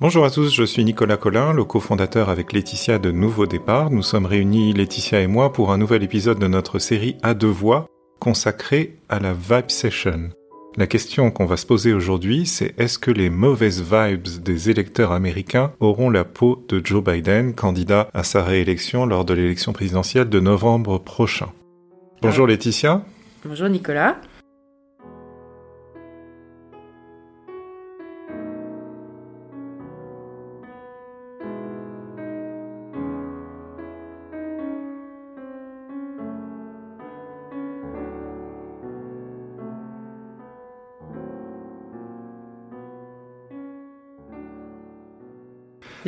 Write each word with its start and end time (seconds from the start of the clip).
Bonjour 0.00 0.24
à 0.24 0.30
tous, 0.30 0.50
je 0.54 0.64
suis 0.64 0.82
Nicolas 0.82 1.18
Collin, 1.18 1.52
le 1.52 1.62
cofondateur 1.64 2.30
avec 2.30 2.54
Laetitia 2.54 2.98
de 2.98 3.10
Nouveau 3.10 3.44
Départ. 3.46 3.90
Nous 3.90 4.02
sommes 4.02 4.24
réunis, 4.24 4.72
Laetitia 4.72 5.20
et 5.20 5.26
moi, 5.26 5.52
pour 5.52 5.72
un 5.72 5.76
nouvel 5.76 6.02
épisode 6.02 6.38
de 6.38 6.46
notre 6.46 6.78
série 6.78 7.18
à 7.22 7.34
deux 7.34 7.46
voix 7.48 7.86
consacrée 8.18 8.96
à 9.10 9.20
la 9.20 9.34
Vibe 9.34 9.68
Session. 9.68 10.30
La 10.78 10.86
question 10.86 11.30
qu'on 11.30 11.44
va 11.44 11.58
se 11.58 11.66
poser 11.66 11.92
aujourd'hui, 11.92 12.46
c'est 12.46 12.72
est-ce 12.80 12.98
que 12.98 13.10
les 13.10 13.28
mauvaises 13.28 13.82
vibes 13.82 14.42
des 14.42 14.70
électeurs 14.70 15.12
américains 15.12 15.72
auront 15.80 16.08
la 16.08 16.24
peau 16.24 16.64
de 16.70 16.80
Joe 16.82 17.04
Biden, 17.04 17.54
candidat 17.54 18.08
à 18.14 18.22
sa 18.22 18.42
réélection 18.42 19.04
lors 19.04 19.26
de 19.26 19.34
l'élection 19.34 19.74
présidentielle 19.74 20.30
de 20.30 20.40
novembre 20.40 20.96
prochain? 20.96 21.52
Bonjour 22.22 22.46
ah. 22.46 22.48
Laetitia. 22.48 23.04
Bonjour 23.44 23.68
Nicolas. 23.68 24.16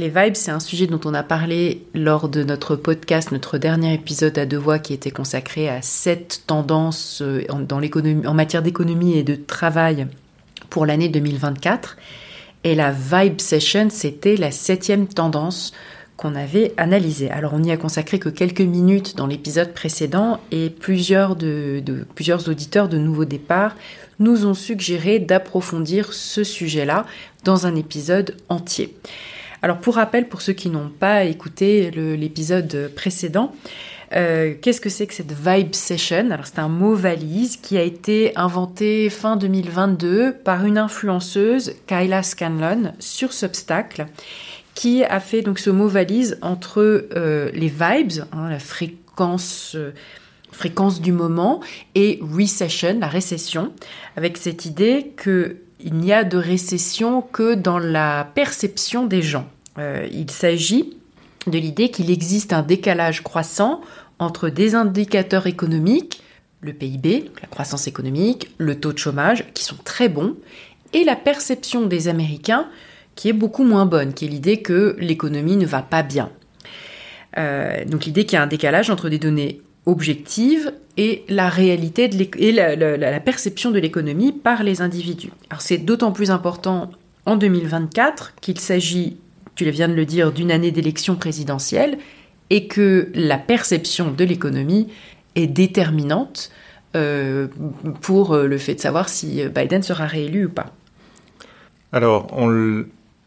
Les 0.02 0.08
vibes, 0.08 0.34
c'est 0.34 0.50
un 0.50 0.58
sujet 0.58 0.88
dont 0.88 0.98
on 1.04 1.14
a 1.14 1.22
parlé 1.22 1.84
lors 1.94 2.28
de 2.28 2.42
notre 2.42 2.74
podcast, 2.74 3.30
notre 3.30 3.56
dernier 3.56 3.94
épisode 3.94 4.36
à 4.36 4.46
deux 4.46 4.56
voix 4.58 4.80
qui 4.80 4.94
était 4.94 5.12
consacré 5.12 5.68
à 5.68 5.80
sept 5.80 6.42
tendances 6.48 7.22
euh, 7.22 7.44
dans 7.48 7.80
en 8.26 8.34
matière 8.34 8.62
d'économie 8.62 9.16
et 9.16 9.22
de 9.22 9.36
travail 9.36 10.08
pour 10.70 10.86
l'année 10.86 11.08
2024. 11.08 11.98
Et 12.64 12.74
la 12.74 12.90
vibe 12.90 13.40
session, 13.40 13.90
c'était 13.90 14.34
la 14.34 14.50
septième 14.50 15.06
tendance 15.06 15.72
qu'on 16.16 16.34
avait 16.34 16.74
analysée. 16.78 17.30
Alors 17.30 17.54
on 17.54 17.60
n'y 17.60 17.70
a 17.70 17.76
consacré 17.76 18.18
que 18.18 18.28
quelques 18.28 18.60
minutes 18.60 19.16
dans 19.16 19.28
l'épisode 19.28 19.72
précédent 19.72 20.40
et 20.50 20.68
plusieurs, 20.68 21.36
de, 21.36 21.80
plusieurs 22.16 22.48
auditeurs 22.48 22.88
de 22.88 22.98
Nouveau 22.98 23.24
Départ 23.24 23.76
nous 24.18 24.46
ont 24.46 24.54
suggéré 24.54 25.20
d'approfondir 25.20 26.12
ce 26.12 26.42
sujet-là 26.42 27.06
dans 27.44 27.68
un 27.68 27.76
épisode 27.76 28.34
entier. 28.48 28.96
Alors 29.62 29.78
pour 29.78 29.94
rappel, 29.94 30.28
pour 30.28 30.42
ceux 30.42 30.52
qui 30.52 30.70
n'ont 30.70 30.88
pas 30.88 31.24
écouté 31.24 31.90
l'épisode 31.92 32.90
précédent, 32.96 33.52
euh, 34.14 34.54
qu'est-ce 34.60 34.80
que 34.80 34.90
c'est 34.90 35.06
que 35.06 35.14
cette 35.14 35.32
Vibe 35.32 35.74
Session? 35.74 36.30
Alors 36.32 36.46
c'est 36.46 36.58
un 36.58 36.68
mot 36.68 36.94
valise 36.94 37.56
qui 37.56 37.78
a 37.78 37.82
été 37.82 38.36
inventé 38.36 39.08
fin 39.08 39.36
2022 39.36 40.32
par 40.44 40.66
une 40.66 40.78
influenceuse, 40.78 41.74
Kyla 41.86 42.24
Scanlon, 42.24 42.92
sur 42.98 43.32
Substack, 43.32 44.02
qui 44.74 45.04
a 45.04 45.20
fait 45.20 45.42
donc 45.42 45.60
ce 45.60 45.70
mot 45.70 45.86
valise 45.86 46.38
entre 46.42 47.06
euh, 47.14 47.50
les 47.54 47.68
vibes, 47.68 48.24
hein, 48.32 48.50
la 48.50 48.58
fréquence... 48.58 49.74
Euh, 49.76 49.92
fréquence 50.54 51.00
du 51.00 51.12
moment 51.12 51.60
et 51.94 52.20
recession, 52.20 52.98
la 53.00 53.08
récession, 53.08 53.72
avec 54.16 54.36
cette 54.36 54.66
idée 54.66 55.12
que 55.16 55.56
il 55.82 55.94
n'y 55.94 56.12
a 56.12 56.24
de 56.24 56.36
récession 56.36 57.22
que 57.22 57.54
dans 57.54 57.78
la 57.78 58.28
perception 58.34 59.06
des 59.06 59.22
gens. 59.22 59.46
Euh, 59.78 60.06
il 60.12 60.30
s'agit 60.30 60.96
de 61.46 61.58
l'idée 61.58 61.90
qu'il 61.90 62.10
existe 62.10 62.52
un 62.52 62.62
décalage 62.62 63.22
croissant 63.22 63.80
entre 64.18 64.48
des 64.48 64.74
indicateurs 64.74 65.46
économiques, 65.46 66.22
le 66.60 66.72
PIB, 66.72 67.30
la 67.40 67.48
croissance 67.48 67.88
économique, 67.88 68.50
le 68.58 68.78
taux 68.78 68.92
de 68.92 68.98
chômage, 68.98 69.44
qui 69.54 69.64
sont 69.64 69.78
très 69.84 70.08
bons, 70.08 70.36
et 70.92 71.04
la 71.04 71.16
perception 71.16 71.86
des 71.86 72.08
Américains, 72.08 72.68
qui 73.14 73.28
est 73.28 73.32
beaucoup 73.32 73.64
moins 73.64 73.86
bonne, 73.86 74.14
qui 74.14 74.26
est 74.26 74.28
l'idée 74.28 74.62
que 74.62 74.96
l'économie 74.98 75.56
ne 75.56 75.66
va 75.66 75.82
pas 75.82 76.02
bien. 76.02 76.30
Euh, 77.38 77.84
donc 77.84 78.04
l'idée 78.04 78.24
qu'il 78.24 78.34
y 78.34 78.38
a 78.38 78.42
un 78.42 78.46
décalage 78.46 78.90
entre 78.90 79.08
des 79.08 79.18
données 79.18 79.60
objective 79.86 80.72
et 80.96 81.24
la 81.28 81.48
réalité 81.48 82.10
et 82.38 82.52
la, 82.52 83.20
perception 83.20 83.70
de 83.70 83.78
l'économie 83.78 84.32
par 84.32 84.62
les 84.62 84.82
individus. 84.82 85.30
Alors 85.50 85.62
c'est 85.62 85.78
d'autant 85.78 86.12
plus 86.12 86.30
important 86.30 86.90
en 87.24 87.36
2024 87.36 88.34
qu'il 88.40 88.60
s'agit, 88.60 89.16
tu 89.54 89.68
viens 89.70 89.88
de 89.88 89.94
le 89.94 90.04
dire, 90.04 90.32
d'une 90.32 90.50
année 90.50 90.70
d'élection 90.70 91.16
présidentielle 91.16 91.98
et 92.50 92.66
que 92.66 93.10
la 93.14 93.38
perception 93.38 94.10
de 94.10 94.24
l'économie 94.24 94.88
est 95.34 95.46
déterminante 95.46 96.50
euh, 96.94 97.48
pour 98.02 98.36
le 98.36 98.58
fait 98.58 98.74
de 98.74 98.80
savoir 98.80 99.08
si 99.08 99.42
Biden 99.48 99.82
sera 99.82 100.06
réélu 100.06 100.46
ou 100.46 100.50
pas. 100.50 100.72
Alors, 101.92 102.26
on, 102.32 102.84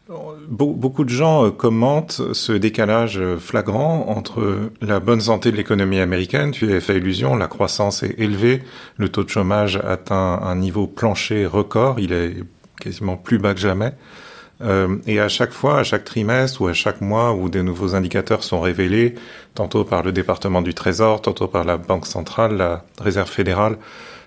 Beaucoup 0.08 1.02
de 1.02 1.10
gens 1.10 1.46
euh, 1.46 1.50
commentent 1.50 2.32
ce 2.32 2.52
décalage 2.52 3.18
euh, 3.18 3.38
flagrant 3.38 4.06
entre 4.08 4.70
la 4.80 5.00
bonne 5.00 5.20
santé 5.20 5.50
de 5.50 5.56
l'économie 5.56 5.98
américaine, 5.98 6.52
tu 6.52 6.72
as 6.72 6.80
fait 6.80 6.98
illusion, 6.98 7.34
la 7.34 7.48
croissance 7.48 8.04
est 8.04 8.14
élevée, 8.18 8.62
le 8.98 9.08
taux 9.08 9.24
de 9.24 9.28
chômage 9.28 9.76
atteint 9.76 10.40
un 10.42 10.54
niveau 10.54 10.86
plancher 10.86 11.44
record, 11.44 11.98
il 11.98 12.12
est 12.12 12.36
quasiment 12.80 13.16
plus 13.16 13.38
bas 13.38 13.52
que 13.52 13.60
jamais. 13.60 13.94
Euh, 14.62 14.96
et 15.08 15.18
à 15.18 15.28
chaque 15.28 15.52
fois, 15.52 15.80
à 15.80 15.82
chaque 15.82 16.04
trimestre 16.04 16.62
ou 16.62 16.68
à 16.68 16.72
chaque 16.72 17.00
mois 17.00 17.34
où 17.34 17.48
des 17.48 17.64
nouveaux 17.64 17.96
indicateurs 17.96 18.44
sont 18.44 18.60
révélés, 18.60 19.16
tantôt 19.54 19.84
par 19.84 20.04
le 20.04 20.12
département 20.12 20.62
du 20.62 20.72
Trésor, 20.72 21.20
tantôt 21.20 21.48
par 21.48 21.64
la 21.64 21.78
Banque 21.78 22.06
centrale, 22.06 22.56
la 22.56 22.84
Réserve 23.00 23.28
fédérale, 23.28 23.76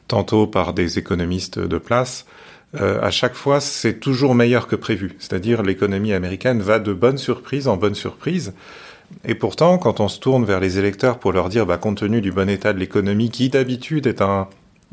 tantôt 0.10 0.46
par 0.46 0.74
des 0.74 1.00
économistes 1.00 1.58
de 1.58 1.78
place, 1.78 2.26
euh, 2.76 3.02
à 3.02 3.10
chaque 3.10 3.34
fois, 3.34 3.60
c'est 3.60 4.00
toujours 4.00 4.36
meilleur 4.36 4.68
que 4.68 4.76
prévu. 4.76 5.16
C'est-à-dire, 5.20 5.64
l'économie 5.64 6.14
américaine 6.14 6.62
va 6.62 6.80
de 6.80 6.94
bonne 6.94 7.18
surprise 7.18 7.68
en 7.68 7.78
bonne 7.78 7.96
surprise. 7.96 8.54
Et 9.26 9.34
pourtant, 9.34 9.78
quand 9.80 10.00
on 10.00 10.08
se 10.08 10.20
tourne 10.20 10.46
vers 10.46 10.60
les 10.60 10.78
électeurs 10.78 11.18
pour 11.18 11.32
leur 11.32 11.50
dire, 11.50 11.66
bah, 11.66 11.78
compte 11.78 11.98
tenu 11.98 12.22
du 12.22 12.32
bon 12.32 12.48
état 12.48 12.74
de 12.74 12.80
l'économie, 12.80 13.32
qui 13.32 13.50
d'habitude 13.50 14.06
est 14.06 14.22
un 14.22 14.48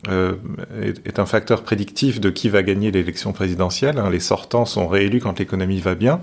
euh, 0.09 0.35
est, 0.83 1.19
un 1.19 1.27
facteur 1.27 1.63
prédictif 1.63 2.21
de 2.21 2.29
qui 2.29 2.49
va 2.49 2.63
gagner 2.63 2.91
l'élection 2.91 3.33
présidentielle. 3.33 3.99
Hein, 3.99 4.11
les 4.11 4.21
sortants 4.21 4.67
sont 4.67 4.87
réélus 4.87 5.21
quand 5.21 5.39
l'économie 5.39 5.81
va 5.81 5.95
bien. 5.95 6.21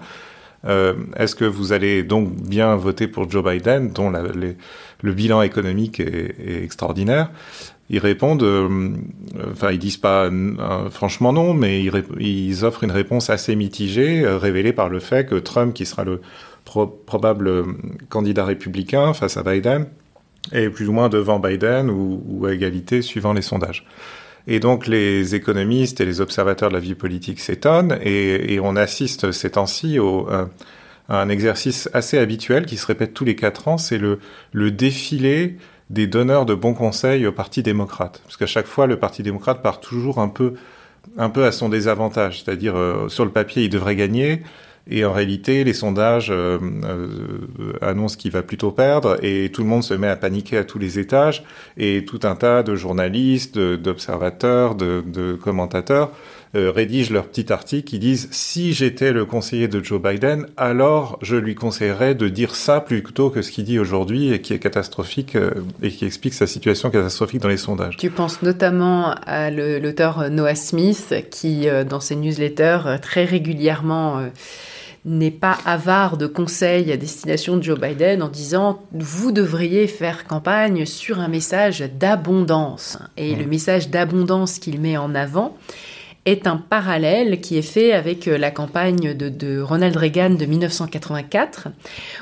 Euh, 0.66 0.94
Est-ce 1.18 1.36
que 1.36 1.44
vous 1.44 1.74
allez 1.74 2.04
donc 2.04 2.34
bien 2.34 2.76
voter 2.76 3.08
pour 3.08 3.30
Joe 3.30 3.44
Biden, 3.44 3.90
dont 3.92 4.12
le 4.12 5.14
bilan 5.14 5.42
économique 5.42 6.00
est 6.00 6.64
extraordinaire? 6.64 7.30
Ils 7.90 8.00
répondent, 8.00 8.44
euh, 8.44 8.92
enfin 9.52 9.72
ils 9.72 9.80
disent 9.80 9.98
pas 9.98 10.26
euh, 10.26 10.90
franchement 10.90 11.34
non, 11.34 11.54
mais 11.54 11.84
ils, 11.84 12.66
offrent 12.66 12.84
une 12.84 12.92
réponse 12.92 13.30
assez 13.30 13.56
mitigée, 13.56 14.24
euh, 14.24 14.38
révélée 14.38 14.74
par 14.74 14.90
le 14.90 15.00
fait 15.00 15.26
que 15.26 15.36
Trump, 15.36 15.74
qui 15.74 15.86
sera 15.86 16.04
le 16.04 16.22
probable 16.64 17.66
candidat 18.10 18.46
républicain 18.46 19.14
face 19.14 19.36
à 19.36 19.44
Biden, 19.44 19.88
est 20.54 20.70
plus 20.70 20.88
ou 20.88 20.94
moins 20.94 21.10
devant 21.10 21.40
Biden 21.40 21.90
ou, 21.90 22.46
à 22.46 22.54
égalité 22.54 23.02
suivant 23.02 23.34
les 23.34 23.42
sondages. 23.42 23.86
Et 24.48 24.60
donc 24.60 24.88
les 24.88 25.36
économistes 25.36 26.00
et 26.00 26.06
les 26.06 26.22
observateurs 26.22 26.70
de 26.70 26.74
la 26.74 26.80
vie 26.80 26.96
politique 26.96 27.40
s'étonnent 27.42 27.98
et, 28.02 28.60
on 28.62 28.78
assiste 28.78 29.34
ces 29.34 29.52
temps-ci 29.52 30.00
à 31.10 31.22
un 31.22 31.28
exercice 31.28 31.90
assez 31.94 32.18
habituel 32.18 32.66
qui 32.66 32.78
se 32.78 32.86
répète 32.86 33.14
tous 33.14 33.26
les 33.26 33.36
quatre 33.36 33.68
ans, 33.68 33.78
c'est 33.78 33.98
le, 33.98 34.20
le 34.54 34.72
défilé 34.72 35.58
des 35.90 36.08
donneurs 36.08 36.46
de 36.46 36.54
bons 36.54 36.74
conseils 36.74 37.26
au 37.28 37.32
Parti 37.32 37.64
démocrate. 37.64 38.22
Parce 38.24 38.38
qu'à 38.38 38.46
chaque 38.46 38.68
fois, 38.68 38.88
le 38.88 38.98
Parti 38.98 39.24
démocrate 39.24 39.62
part 39.62 39.80
toujours 39.80 40.20
un 40.20 40.30
peu, 40.30 40.54
un 41.18 41.30
peu 41.30 41.46
à 41.46 41.52
son 41.52 41.70
désavantage. 41.70 42.44
C'est-à-dire, 42.44 42.76
euh, 42.76 43.10
sur 43.10 43.26
le 43.26 43.32
papier, 43.32 43.64
il 43.64 43.70
devrait 43.70 43.96
gagner. 43.96 44.44
Et 44.90 45.06
en 45.06 45.14
réalité, 45.14 45.64
les 45.64 45.74
sondages 45.74 46.30
euh, 46.30 46.58
euh, 46.84 47.74
annoncent 47.82 48.18
qu'il 48.18 48.32
va 48.32 48.42
plutôt 48.44 48.72
perdre 48.72 49.18
et 49.24 49.50
tout 49.50 49.64
le 49.64 49.70
monde 49.70 49.84
se 49.84 49.94
met 49.94 50.10
à 50.10 50.18
paniquer 50.18 50.58
à 50.58 50.66
tous 50.66 50.78
les 50.78 51.00
étages 51.00 51.46
et 51.78 52.04
tout 52.04 52.20
un 52.24 52.36
tas 52.36 52.64
de 52.64 52.76
journalistes, 52.76 53.58
d'observateurs, 53.58 54.76
de, 54.76 55.02
de, 55.08 55.36
commentateurs 55.36 56.12
euh, 56.56 56.72
rédigent 56.72 57.12
leur 57.12 57.26
petit 57.26 57.52
article 57.52 57.90
qui 57.90 57.98
disent 57.98 58.28
si 58.32 58.74
j'étais 58.74 59.12
le 59.12 59.26
conseiller 59.26 59.68
de 59.68 59.84
Joe 59.84 60.00
Biden, 60.00 60.46
alors 60.56 61.18
je 61.24 61.36
lui 61.36 61.56
conseillerais 61.56 62.14
de 62.14 62.30
dire 62.30 62.56
ça 62.56 62.80
plutôt 62.80 63.32
que 63.32 63.42
ce 63.42 63.52
qu'il 63.52 63.64
dit 63.64 63.80
aujourd'hui 63.80 64.32
et 64.32 64.40
qui 64.40 64.54
est 64.54 64.60
catastrophique 64.60 65.36
euh, 65.36 65.52
et 65.82 65.90
qui 65.90 66.06
explique 66.06 66.36
sa 66.36 66.46
situation 66.46 66.92
catastrophique 66.92 67.42
dans 67.42 67.50
les 67.50 67.58
sondages. 67.58 67.98
Tu 67.98 68.12
penses 68.12 68.44
notamment 68.44 69.16
à 69.26 69.50
l'auteur 69.50 70.30
Noah 70.30 70.54
Smith 70.54 71.16
qui, 71.32 71.68
euh, 71.68 71.84
dans 71.84 72.00
ses 72.00 72.16
newsletters, 72.16 72.98
très 73.02 73.26
régulièrement 73.26 74.22
n'est 75.06 75.32
pas 75.32 75.58
avare 75.66 76.18
de 76.18 76.28
conseils 76.28 76.92
à 76.92 76.98
destination 76.98 77.58
de 77.58 77.64
Joe 77.64 77.80
Biden 77.80 78.22
en 78.24 78.30
disant 78.30 78.84
vous 78.94 79.32
devriez 79.32 79.88
faire 79.88 80.26
campagne 80.26 80.86
sur 80.86 81.20
un 81.20 81.28
message 81.28 81.84
d'abondance. 82.00 82.98
Et 83.18 83.36
mmh. 83.36 83.40
le 83.40 83.46
message 83.46 83.90
d'abondance 83.90 84.60
qu'il 84.60 84.80
met 84.80 84.98
en 84.98 85.14
avant, 85.14 85.58
est 86.26 86.48
un 86.48 86.58
parallèle 86.58 87.42
qui 87.42 87.58
est 87.58 87.62
fait 87.62 87.92
avec 87.92 88.26
la 88.28 88.50
campagne 88.50 89.14
de, 89.14 89.62
Ronald 89.62 89.96
Reagan 89.96 90.32
de 90.32 90.46
1984, 90.46 91.68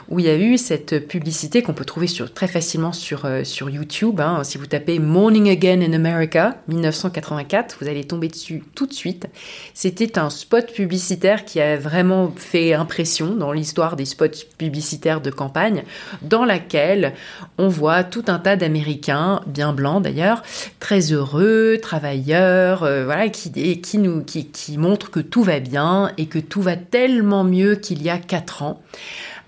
où 0.09 0.19
il 0.19 0.25
y 0.25 0.29
a 0.29 0.35
eu 0.35 0.57
cette 0.57 1.07
publicité 1.07 1.61
qu'on 1.61 1.73
peut 1.73 1.85
trouver 1.85 2.07
très 2.33 2.47
facilement 2.47 2.93
sur, 2.93 3.27
sur 3.43 3.69
YouTube. 3.69 4.19
Hein. 4.19 4.43
Si 4.43 4.57
vous 4.57 4.65
tapez 4.65 4.97
Morning 4.97 5.49
Again 5.49 5.81
in 5.81 5.93
America 5.93 6.57
1984, 6.67 7.77
vous 7.79 7.87
allez 7.87 8.03
tomber 8.03 8.27
dessus 8.27 8.63
tout 8.73 8.87
de 8.87 8.93
suite. 8.93 9.27
C'était 9.73 10.17
un 10.17 10.29
spot 10.31 10.71
publicitaire 10.73 11.45
qui 11.45 11.61
a 11.61 11.77
vraiment 11.77 12.33
fait 12.35 12.73
impression 12.73 13.35
dans 13.35 13.51
l'histoire 13.51 13.95
des 13.95 14.05
spots 14.05 14.45
publicitaires 14.57 15.21
de 15.21 15.29
campagne, 15.29 15.83
dans 16.23 16.45
laquelle 16.45 17.13
on 17.57 17.67
voit 17.67 18.03
tout 18.03 18.25
un 18.27 18.39
tas 18.39 18.55
d'Américains, 18.55 19.41
bien 19.45 19.73
blancs 19.73 20.03
d'ailleurs, 20.03 20.41
très 20.79 21.11
heureux, 21.11 21.77
travailleurs, 21.81 22.83
euh, 22.83 23.05
voilà, 23.05 23.29
qui 23.29 23.49
nous, 23.97 24.23
qui, 24.23 24.47
qui 24.47 24.77
montrent 24.77 25.11
que 25.11 25.19
tout 25.19 25.43
va 25.43 25.59
bien 25.59 26.11
et 26.17 26.27
que 26.27 26.39
tout 26.39 26.61
va 26.61 26.75
tellement 26.75 27.43
mieux 27.43 27.75
qu'il 27.75 28.01
y 28.01 28.09
a 28.09 28.17
quatre 28.17 28.63
ans. 28.63 28.81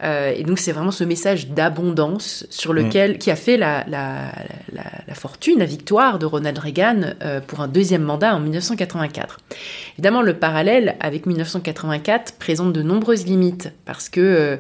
Euh, 0.03 0.33
et 0.35 0.43
donc 0.43 0.59
c'est 0.59 0.71
vraiment 0.71 0.91
ce 0.91 1.03
message 1.03 1.49
d'abondance 1.49 2.45
sur 2.49 2.73
lequel 2.73 3.13
mm. 3.13 3.17
qui 3.17 3.31
a 3.31 3.35
fait 3.35 3.57
la, 3.57 3.85
la, 3.87 4.31
la, 4.71 4.83
la, 5.07 5.13
fortune, 5.15 5.59
la 5.59 5.65
victoire 5.65 6.19
de 6.19 6.25
Ronald 6.25 6.57
Reagan 6.57 7.01
euh, 7.23 7.39
pour 7.39 7.61
un 7.61 7.67
deuxième 7.67 8.03
mandat 8.03 8.35
en 8.35 8.39
1984. 8.39 9.39
Évidemment, 9.97 10.21
le 10.21 10.33
parallèle 10.33 10.95
avec 10.99 11.25
1984 11.25 12.33
présente 12.33 12.73
de 12.73 12.81
nombreuses 12.81 13.25
limites 13.25 13.71
parce 13.85 14.09
que 14.09 14.19
euh, 14.19 14.57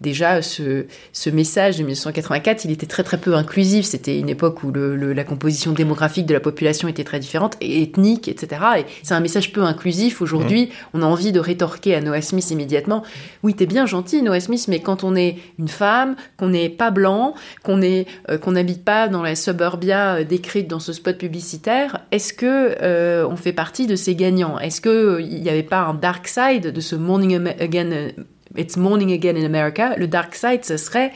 déjà 0.00 0.42
ce, 0.42 0.86
ce, 1.12 1.30
message 1.30 1.78
de 1.78 1.82
1984, 1.82 2.64
il 2.64 2.70
était 2.70 2.86
très 2.86 3.02
très 3.02 3.18
peu 3.18 3.34
inclusif. 3.34 3.86
C'était 3.86 4.18
une 4.18 4.28
époque 4.28 4.62
où 4.62 4.70
le, 4.70 5.12
la 5.12 5.24
composition 5.24 5.72
démographique 5.72 6.26
de 6.26 6.34
la 6.34 6.40
population 6.40 6.88
était 6.88 7.04
très 7.04 7.18
différente, 7.18 7.56
et 7.60 7.82
ethnique, 7.82 8.28
etc. 8.28 8.60
Et 8.78 8.84
c'est 9.02 9.14
un 9.14 9.20
message 9.20 9.52
peu 9.52 9.62
inclusif. 9.62 10.20
Aujourd'hui, 10.20 10.66
mmh. 10.66 10.68
on 10.94 11.02
a 11.02 11.06
envie 11.06 11.32
de 11.32 11.40
rétorquer 11.40 11.94
à 11.94 12.00
Noah 12.00 12.20
Smith 12.20 12.50
immédiatement. 12.50 13.02
Oui, 13.42 13.54
t'es 13.54 13.66
bien 13.66 13.86
gentil, 13.86 14.22
Noah 14.22 14.40
Smith, 14.40 14.66
mais 14.68 14.80
quand 14.84 15.02
on 15.02 15.16
est 15.16 15.36
une 15.58 15.68
femme, 15.68 16.14
qu'on 16.36 16.48
n'est 16.48 16.68
pas 16.68 16.90
blanc, 16.90 17.34
qu'on 17.62 17.82
est 17.82 18.06
euh, 18.30 18.38
qu'on 18.38 18.52
n'habite 18.52 18.84
pas 18.84 19.08
dans 19.08 19.22
la 19.22 19.34
suburbia 19.34 20.16
euh, 20.16 20.24
décrite 20.24 20.68
dans 20.68 20.78
ce 20.78 20.92
spot 20.92 21.18
publicitaire, 21.18 22.00
est-ce 22.12 22.32
que 22.32 22.76
euh, 22.80 23.26
on 23.28 23.36
fait 23.36 23.52
partie 23.52 23.86
de 23.86 23.96
ces 23.96 24.14
gagnants? 24.14 24.58
Est-ce 24.58 24.80
que 24.80 25.20
il 25.20 25.42
n'y 25.42 25.50
avait 25.50 25.62
pas 25.62 25.80
un 25.80 25.94
dark 25.94 26.28
side 26.28 26.72
de 26.72 26.80
ce 26.80 26.94
morning 26.94 27.48
again 27.60 28.10
It's 28.56 28.76
Morning 28.76 29.12
Again 29.12 29.36
in 29.36 29.44
America, 29.44 29.96
le 29.96 30.06
dark 30.06 30.34
side, 30.34 30.64
ce 30.64 30.76
serait 30.76 31.12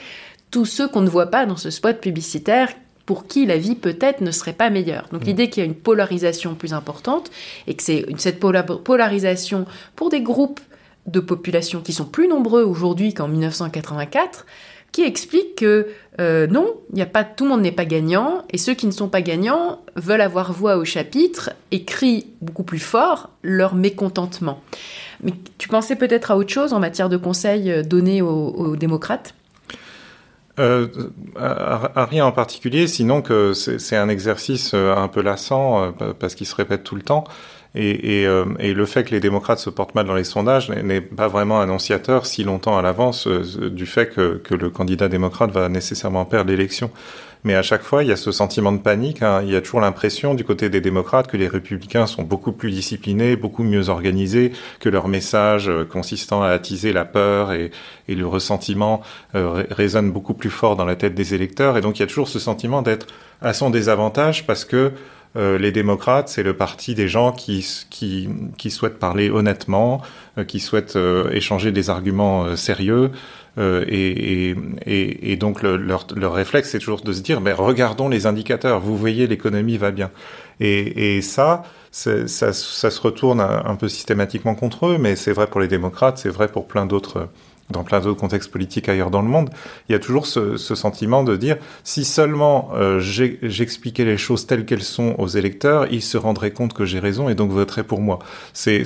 tous 0.50 0.64
ceux 0.64 0.88
qu'on 0.88 1.02
ne 1.02 1.08
voit 1.08 1.30
pas 1.30 1.46
dans 1.46 1.56
ce 1.56 1.70
spot 1.70 2.00
publicitaire 2.00 2.68
pour 3.06 3.26
qui 3.26 3.46
la 3.46 3.56
vie 3.56 3.74
peut-être 3.74 4.20
ne 4.20 4.30
serait 4.30 4.52
pas 4.52 4.68
meilleure. 4.68 5.08
Donc 5.12 5.22
mm. 5.22 5.26
l'idée 5.26 5.48
qu'il 5.48 5.62
y 5.62 5.66
a 5.66 5.68
une 5.68 5.74
polarisation 5.74 6.54
plus 6.54 6.74
importante 6.74 7.30
et 7.66 7.74
que 7.74 7.82
c'est 7.82 8.04
cette 8.18 8.38
polarisation 8.38 9.66
pour 9.96 10.10
des 10.10 10.20
groupes 10.20 10.60
de 11.08 11.20
population 11.20 11.80
qui 11.80 11.92
sont 11.92 12.04
plus 12.04 12.28
nombreux 12.28 12.62
aujourd'hui 12.62 13.14
qu'en 13.14 13.28
1984, 13.28 14.46
qui 14.92 15.02
explique 15.02 15.56
que 15.56 15.88
euh, 16.20 16.46
non, 16.46 16.74
y 16.94 17.02
a 17.02 17.06
pas 17.06 17.24
tout 17.24 17.44
le 17.44 17.50
monde 17.50 17.62
n'est 17.62 17.72
pas 17.72 17.84
gagnant 17.84 18.44
et 18.50 18.58
ceux 18.58 18.74
qui 18.74 18.86
ne 18.86 18.90
sont 18.92 19.08
pas 19.08 19.20
gagnants 19.20 19.80
veulent 19.96 20.20
avoir 20.20 20.52
voix 20.52 20.76
au 20.76 20.84
chapitre 20.84 21.50
et 21.70 21.84
crient 21.84 22.26
beaucoup 22.40 22.62
plus 22.62 22.78
fort 22.78 23.30
leur 23.42 23.74
mécontentement. 23.74 24.60
Mais 25.22 25.32
tu 25.58 25.68
pensais 25.68 25.96
peut-être 25.96 26.30
à 26.30 26.36
autre 26.36 26.50
chose 26.50 26.72
en 26.72 26.80
matière 26.80 27.08
de 27.08 27.16
conseils 27.16 27.70
euh, 27.70 27.82
donnés 27.82 28.22
aux, 28.22 28.76
démocrates? 28.76 29.34
Euh, 30.58 30.88
à, 31.36 32.04
rien 32.04 32.26
en 32.26 32.32
particulier, 32.32 32.88
sinon 32.88 33.22
que 33.22 33.52
c'est 33.52 33.96
un 33.96 34.08
exercice 34.08 34.72
euh, 34.74 34.94
un 34.96 35.06
peu 35.06 35.22
lassant 35.22 35.92
parce 36.18 36.34
qu'il 36.34 36.46
se 36.46 36.54
répète 36.54 36.82
tout 36.82 36.96
le 36.96 37.02
temps. 37.02 37.24
Et, 37.80 38.22
et, 38.22 38.74
le 38.74 38.86
fait 38.86 39.04
que 39.04 39.12
les 39.12 39.20
démocrates 39.20 39.60
se 39.60 39.70
portent 39.70 39.94
mal 39.94 40.04
dans 40.04 40.14
les 40.14 40.24
sondages 40.24 40.68
n'est 40.68 41.00
pas 41.00 41.28
vraiment 41.28 41.60
annonciateur 41.60 42.26
si 42.26 42.42
longtemps 42.42 42.76
à 42.76 42.82
l'avance 42.82 43.28
du 43.28 43.86
fait 43.86 44.06
que, 44.12 44.40
que, 44.42 44.56
le 44.56 44.68
candidat 44.68 45.08
démocrate 45.08 45.52
va 45.52 45.68
nécessairement 45.68 46.24
perdre 46.24 46.50
l'élection. 46.50 46.90
Mais 47.44 47.54
à 47.54 47.62
chaque 47.62 47.82
fois, 47.82 48.02
il 48.02 48.08
y 48.08 48.12
a 48.12 48.16
ce 48.16 48.32
sentiment 48.32 48.72
de 48.72 48.78
panique. 48.78 49.22
Hein. 49.22 49.42
Il 49.44 49.52
y 49.52 49.56
a 49.56 49.60
toujours 49.60 49.80
l'impression 49.80 50.34
du 50.34 50.42
côté 50.44 50.70
des 50.70 50.80
démocrates 50.80 51.28
que 51.28 51.36
les 51.36 51.46
républicains 51.46 52.06
sont 52.06 52.22
beaucoup 52.22 52.52
plus 52.52 52.70
disciplinés, 52.70 53.36
beaucoup 53.36 53.62
mieux 53.62 53.90
organisés, 53.90 54.52
que 54.80 54.88
leur 54.88 55.06
message 55.08 55.68
euh, 55.68 55.84
consistant 55.84 56.42
à 56.42 56.48
attiser 56.48 56.92
la 56.92 57.04
peur 57.04 57.52
et, 57.52 57.70
et 58.08 58.16
le 58.16 58.26
ressentiment 58.26 59.02
euh, 59.36 59.64
résonne 59.70 60.10
beaucoup 60.10 60.34
plus 60.34 60.50
fort 60.50 60.74
dans 60.74 60.84
la 60.84 60.96
tête 60.96 61.14
des 61.14 61.34
électeurs. 61.34 61.76
Et 61.76 61.80
donc 61.80 61.98
il 61.98 62.00
y 62.00 62.04
a 62.04 62.08
toujours 62.08 62.28
ce 62.28 62.40
sentiment 62.40 62.82
d'être 62.82 63.06
à 63.40 63.52
son 63.52 63.70
désavantage 63.70 64.44
parce 64.46 64.64
que 64.64 64.92
euh, 65.36 65.58
les 65.58 65.72
démocrates, 65.72 66.28
c'est 66.28 66.42
le 66.42 66.54
parti 66.54 66.94
des 66.94 67.08
gens 67.08 67.32
qui, 67.32 67.66
qui, 67.90 68.28
qui 68.56 68.70
souhaitent 68.70 68.98
parler 68.98 69.30
honnêtement, 69.30 70.00
euh, 70.38 70.44
qui 70.44 70.58
souhaitent 70.58 70.96
euh, 70.96 71.30
échanger 71.30 71.70
des 71.70 71.90
arguments 71.90 72.56
sérieux. 72.56 73.10
Et, 73.60 74.54
et, 74.86 75.32
et, 75.32 75.36
donc 75.36 75.62
le, 75.62 75.76
leur, 75.76 76.06
leur, 76.14 76.32
réflexe, 76.34 76.70
c'est 76.70 76.78
toujours 76.78 77.00
de 77.00 77.12
se 77.12 77.20
dire, 77.22 77.40
mais 77.40 77.52
regardons 77.52 78.08
les 78.08 78.26
indicateurs, 78.26 78.78
vous 78.78 78.96
voyez, 78.96 79.26
l'économie 79.26 79.78
va 79.78 79.90
bien. 79.90 80.12
Et, 80.60 81.20
ça, 81.22 81.64
ça, 81.90 82.28
ça, 82.28 82.52
se 82.52 83.00
retourne 83.00 83.40
un, 83.40 83.74
peu 83.74 83.88
systématiquement 83.88 84.54
contre 84.54 84.86
eux, 84.86 84.98
mais 85.00 85.16
c'est 85.16 85.32
vrai 85.32 85.48
pour 85.48 85.60
les 85.60 85.66
démocrates, 85.66 86.18
c'est 86.18 86.28
vrai 86.28 86.46
pour 86.46 86.68
plein 86.68 86.86
d'autres 86.86 87.26
dans 87.70 87.84
plein 87.84 88.00
d'autres 88.00 88.18
contextes 88.18 88.50
politiques 88.50 88.88
ailleurs 88.88 89.10
dans 89.10 89.22
le 89.22 89.28
monde, 89.28 89.50
il 89.88 89.92
y 89.92 89.94
a 89.94 89.98
toujours 89.98 90.26
ce, 90.26 90.56
ce 90.56 90.74
sentiment 90.74 91.22
de 91.22 91.36
dire 91.36 91.56
si 91.84 92.04
seulement 92.04 92.70
euh, 92.74 92.98
j'expliquais 93.00 94.04
les 94.04 94.16
choses 94.16 94.46
telles 94.46 94.64
qu'elles 94.64 94.82
sont 94.82 95.14
aux 95.18 95.28
électeurs, 95.28 95.86
ils 95.90 96.02
se 96.02 96.16
rendraient 96.16 96.50
compte 96.50 96.72
que 96.72 96.84
j'ai 96.84 96.98
raison 96.98 97.28
et 97.28 97.34
donc 97.34 97.50
voteraient 97.50 97.84
pour 97.84 98.00
moi. 98.00 98.18
C'est 98.52 98.84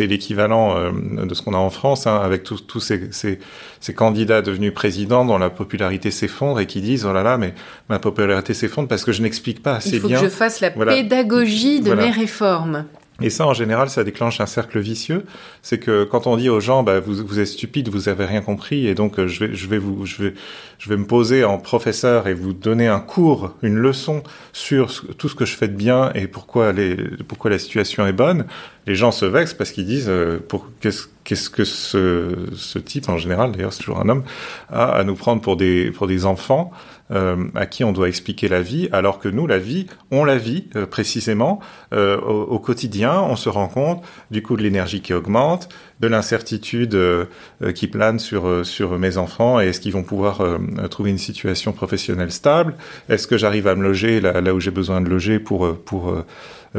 l'équivalent 0.00 0.76
euh, 0.76 0.90
de 1.24 1.34
ce 1.34 1.42
qu'on 1.42 1.54
a 1.54 1.58
en 1.58 1.70
France 1.70 2.06
hein, 2.06 2.20
avec 2.22 2.42
tous 2.42 2.60
tous 2.60 2.80
ces, 2.80 3.08
ces, 3.12 3.38
ces, 3.80 3.94
candidats 3.94 4.42
devenus 4.42 4.74
présidents 4.74 5.24
dont 5.24 5.38
la 5.38 5.50
popularité 5.50 6.10
s'effondre 6.10 6.60
et 6.60 6.66
qui 6.66 6.80
disent 6.80 7.06
oh 7.06 7.12
là 7.12 7.22
là 7.22 7.38
mais 7.38 7.54
ma 7.88 7.98
popularité 7.98 8.52
s'effondre 8.52 8.88
parce 8.88 9.04
que 9.04 9.12
je 9.12 9.22
n'explique 9.22 9.62
pas 9.62 9.76
assez 9.76 9.98
bien. 9.98 9.98
Il 9.98 10.02
faut 10.02 10.08
que 10.08 10.24
je 10.24 10.28
fasse 10.28 10.60
la 10.60 10.70
pédagogie 10.70 11.80
de 11.80 11.94
mes 11.94 12.10
réformes. 12.10 12.84
Et 13.20 13.30
ça, 13.30 13.48
en 13.48 13.52
général, 13.52 13.90
ça 13.90 14.04
déclenche 14.04 14.40
un 14.40 14.46
cercle 14.46 14.78
vicieux. 14.78 15.24
C'est 15.60 15.78
que 15.78 16.04
quand 16.04 16.28
on 16.28 16.36
dit 16.36 16.48
aux 16.48 16.60
gens, 16.60 16.84
bah, 16.84 17.00
vous, 17.00 17.40
êtes 17.40 17.48
stupide, 17.48 17.88
vous 17.88 18.08
avez 18.08 18.24
rien 18.24 18.42
compris, 18.42 18.86
et 18.86 18.94
donc 18.94 19.18
euh, 19.18 19.26
je 19.26 19.44
vais, 19.44 19.54
je 19.56 19.66
vais 19.66 19.78
vous, 19.78 20.06
je 20.06 20.22
vais, 20.22 20.34
je 20.78 20.88
vais 20.88 20.96
me 20.96 21.04
poser 21.04 21.42
en 21.44 21.58
professeur 21.58 22.28
et 22.28 22.34
vous 22.34 22.52
donner 22.52 22.86
un 22.86 23.00
cours, 23.00 23.56
une 23.62 23.76
leçon 23.76 24.22
sur 24.52 25.04
tout 25.16 25.28
ce 25.28 25.34
que 25.34 25.44
je 25.44 25.56
fais 25.56 25.66
de 25.66 25.74
bien 25.74 26.12
et 26.14 26.28
pourquoi 26.28 26.72
les, 26.72 26.96
pourquoi 27.26 27.50
la 27.50 27.58
situation 27.58 28.06
est 28.06 28.12
bonne. 28.12 28.46
Les 28.88 28.94
gens 28.94 29.12
se 29.12 29.26
vexent 29.26 29.52
parce 29.52 29.70
qu'ils 29.70 29.84
disent, 29.84 30.08
euh, 30.08 30.38
pour 30.38 30.66
qu'est-ce, 30.80 31.08
qu'est-ce 31.22 31.50
que 31.50 31.64
ce, 31.64 32.46
ce 32.56 32.78
type 32.78 33.06
en 33.10 33.18
général, 33.18 33.52
d'ailleurs 33.52 33.74
c'est 33.74 33.82
toujours 33.82 34.00
un 34.00 34.08
homme, 34.08 34.24
a 34.70 34.86
à 34.86 35.04
nous 35.04 35.14
prendre 35.14 35.42
pour 35.42 35.58
des, 35.58 35.90
pour 35.90 36.06
des 36.06 36.24
enfants 36.24 36.72
euh, 37.10 37.48
à 37.54 37.66
qui 37.66 37.84
on 37.84 37.92
doit 37.92 38.08
expliquer 38.08 38.48
la 38.48 38.62
vie, 38.62 38.88
alors 38.92 39.18
que 39.18 39.28
nous, 39.28 39.46
la 39.46 39.58
vie, 39.58 39.86
on 40.10 40.24
la 40.24 40.36
vit 40.36 40.68
euh, 40.76 40.86
précisément 40.86 41.60
euh, 41.92 42.18
au, 42.20 42.42
au, 42.44 42.58
quotidien. 42.58 43.20
On 43.20 43.36
se 43.36 43.48
rend 43.48 43.68
compte 43.68 44.02
du 44.30 44.42
coût 44.42 44.56
de 44.56 44.62
l'énergie 44.62 45.00
qui 45.00 45.14
augmente, 45.14 45.68
de 46.00 46.08
l'incertitude 46.08 46.94
euh, 46.94 47.26
qui 47.74 47.88
plane 47.88 48.18
sur 48.18 48.64
sur 48.64 48.98
mes 48.98 49.18
enfants 49.18 49.60
et 49.60 49.68
est-ce 49.68 49.80
qu'ils 49.80 49.92
vont 49.92 50.02
pouvoir 50.02 50.42
trouver 50.90 51.10
une 51.10 51.18
situation 51.18 51.72
professionnelle 51.72 52.30
stable? 52.30 52.74
Est-ce 53.08 53.26
que 53.26 53.36
j'arrive 53.36 53.66
à 53.66 53.74
me 53.74 53.82
loger 53.82 54.20
là, 54.20 54.40
là 54.40 54.54
où 54.54 54.60
j'ai 54.60 54.70
besoin 54.70 55.00
de 55.00 55.08
loger 55.08 55.38
pour 55.38 55.76
pour 55.76 56.14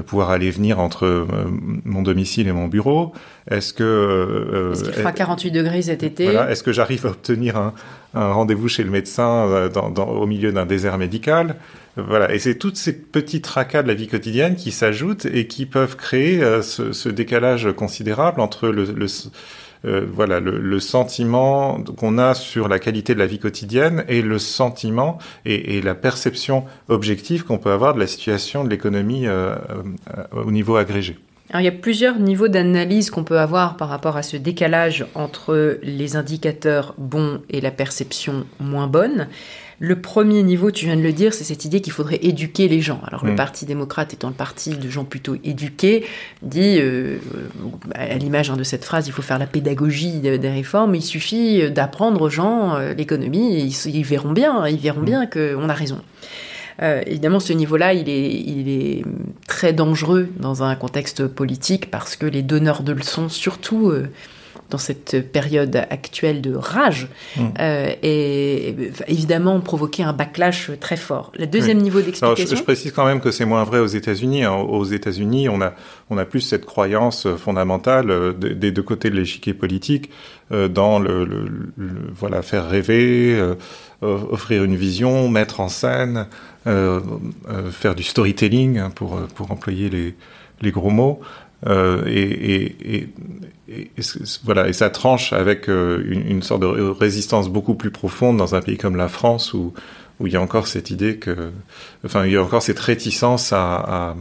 pouvoir 0.05 0.29
aller 0.29 0.51
venir 0.51 0.79
entre 0.79 1.27
mon 1.85 2.01
domicile 2.01 2.47
et 2.47 2.51
mon 2.51 2.67
bureau 2.67 3.11
Est-ce 3.49 3.73
que 3.73 4.71
est-ce 4.73 4.83
qu'il 4.83 4.93
fera 4.93 5.11
48 5.11 5.51
degrés 5.51 5.81
cet 5.81 6.03
été 6.03 6.25
voilà, 6.25 6.51
Est-ce 6.51 6.63
que 6.63 6.71
j'arrive 6.71 7.05
à 7.05 7.09
obtenir 7.09 7.57
un, 7.57 7.73
un 8.13 8.31
rendez-vous 8.31 8.67
chez 8.67 8.83
le 8.83 8.89
médecin 8.89 9.47
euh, 9.47 9.69
dans, 9.69 9.89
dans, 9.89 10.07
au 10.07 10.25
milieu 10.25 10.51
d'un 10.51 10.65
désert 10.65 10.97
médical? 10.97 11.55
Voilà, 11.97 12.33
et 12.33 12.39
c'est 12.39 12.55
toutes 12.55 12.77
ces 12.77 12.93
petites 12.93 13.43
tracas 13.43 13.83
de 13.83 13.87
la 13.87 13.93
vie 13.93 14.07
quotidienne 14.07 14.55
qui 14.55 14.71
s'ajoutent 14.71 15.25
et 15.25 15.47
qui 15.47 15.65
peuvent 15.65 15.95
créer 15.95 16.41
euh, 16.41 16.61
ce, 16.61 16.91
ce, 16.91 17.09
décalage 17.09 17.71
considérable 17.73 18.41
entre 18.41 18.69
le, 18.69 18.85
le 18.85 19.07
euh, 19.85 20.05
voilà 20.11 20.39
le, 20.39 20.79
sentiment 20.79 21.81
qu'on 21.97 22.17
a 22.17 22.33
sur 22.33 22.67
la 22.67 22.79
qualité 22.79 23.13
de 23.13 23.19
la 23.19 23.25
vie 23.25 23.39
quotidienne 23.39 24.03
et 24.07 24.21
le 24.21 24.39
sentiment 24.39 25.17
et, 25.45 25.81
la 25.81 25.95
perception 25.95 26.65
objective 26.87 27.45
qu'on 27.45 27.57
peut 27.57 27.71
avoir 27.71 27.93
de 27.93 27.99
la 27.99 28.07
situation 28.07 28.63
de 28.63 28.69
l'économie 28.69 29.27
euh, 29.27 29.55
au 30.31 30.51
niveau 30.51 30.75
agrégé. 30.75 31.17
Alors, 31.51 31.61
il 31.61 31.65
y 31.65 31.69
a 31.69 31.71
plusieurs 31.71 32.19
niveaux 32.19 32.47
d'analyse 32.47 33.09
qu'on 33.09 33.23
peut 33.23 33.39
avoir 33.39 33.75
par 33.75 33.89
rapport 33.89 34.17
à 34.17 34.23
ce 34.23 34.37
décalage 34.37 35.07
entre 35.15 35.79
les 35.81 36.15
indicateurs 36.15 36.93
bons 36.97 37.41
et 37.49 37.59
la 37.59 37.71
perception 37.71 38.45
moins 38.59 38.87
bonne. 38.87 39.27
Le 39.79 40.01
premier 40.01 40.43
niveau, 40.43 40.71
tu 40.71 40.85
viens 40.85 40.97
de 40.97 41.01
le 41.01 41.13
dire, 41.13 41.33
c'est 41.33 41.45
cette 41.45 41.63
idée 41.63 41.79
qu'il 41.79 41.93
faudrait 41.93 42.19
éduquer 42.21 42.67
les 42.67 42.81
gens. 42.81 43.01
Alors 43.07 43.25
le 43.25 43.31
mm. 43.31 43.35
Parti 43.35 43.65
démocrate 43.65 44.13
étant 44.13 44.27
le 44.27 44.33
parti 44.33 44.71
de 44.71 44.89
gens 44.89 45.05
plutôt 45.05 45.37
éduqués, 45.43 46.05
dit, 46.41 46.77
euh, 46.79 47.17
à 47.95 48.15
l'image 48.15 48.49
hein, 48.49 48.57
de 48.57 48.63
cette 48.63 48.83
phrase, 48.83 49.07
il 49.07 49.13
faut 49.13 49.21
faire 49.21 49.39
la 49.39 49.47
pédagogie 49.47 50.19
des 50.19 50.49
réformes, 50.49 50.95
il 50.95 51.01
suffit 51.01 51.71
d'apprendre 51.71 52.21
aux 52.21 52.29
gens 52.29 52.75
euh, 52.75 52.93
l'économie, 52.93 53.55
et 53.55 53.87
ils, 53.89 54.05
verront 54.05 54.33
bien, 54.33 54.67
ils 54.67 54.79
verront 54.79 55.01
mm. 55.01 55.05
bien 55.05 55.25
qu'on 55.25 55.69
a 55.69 55.73
raison. 55.73 56.01
Euh, 56.81 57.01
évidemment, 57.05 57.39
ce 57.39 57.53
niveau-là, 57.53 57.93
il 57.93 58.09
est, 58.09 58.31
il 58.31 58.69
est 58.69 59.03
très 59.47 59.73
dangereux 59.73 60.29
dans 60.37 60.63
un 60.63 60.75
contexte 60.75 61.27
politique 61.27 61.91
parce 61.91 62.15
que 62.15 62.25
les 62.25 62.41
donneurs 62.41 62.83
de 62.83 62.93
leçons, 62.93 63.29
surtout 63.29 63.89
euh, 63.89 64.09
dans 64.69 64.77
cette 64.77 65.31
période 65.31 65.75
actuelle 65.75 66.41
de 66.41 66.55
rage, 66.55 67.07
mm. 67.35 67.41
euh, 67.59 67.93
et 68.03 68.75
évidemment 69.07 69.59
provoquer 69.59 70.03
un 70.03 70.13
backlash 70.13 70.71
très 70.79 70.97
fort. 70.97 71.31
Le 71.37 71.47
deuxième 71.47 71.79
niveau 71.79 72.01
d'explication. 72.01 72.55
Je, 72.55 72.63
précise 72.63 72.91
quand 72.91 73.05
même 73.05 73.21
que 73.21 73.31
c'est 73.31 73.45
moins 73.45 73.63
vrai 73.63 73.79
aux 73.79 73.87
États-Unis. 73.87 74.43
Hein. 74.43 74.53
Aux 74.53 74.85
États-Unis, 74.85 75.49
on 75.49 75.61
a 75.61 75.73
on 76.09 76.17
a 76.17 76.25
plus 76.25 76.41
cette 76.41 76.65
croyance 76.65 77.27
fondamentale 77.37 78.09
euh, 78.09 78.33
des 78.33 78.71
deux 78.71 78.83
côtés 78.83 79.09
de 79.09 79.15
l'échiquier 79.15 79.53
politique 79.53 80.09
euh, 80.51 80.67
dans 80.67 80.99
le, 80.99 81.25
le, 81.25 81.61
voilà 82.13 82.41
faire 82.41 82.67
rêver, 82.67 83.35
euh, 83.35 83.55
offrir 84.01 84.63
une 84.63 84.75
vision, 84.75 85.29
mettre 85.29 85.59
en 85.59 85.69
scène, 85.69 86.27
faire 86.65 87.95
du 87.95 88.03
storytelling 88.03 88.77
hein, 88.77 88.91
pour 88.93 89.19
pour 89.35 89.51
employer 89.51 89.89
les 89.89 90.15
les 90.61 90.71
gros 90.71 90.89
mots. 90.89 91.21
Euh, 91.67 92.03
et, 92.07 93.09
voilà, 94.43 94.67
et 94.67 94.73
ça 94.73 94.89
tranche 94.89 95.33
avec 95.33 95.69
euh, 95.69 96.03
une, 96.07 96.41
sorte 96.41 96.61
de 96.61 96.67
résistance 96.67 97.49
beaucoup 97.49 97.75
plus 97.75 97.91
profonde 97.91 98.37
dans 98.37 98.55
un 98.55 98.61
pays 98.61 98.77
comme 98.77 98.95
la 98.95 99.09
France 99.09 99.53
où, 99.53 99.73
il 100.25 100.31
y 100.31 100.35
a 100.35 100.41
encore 100.41 100.67
cette 100.67 100.89
idée 100.89 101.17
que, 101.17 101.51
enfin, 102.05 102.25
il 102.25 102.33
y 102.33 102.35
a 102.35 102.43
encore 102.43 102.61
cette 102.61 102.79
réticence 102.79 103.53
à, 103.53 104.15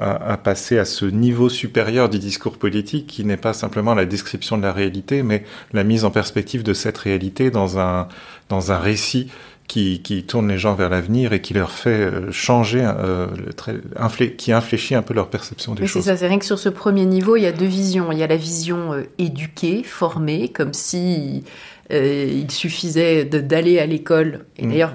à 0.00 0.36
passer 0.36 0.78
à 0.78 0.84
ce 0.84 1.04
niveau 1.04 1.48
supérieur 1.48 2.08
du 2.08 2.18
discours 2.18 2.56
politique 2.56 3.06
qui 3.06 3.24
n'est 3.24 3.36
pas 3.36 3.52
simplement 3.52 3.94
la 3.94 4.06
description 4.06 4.56
de 4.56 4.62
la 4.62 4.72
réalité, 4.72 5.22
mais 5.22 5.44
la 5.72 5.84
mise 5.84 6.04
en 6.04 6.10
perspective 6.10 6.62
de 6.62 6.72
cette 6.72 6.98
réalité 6.98 7.50
dans 7.50 7.78
un, 7.78 8.08
dans 8.48 8.72
un 8.72 8.78
récit 8.78 9.28
qui, 9.68 10.00
qui 10.02 10.24
tourne 10.24 10.48
les 10.48 10.58
gens 10.58 10.74
vers 10.74 10.88
l'avenir 10.88 11.34
et 11.34 11.42
qui 11.42 11.52
leur 11.52 11.70
fait 11.70 11.90
euh, 11.90 12.32
changer, 12.32 12.82
euh, 12.82 13.26
le 13.36 14.26
qui 14.26 14.50
infléchit 14.50 14.94
un 14.94 15.02
peu 15.02 15.12
leur 15.12 15.28
perception 15.28 15.74
des 15.74 15.82
Mais 15.82 15.86
choses. 15.86 16.02
c'est 16.02 16.10
ça, 16.10 16.16
c'est 16.16 16.26
rien 16.26 16.38
que 16.38 16.46
sur 16.46 16.58
ce 16.58 16.70
premier 16.70 17.04
niveau, 17.04 17.36
il 17.36 17.42
y 17.42 17.46
a 17.46 17.52
deux 17.52 17.66
visions. 17.66 18.10
Il 18.10 18.18
y 18.18 18.22
a 18.22 18.26
la 18.26 18.36
vision 18.36 18.94
euh, 18.94 19.02
éduquée, 19.18 19.82
formée, 19.82 20.48
comme 20.48 20.72
si 20.72 21.44
il 21.90 22.50
suffisait 22.50 23.24
d'aller 23.24 23.78
à 23.78 23.86
l'école. 23.86 24.44
Et 24.58 24.66
mm. 24.66 24.70
d'ailleurs, 24.70 24.94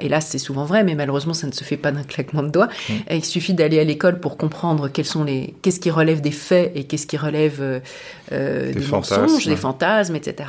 hélas, 0.00 0.26
c'est 0.28 0.38
souvent 0.38 0.64
vrai, 0.64 0.84
mais 0.84 0.94
malheureusement, 0.94 1.34
ça 1.34 1.46
ne 1.46 1.52
se 1.52 1.64
fait 1.64 1.76
pas 1.76 1.92
d'un 1.92 2.02
claquement 2.02 2.42
de 2.42 2.48
doigts. 2.48 2.68
Mm. 2.88 2.92
il 3.12 3.24
suffit 3.24 3.54
d'aller 3.54 3.80
à 3.80 3.84
l'école 3.84 4.20
pour 4.20 4.36
comprendre 4.36 4.88
quels 4.88 5.06
sont 5.06 5.24
les, 5.24 5.54
qu'est-ce 5.62 5.80
qui 5.80 5.90
relève 5.90 6.20
des 6.20 6.30
faits 6.30 6.72
et 6.74 6.84
qu'est-ce 6.84 7.06
qui 7.06 7.16
relève 7.16 7.58
euh, 7.60 7.80
euh 8.32 8.72
des, 8.72 8.86
mensonges, 8.86 9.46
des 9.46 9.56
fantasmes, 9.56 10.16
etc. 10.16 10.48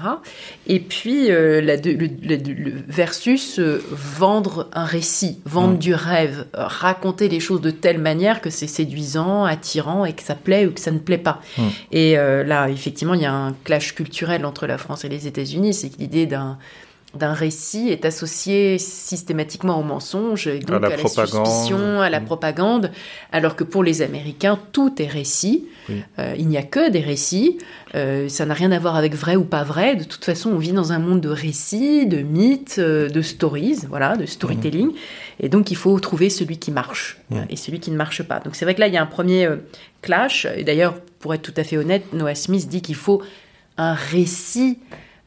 Et 0.67 0.79
puis, 0.79 1.31
euh, 1.31 1.61
la, 1.61 1.77
le, 1.77 1.93
le, 1.93 2.73
versus 2.87 3.59
euh, 3.59 3.83
vendre 3.91 4.69
un 4.73 4.85
récit, 4.85 5.39
vendre 5.45 5.75
mm. 5.75 5.79
du 5.79 5.93
rêve, 5.93 6.45
raconter 6.53 7.29
les 7.29 7.39
choses 7.39 7.61
de 7.61 7.71
telle 7.71 7.99
manière 7.99 8.41
que 8.41 8.49
c'est 8.49 8.67
séduisant, 8.67 9.45
attirant 9.45 10.05
et 10.05 10.13
que 10.13 10.23
ça 10.23 10.35
plaît 10.35 10.65
ou 10.65 10.71
que 10.71 10.79
ça 10.79 10.91
ne 10.91 10.99
plaît 10.99 11.17
pas. 11.17 11.41
Et 11.91 12.15
là, 12.15 12.69
effectivement, 12.69 13.13
il 13.13 13.21
y 13.21 13.25
a 13.25 13.33
un 13.33 13.53
clash 13.63 13.93
culturel 13.95 14.45
entre 14.45 14.67
la 14.67 14.77
France 14.77 15.05
et 15.05 15.09
les 15.09 15.27
États-Unis 15.27 15.70
c'est 15.73 15.89
que 15.89 15.97
l'idée 15.97 16.25
d'un 16.25 16.57
d'un 17.13 17.33
récit 17.33 17.89
est 17.89 18.05
associée 18.05 18.77
systématiquement 18.77 19.77
au 19.77 19.83
mensonge, 19.83 20.47
et 20.47 20.59
donc 20.59 20.83
à 20.83 20.89
la, 20.89 20.97
suspicion, 20.97 21.99
à 21.99 22.09
la 22.09 22.21
propagande, 22.21 22.91
alors 23.33 23.57
que 23.57 23.65
pour 23.65 23.83
les 23.83 24.01
Américains, 24.01 24.57
tout 24.71 25.01
est 25.01 25.07
récit. 25.07 25.65
Euh, 26.19 26.35
il 26.37 26.47
n'y 26.47 26.57
a 26.57 26.63
que 26.63 26.89
des 26.89 27.01
récits. 27.01 27.57
Euh, 27.95 28.29
ça 28.29 28.45
n'a 28.45 28.53
rien 28.53 28.71
à 28.71 28.79
voir 28.79 28.95
avec 28.95 29.13
vrai 29.13 29.35
ou 29.35 29.43
pas 29.43 29.63
vrai. 29.63 29.97
De 29.97 30.05
toute 30.05 30.23
façon, 30.23 30.51
on 30.51 30.57
vit 30.57 30.71
dans 30.71 30.93
un 30.93 30.99
monde 30.99 31.19
de 31.19 31.27
récits, 31.27 32.05
de 32.05 32.21
mythes, 32.21 32.77
euh, 32.79 33.09
de 33.09 33.21
stories, 33.21 33.79
voilà, 33.89 34.15
de 34.15 34.25
storytelling. 34.25 34.87
Mhm. 34.87 34.95
Et 35.41 35.49
donc, 35.49 35.69
il 35.69 35.75
faut 35.75 35.99
trouver 35.99 36.29
celui 36.29 36.59
qui 36.59 36.71
marche 36.71 37.17
et 37.49 37.57
celui 37.57 37.81
qui 37.81 37.91
ne 37.91 37.97
marche 37.97 38.23
pas. 38.23 38.39
Donc, 38.39 38.55
c'est 38.55 38.63
vrai 38.63 38.73
que 38.73 38.79
là, 38.79 38.87
il 38.87 38.93
y 38.93 38.97
a 38.97 39.01
un 39.01 39.07
premier 39.07 39.49
clash. 40.01 40.47
Et 40.55 40.63
d'ailleurs, 40.63 40.93
pour 41.19 41.33
être 41.33 41.41
tout 41.41 41.53
à 41.57 41.63
fait 41.63 41.77
honnête, 41.77 42.13
Noah 42.13 42.35
Smith 42.35 42.69
dit 42.69 42.81
qu'il 42.81 42.95
faut 42.95 43.21
un 43.77 43.93
récit 43.93 44.77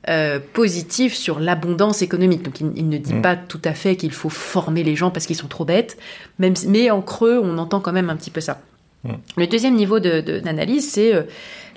euh, 0.09 0.39
positif 0.53 1.15
sur 1.15 1.41
l'abondance 1.41 2.03
économique. 2.03 2.43
Donc 2.43 2.61
il, 2.61 2.89
ne 2.89 2.99
dit 2.99 3.15
mm. 3.15 3.23
pas 3.23 3.37
tout 3.37 3.61
à 3.65 3.73
fait 3.73 3.97
qu'il 3.97 4.13
faut 4.13 4.29
former 4.29 4.83
les 4.83 4.97
gens 4.97 5.11
parce 5.11 5.27
qu'ils 5.27 5.37
sont 5.37 5.49
trop 5.49 5.65
bêtes, 5.65 5.97
même, 6.39 6.55
mais 6.67 6.91
en 6.91 7.01
creux, 7.01 7.41
on 7.43 7.57
entend 7.59 7.81
quand 7.81 7.93
même 7.93 8.11
un 8.11 8.17
petit 8.17 8.31
peu 8.31 8.41
ça. 8.41 8.61
Mm. 9.05 9.13
Le 9.37 9.47
deuxième 9.47 9.75
niveau 9.75 10.01
d'analyse, 10.01 10.91
c'est 10.91 11.15
euh, 11.15 11.23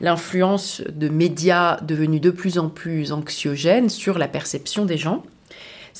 l'influence 0.01 0.81
de 0.89 1.07
médias 1.09 1.79
devenus 1.81 2.21
de 2.21 2.29
plus 2.29 2.57
en 2.57 2.69
plus 2.69 3.11
anxiogènes 3.11 3.89
sur 3.89 4.17
la 4.17 4.27
perception 4.27 4.85
des 4.85 4.97
gens 4.97 5.23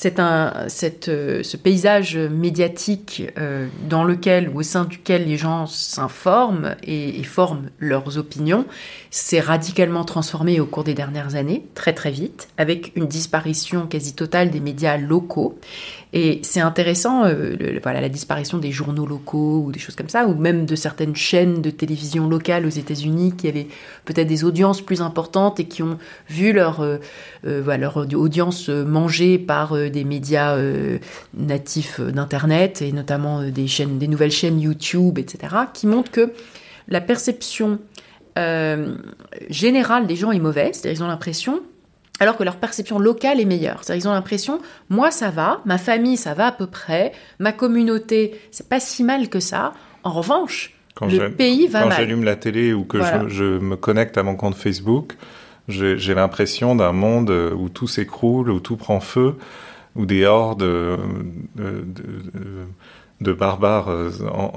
c'est 0.00 0.20
un, 0.20 0.68
euh, 1.08 1.42
ce 1.42 1.56
paysage 1.56 2.16
médiatique 2.16 3.24
euh, 3.36 3.66
dans 3.88 4.04
lequel 4.04 4.48
ou 4.48 4.60
au 4.60 4.62
sein 4.62 4.84
duquel 4.84 5.26
les 5.26 5.36
gens 5.36 5.66
s'informent 5.66 6.76
et, 6.84 7.24
forment 7.24 7.68
leurs 7.80 8.16
opinions 8.16 8.64
s'est 9.10 9.40
radicalement 9.40 10.04
transformé 10.04 10.60
au 10.60 10.66
cours 10.66 10.84
des 10.84 10.94
dernières 10.94 11.34
années, 11.34 11.66
très 11.74 11.94
très 11.94 12.12
vite, 12.12 12.48
avec 12.58 12.92
une 12.94 13.08
disparition 13.08 13.88
quasi 13.88 14.14
totale 14.14 14.50
des 14.50 14.60
médias 14.60 14.98
locaux 14.98 15.58
et 16.12 16.40
c'est 16.42 16.60
intéressant, 16.60 17.24
euh, 17.26 17.56
voilà, 17.82 18.00
la 18.00 18.08
disparition 18.08 18.56
des 18.56 18.72
journaux 18.72 19.06
locaux 19.06 19.64
ou 19.66 19.72
des 19.72 19.78
choses 19.78 19.94
comme 19.94 20.08
ça, 20.08 20.26
ou 20.26 20.34
même 20.34 20.64
de 20.64 20.74
certaines 20.74 21.14
chaînes 21.14 21.60
de 21.60 21.70
télévision 21.70 22.28
locales 22.28 22.64
aux 22.64 22.70
États-Unis 22.70 23.34
qui 23.36 23.46
avaient 23.46 23.66
peut-être 24.06 24.26
des 24.26 24.44
audiences 24.44 24.80
plus 24.80 25.02
importantes 25.02 25.60
et 25.60 25.64
qui 25.64 25.82
ont 25.82 25.98
vu 26.30 26.52
leur, 26.52 26.80
euh, 26.80 26.96
euh 27.46 27.60
voilà, 27.62 27.82
leur 27.82 27.96
audience 27.98 28.68
mangée 28.68 29.38
par 29.38 29.74
des 29.74 30.04
médias 30.04 30.58
natifs 31.36 32.00
d'Internet 32.00 32.82
et 32.82 32.92
notamment 32.92 33.42
des 33.42 33.66
chaînes, 33.66 33.98
des 33.98 34.08
nouvelles 34.08 34.30
chaînes 34.30 34.60
YouTube, 34.60 35.18
etc., 35.18 35.54
qui 35.74 35.86
montrent 35.86 36.10
que 36.10 36.32
la 36.88 37.00
perception 37.00 37.78
générale 39.50 40.06
des 40.06 40.16
gens 40.16 40.30
est 40.30 40.38
mauvaise. 40.38 40.76
C'est-à-dire 40.76 41.00
ils 41.00 41.04
ont 41.04 41.08
l'impression 41.08 41.60
alors 42.20 42.36
que 42.36 42.44
leur 42.44 42.56
perception 42.56 42.98
locale 42.98 43.40
est 43.40 43.44
meilleure. 43.44 43.82
C'est-à-dire 43.82 44.02
qu'ils 44.02 44.10
ont 44.10 44.14
l'impression, 44.14 44.60
moi 44.88 45.10
ça 45.10 45.30
va, 45.30 45.60
ma 45.64 45.78
famille 45.78 46.16
ça 46.16 46.34
va 46.34 46.46
à 46.46 46.52
peu 46.52 46.66
près, 46.66 47.12
ma 47.38 47.52
communauté 47.52 48.40
c'est 48.50 48.68
pas 48.68 48.80
si 48.80 49.04
mal 49.04 49.28
que 49.28 49.40
ça. 49.40 49.72
En 50.04 50.12
revanche, 50.12 50.74
quand 50.94 51.06
le 51.06 51.30
pays 51.30 51.66
va 51.66 51.80
quand 51.80 51.88
mal. 51.88 51.96
Quand 51.96 52.02
j'allume 52.02 52.24
la 52.24 52.36
télé 52.36 52.72
ou 52.72 52.84
que 52.84 52.98
je, 53.00 53.28
je, 53.28 53.44
me 53.44 53.76
connecte 53.76 54.18
à 54.18 54.22
mon 54.22 54.36
compte 54.36 54.54
Facebook, 54.54 55.16
j'ai 55.68 56.14
l'impression 56.14 56.74
d'un 56.74 56.92
monde 56.92 57.30
où 57.30 57.68
tout 57.68 57.86
s'écroule, 57.86 58.50
où 58.50 58.60
tout 58.60 58.76
prend 58.76 59.00
feu, 59.00 59.36
où 59.96 60.06
des 60.06 60.24
hordes 60.24 60.60
de, 60.60 60.96
de, 61.56 61.84
de, 61.84 62.66
de 63.20 63.32
barbares 63.32 63.88
euh, 63.88 64.10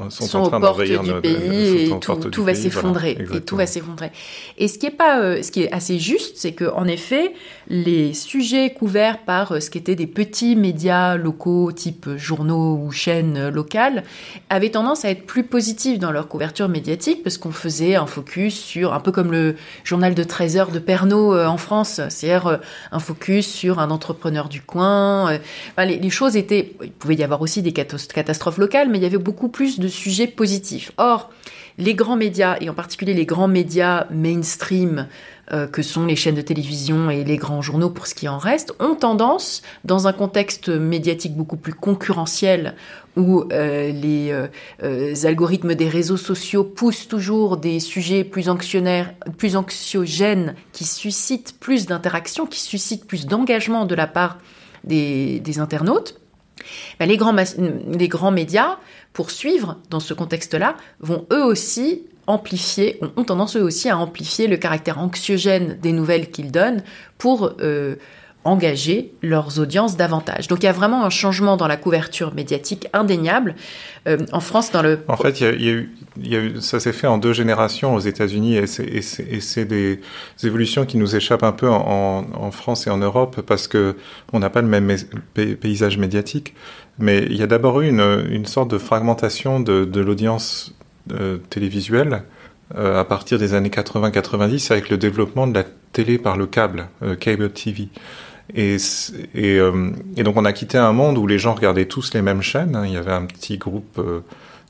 sont, 0.09 0.25
sont, 0.27 0.37
en 0.37 0.47
train 0.47 0.59
d'envahir 0.59 1.01
notre 1.01 1.21
pays 1.21 1.85
et 1.85 1.99
tout, 1.99 2.15
tout 2.29 2.43
va 2.43 2.53
s'effondrer 2.53 3.17
et 3.33 3.41
tout 3.41 3.55
va 3.55 3.65
s'effondrer. 3.65 4.11
Et 4.59 4.67
ce 4.67 4.77
qui 4.77 4.85
est 4.85 4.91
pas, 4.91 5.19
euh, 5.19 5.41
ce 5.41 5.51
qui 5.51 5.63
est 5.63 5.71
assez 5.71 5.97
juste, 5.97 6.37
c'est 6.37 6.51
que 6.51 6.65
en 6.65 6.85
effet, 6.85 7.33
les 7.67 8.13
sujets 8.13 8.71
couverts 8.71 9.23
par 9.25 9.51
euh, 9.53 9.59
ce 9.61 9.71
qui 9.71 9.79
étaient 9.79 9.95
des 9.95 10.05
petits 10.05 10.55
médias 10.55 11.15
locaux, 11.15 11.71
type 11.71 12.07
journaux 12.17 12.79
ou 12.83 12.91
chaînes 12.91 13.49
locales, 13.49 14.03
avaient 14.51 14.69
tendance 14.69 15.05
à 15.05 15.09
être 15.09 15.25
plus 15.25 15.43
positifs 15.43 15.97
dans 15.97 16.11
leur 16.11 16.27
couverture 16.27 16.69
médiatique 16.69 17.23
parce 17.23 17.39
qu'on 17.39 17.51
faisait 17.51 17.95
un 17.95 18.05
focus 18.05 18.59
sur 18.59 18.93
un 18.93 18.99
peu 18.99 19.11
comme 19.11 19.31
le 19.31 19.55
journal 19.83 20.13
de 20.13 20.23
13 20.23 20.57
heures 20.57 20.71
de 20.71 20.79
Pernod 20.79 21.47
en 21.47 21.57
France, 21.57 21.99
c'est-à-dire 22.09 22.59
un 22.91 22.99
focus 22.99 23.47
sur 23.47 23.79
un 23.79 23.89
entrepreneur 23.89 24.49
du 24.49 24.61
coin. 24.61 25.39
les, 25.79 25.97
les 25.97 26.09
choses 26.11 26.35
étaient, 26.37 26.73
il 26.83 26.91
pouvait 26.91 27.15
y 27.15 27.23
avoir 27.23 27.41
aussi 27.41 27.63
des 27.63 27.73
catastrophes 27.73 28.50
locale, 28.57 28.89
mais 28.89 28.97
il 28.97 29.03
y 29.03 29.05
avait 29.05 29.17
beaucoup 29.17 29.49
plus 29.49 29.79
de 29.79 29.87
sujets 29.87 30.27
positifs. 30.27 30.91
Or, 30.97 31.29
les 31.77 31.95
grands 31.95 32.17
médias, 32.17 32.57
et 32.61 32.69
en 32.69 32.73
particulier 32.73 33.13
les 33.13 33.25
grands 33.25 33.47
médias 33.47 34.05
mainstream, 34.11 35.07
euh, 35.51 35.67
que 35.67 35.81
sont 35.81 36.05
les 36.05 36.15
chaînes 36.15 36.35
de 36.35 36.41
télévision 36.41 37.09
et 37.09 37.23
les 37.23 37.37
grands 37.37 37.61
journaux 37.61 37.89
pour 37.89 38.07
ce 38.07 38.15
qui 38.15 38.29
en 38.29 38.37
reste, 38.37 38.73
ont 38.79 38.95
tendance, 38.95 39.63
dans 39.83 40.07
un 40.07 40.13
contexte 40.13 40.69
médiatique 40.69 41.35
beaucoup 41.35 41.57
plus 41.57 41.73
concurrentiel, 41.73 42.75
où 43.17 43.43
euh, 43.51 43.91
les 43.91 44.31
euh, 44.31 45.15
algorithmes 45.25 45.75
des 45.75 45.89
réseaux 45.89 46.17
sociaux 46.17 46.63
poussent 46.63 47.07
toujours 47.07 47.57
des 47.57 47.79
sujets 47.79 48.23
plus 48.23 48.47
anxiogènes, 48.47 49.15
qui 50.71 50.85
suscitent 50.85 51.55
plus 51.59 51.85
d'interactions, 51.85 52.45
qui 52.45 52.59
suscitent 52.59 53.05
plus 53.05 53.25
d'engagement 53.25 53.85
de 53.85 53.95
la 53.95 54.07
part 54.07 54.37
des 54.83 55.59
internautes, 55.59 56.20
les, 56.99 57.17
grands 57.17 57.35
les 57.35 58.07
grands 58.07 58.31
médias, 58.31 58.77
pour 59.13 59.31
suivre 59.31 59.77
dans 59.89 59.99
ce 59.99 60.13
contexte-là, 60.13 60.75
vont 60.99 61.25
eux 61.31 61.43
aussi 61.43 62.03
amplifier, 62.27 62.99
ont 63.15 63.23
tendance 63.23 63.57
eux 63.57 63.63
aussi 63.63 63.89
à 63.89 63.97
amplifier 63.97 64.47
le 64.47 64.57
caractère 64.57 64.99
anxiogène 64.99 65.77
des 65.81 65.91
nouvelles 65.91 66.29
qu'ils 66.29 66.51
donnent 66.51 66.83
pour 67.17 67.53
euh, 67.61 67.95
engager 68.43 69.13
leurs 69.21 69.59
audiences 69.59 69.97
davantage. 69.97 70.47
Donc 70.47 70.63
il 70.63 70.65
y 70.65 70.69
a 70.69 70.71
vraiment 70.71 71.05
un 71.05 71.09
changement 71.09 71.57
dans 71.57 71.67
la 71.67 71.77
couverture 71.77 72.33
médiatique 72.33 72.87
indéniable. 72.91 73.55
Euh, 74.07 74.17
en 74.31 74.39
France, 74.39 74.71
dans 74.71 74.81
le... 74.81 74.99
En 75.07 75.17
fait, 75.17 75.43
ça 76.59 76.79
s'est 76.79 76.93
fait 76.93 77.07
en 77.07 77.19
deux 77.19 77.33
générations 77.33 77.93
aux 77.93 77.99
États-Unis 77.99 78.57
et 78.57 78.65
c'est 78.67 79.65
des 79.65 79.99
évolutions 80.43 80.85
qui 80.85 80.97
nous 80.97 81.15
échappent 81.15 81.43
un 81.43 81.51
peu 81.51 81.69
en, 81.69 82.51
France 82.51 82.87
et 82.87 82.89
en 82.89 82.97
Europe 82.97 83.41
parce 83.41 83.67
que 83.67 83.95
on 84.33 84.39
n'a 84.39 84.49
pas 84.49 84.61
le 84.61 84.67
même 84.67 84.95
paysage 85.59 85.97
médiatique. 85.97 86.55
Mais 86.97 87.19
il 87.19 87.37
y 87.37 87.43
a 87.43 87.47
d'abord 87.47 87.81
eu 87.81 87.87
une, 87.87 88.45
sorte 88.45 88.71
de 88.71 88.77
fragmentation 88.77 89.59
de, 89.59 89.99
l'audience 90.01 90.73
euh, 91.11 91.37
télévisuelle 91.49 92.23
euh, 92.75 92.99
à 92.99 93.05
partir 93.05 93.37
des 93.37 93.53
années 93.53 93.69
80-90 93.69 94.71
avec 94.71 94.89
le 94.89 94.97
développement 94.97 95.45
de 95.45 95.53
la 95.53 95.63
télé 95.93 96.17
par 96.17 96.37
le 96.37 96.47
câble, 96.47 96.87
cable 97.19 97.51
TV. 97.51 97.89
Euh, 98.57 99.91
et, 100.17 100.23
donc 100.23 100.37
on 100.37 100.45
a 100.45 100.53
quitté 100.53 100.77
un 100.77 100.91
monde 100.91 101.17
où 101.17 101.27
les 101.27 101.39
gens 101.39 101.53
regardaient 101.53 101.85
tous 101.85 102.13
les 102.13 102.21
mêmes 102.21 102.41
chaînes. 102.41 102.75
Hein. 102.75 102.85
Il 102.85 102.93
y 102.93 102.97
avait 102.97 103.11
un 103.11 103.25
petit 103.25 103.57
groupe 103.57 103.97
euh, 103.99 104.21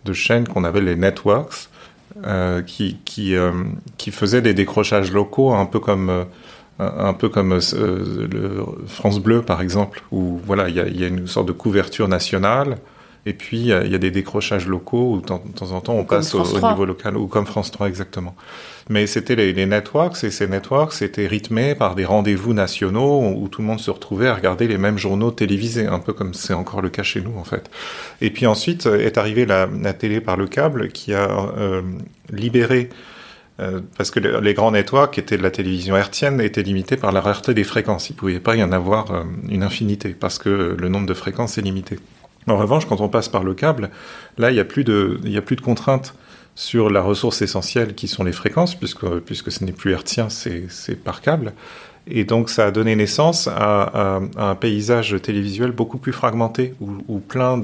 de 0.05 0.13
chaînes 0.13 0.47
qu'on 0.47 0.63
appelle 0.63 0.85
les 0.85 0.95
networks, 0.95 1.69
euh, 2.25 2.61
qui, 2.61 2.97
qui, 3.05 3.35
qui 3.97 4.11
faisaient 4.11 4.41
des 4.41 4.53
décrochages 4.53 5.11
locaux, 5.11 5.53
un 5.53 5.65
peu 5.65 5.79
comme 5.79 6.25
un 6.79 7.13
peu 7.13 7.29
comme 7.29 7.59
France 8.87 9.19
Bleu 9.19 9.43
par 9.43 9.61
exemple, 9.61 10.01
où 10.11 10.39
voilà 10.43 10.67
il 10.67 10.99
y 10.99 11.03
a 11.03 11.07
une 11.07 11.27
sorte 11.27 11.47
de 11.47 11.51
couverture 11.51 12.07
nationale 12.07 12.77
et 13.25 13.33
puis, 13.33 13.59
il 13.59 13.67
y, 13.67 13.73
a 13.73 13.97
des 13.99 14.09
décrochages 14.09 14.67
locaux 14.67 15.13
où 15.13 15.21
de 15.21 15.25
temps 15.25 15.71
en 15.71 15.81
temps 15.81 15.93
on 15.93 16.05
passe 16.05 16.33
au, 16.33 16.41
au, 16.41 16.67
niveau 16.67 16.85
local, 16.85 17.17
ou 17.17 17.27
comme 17.27 17.45
France 17.45 17.69
3 17.69 17.87
exactement. 17.87 18.35
Mais 18.89 19.05
c'était 19.05 19.35
les, 19.35 19.53
les, 19.53 19.67
networks, 19.67 20.23
et 20.23 20.31
ces 20.31 20.47
networks 20.47 21.03
étaient 21.03 21.27
rythmés 21.27 21.75
par 21.75 21.93
des 21.93 22.03
rendez-vous 22.03 22.53
nationaux 22.53 23.31
où 23.37 23.47
tout 23.47 23.61
le 23.61 23.67
monde 23.67 23.79
se 23.79 23.91
retrouvait 23.91 24.27
à 24.27 24.33
regarder 24.33 24.67
les 24.67 24.79
mêmes 24.79 24.97
journaux 24.97 25.29
télévisés, 25.29 25.85
un 25.85 25.99
peu 25.99 26.13
comme 26.13 26.33
c'est 26.33 26.53
encore 26.53 26.81
le 26.81 26.89
cas 26.89 27.03
chez 27.03 27.21
nous 27.21 27.37
en 27.37 27.43
fait. 27.43 27.69
Et 28.21 28.31
puis 28.31 28.47
ensuite 28.47 28.87
est 28.87 29.19
arrivée 29.19 29.45
la, 29.45 29.67
la 29.67 29.93
télé 29.93 30.19
par 30.19 30.35
le 30.35 30.47
câble 30.47 30.89
qui 30.89 31.13
a 31.13 31.29
euh, 31.29 31.83
libéré 32.31 32.89
euh, 33.59 33.81
parce 33.97 34.09
que 34.09 34.19
les 34.19 34.53
grands 34.53 34.71
networks 34.71 35.13
qui 35.13 35.19
étaient 35.19 35.37
de 35.37 35.43
la 35.43 35.51
télévision 35.51 35.95
hertzienne 35.95 36.41
étaient 36.41 36.63
limités 36.63 36.97
par 36.97 37.11
la 37.11 37.21
rareté 37.21 37.53
des 37.53 37.63
fréquences. 37.63 38.09
Il 38.09 38.13
ne 38.13 38.17
pouvait 38.17 38.39
pas 38.39 38.55
y 38.55 38.63
en 38.63 38.71
avoir 38.71 39.11
euh, 39.11 39.23
une 39.49 39.61
infinité 39.61 40.15
parce 40.19 40.39
que 40.39 40.75
le 40.79 40.89
nombre 40.89 41.05
de 41.05 41.13
fréquences 41.13 41.57
est 41.57 41.61
limité. 41.61 41.99
En 42.47 42.57
revanche, 42.57 42.85
quand 42.85 43.01
on 43.01 43.09
passe 43.09 43.29
par 43.29 43.43
le 43.43 43.53
câble, 43.53 43.89
là, 44.37 44.51
il 44.51 44.55
n'y 44.55 44.59
a 44.59 44.65
plus 44.65 44.83
de, 44.83 45.19
y 45.23 45.37
a 45.37 45.41
plus 45.41 45.55
de 45.55 45.61
contraintes 45.61 46.15
sur 46.55 46.89
la 46.89 47.01
ressource 47.01 47.41
essentielle 47.41 47.95
qui 47.95 48.07
sont 48.07 48.23
les 48.23 48.31
fréquences, 48.31 48.75
puisque, 48.75 49.07
puisque 49.19 49.51
ce 49.51 49.63
n'est 49.63 49.71
plus 49.71 49.91
hertzien, 49.91 50.29
c'est 50.29 50.95
par 51.03 51.21
câble. 51.21 51.53
Et 52.07 52.23
donc, 52.23 52.49
ça 52.49 52.65
a 52.65 52.71
donné 52.71 52.95
naissance 52.95 53.47
à, 53.47 53.83
à, 53.83 54.21
un 54.37 54.55
paysage 54.55 55.15
télévisuel 55.21 55.71
beaucoup 55.71 55.99
plus 55.99 56.11
fragmenté, 56.11 56.73
où, 56.81 56.89
où 57.07 57.19
plein 57.19 57.61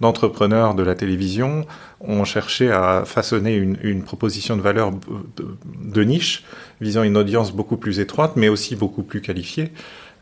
d'entrepreneurs 0.00 0.74
de, 0.74 0.84
la 0.84 0.94
télévision 0.94 1.66
ont 2.00 2.24
cherché 2.24 2.70
à 2.70 3.02
façonner 3.04 3.56
une, 3.56 4.02
proposition 4.02 4.56
de 4.56 4.62
valeur 4.62 4.92
de, 4.92 5.56
de 5.80 6.04
niche, 6.04 6.44
visant 6.80 7.02
une 7.02 7.16
audience 7.16 7.52
beaucoup 7.52 7.76
plus 7.76 7.98
étroite, 7.98 8.32
mais 8.36 8.48
aussi 8.48 8.76
beaucoup 8.76 9.02
plus 9.02 9.20
qualifiée 9.20 9.72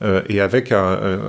euh, 0.02 0.22
et 0.28 0.40
avec 0.40 0.72
un, 0.72 0.80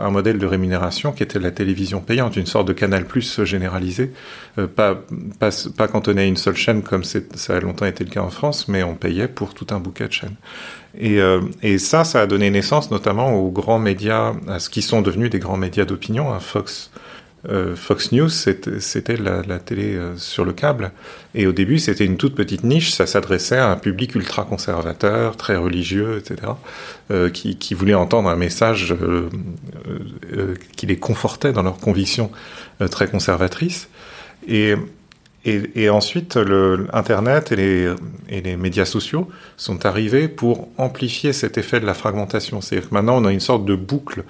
un, 0.02 0.10
modèle 0.12 0.38
de 0.38 0.46
rémunération 0.46 1.12
qui 1.12 1.24
était 1.24 1.40
la 1.40 1.52
télévision 1.52 2.00
payante, 2.00 2.38
une 2.38 2.46
sorte 2.46 2.68
de 2.68 2.74
canal 2.74 3.06
plus 3.06 3.44
généralisé, 3.44 4.14
euh, 4.58 4.68
pas, 4.68 5.88
cantonné 5.88 6.22
à 6.22 6.26
une 6.26 6.38
seule 6.38 6.56
chaîne 6.56 6.82
comme 6.82 7.04
ça 7.04 7.20
a 7.56 7.60
longtemps 7.60 7.86
été 7.86 8.04
le 8.04 8.10
cas 8.10 8.22
en 8.22 8.30
France, 8.30 8.68
mais 8.68 8.84
on 8.84 8.96
payait 8.96 9.28
pour 9.28 9.54
tout 9.54 9.68
un 9.72 9.80
bouquet 9.80 10.08
de 10.08 10.14
chaînes. 10.14 10.36
Et, 10.98 11.20
euh, 11.20 11.42
et 11.62 11.78
ça, 11.78 12.04
ça 12.04 12.22
a 12.22 12.28
donné 12.28 12.50
naissance 12.50 12.92
notamment 12.92 13.34
aux 13.34 13.52
grands 13.52 13.80
médias, 13.80 14.34
à 14.48 14.60
ce 14.60 14.70
qui 14.70 14.82
sont 14.82 15.02
devenus 15.02 15.30
des 15.30 15.40
grands 15.40 15.58
médias 15.58 15.86
d'opinion, 15.86 16.32
hein, 16.34 16.40
Fox, 16.40 16.92
euh, 17.50 17.76
Fox 17.76 18.12
News, 18.12 18.30
c'était 18.30 19.18
la, 19.18 19.42
télé 19.60 19.96
euh, 19.96 20.16
sur 20.18 20.46
le 20.46 20.54
câble. 20.54 20.92
Et 21.34 21.48
au 21.48 21.52
début, 21.52 21.80
c'était 21.80 22.06
une 22.06 22.18
toute 22.18 22.36
petite 22.36 22.64
niche. 22.64 22.92
Ça 22.92 23.08
s'adressait 23.08 23.58
à 23.58 23.70
un 23.72 23.78
public 23.78 24.16
ultra 24.16 24.44
conservateur, 24.44 25.38
très 25.38 25.56
religieux, 25.56 26.18
etc., 26.18 26.54
euh, 27.10 27.30
qui, 27.30 27.74
voulait 27.74 27.96
entendre 27.96 28.30
un 28.30 28.36
message 28.36 28.96
qui 30.76 30.86
les 30.86 30.98
confortait 30.98 31.54
dans 31.54 31.64
leurs 31.64 31.78
convictions 31.78 32.32
très 32.92 33.08
conservatrices. 33.08 33.90
Et 34.48 34.76
ensuite, 35.90 36.36
le, 36.36 36.88
Internet 36.94 37.52
et 37.52 37.56
les, 37.56 37.96
et 38.30 38.42
les 38.42 38.56
médias 38.56 38.86
sociaux 38.86 39.28
sont 39.58 39.86
arrivés 39.86 40.28
pour 40.28 40.70
amplifier 40.78 41.34
cet 41.34 41.58
effet 41.58 41.80
de 41.80 41.86
la 41.86 41.94
fragmentation. 41.94 42.62
C'est-à-dire 42.62 42.90
que 42.90 42.94
maintenant, 42.94 43.18
on 43.22 43.26
a 43.26 43.32
une 43.32 43.40
sorte 43.40 43.66
de 43.66 43.76
boucle 43.76 44.24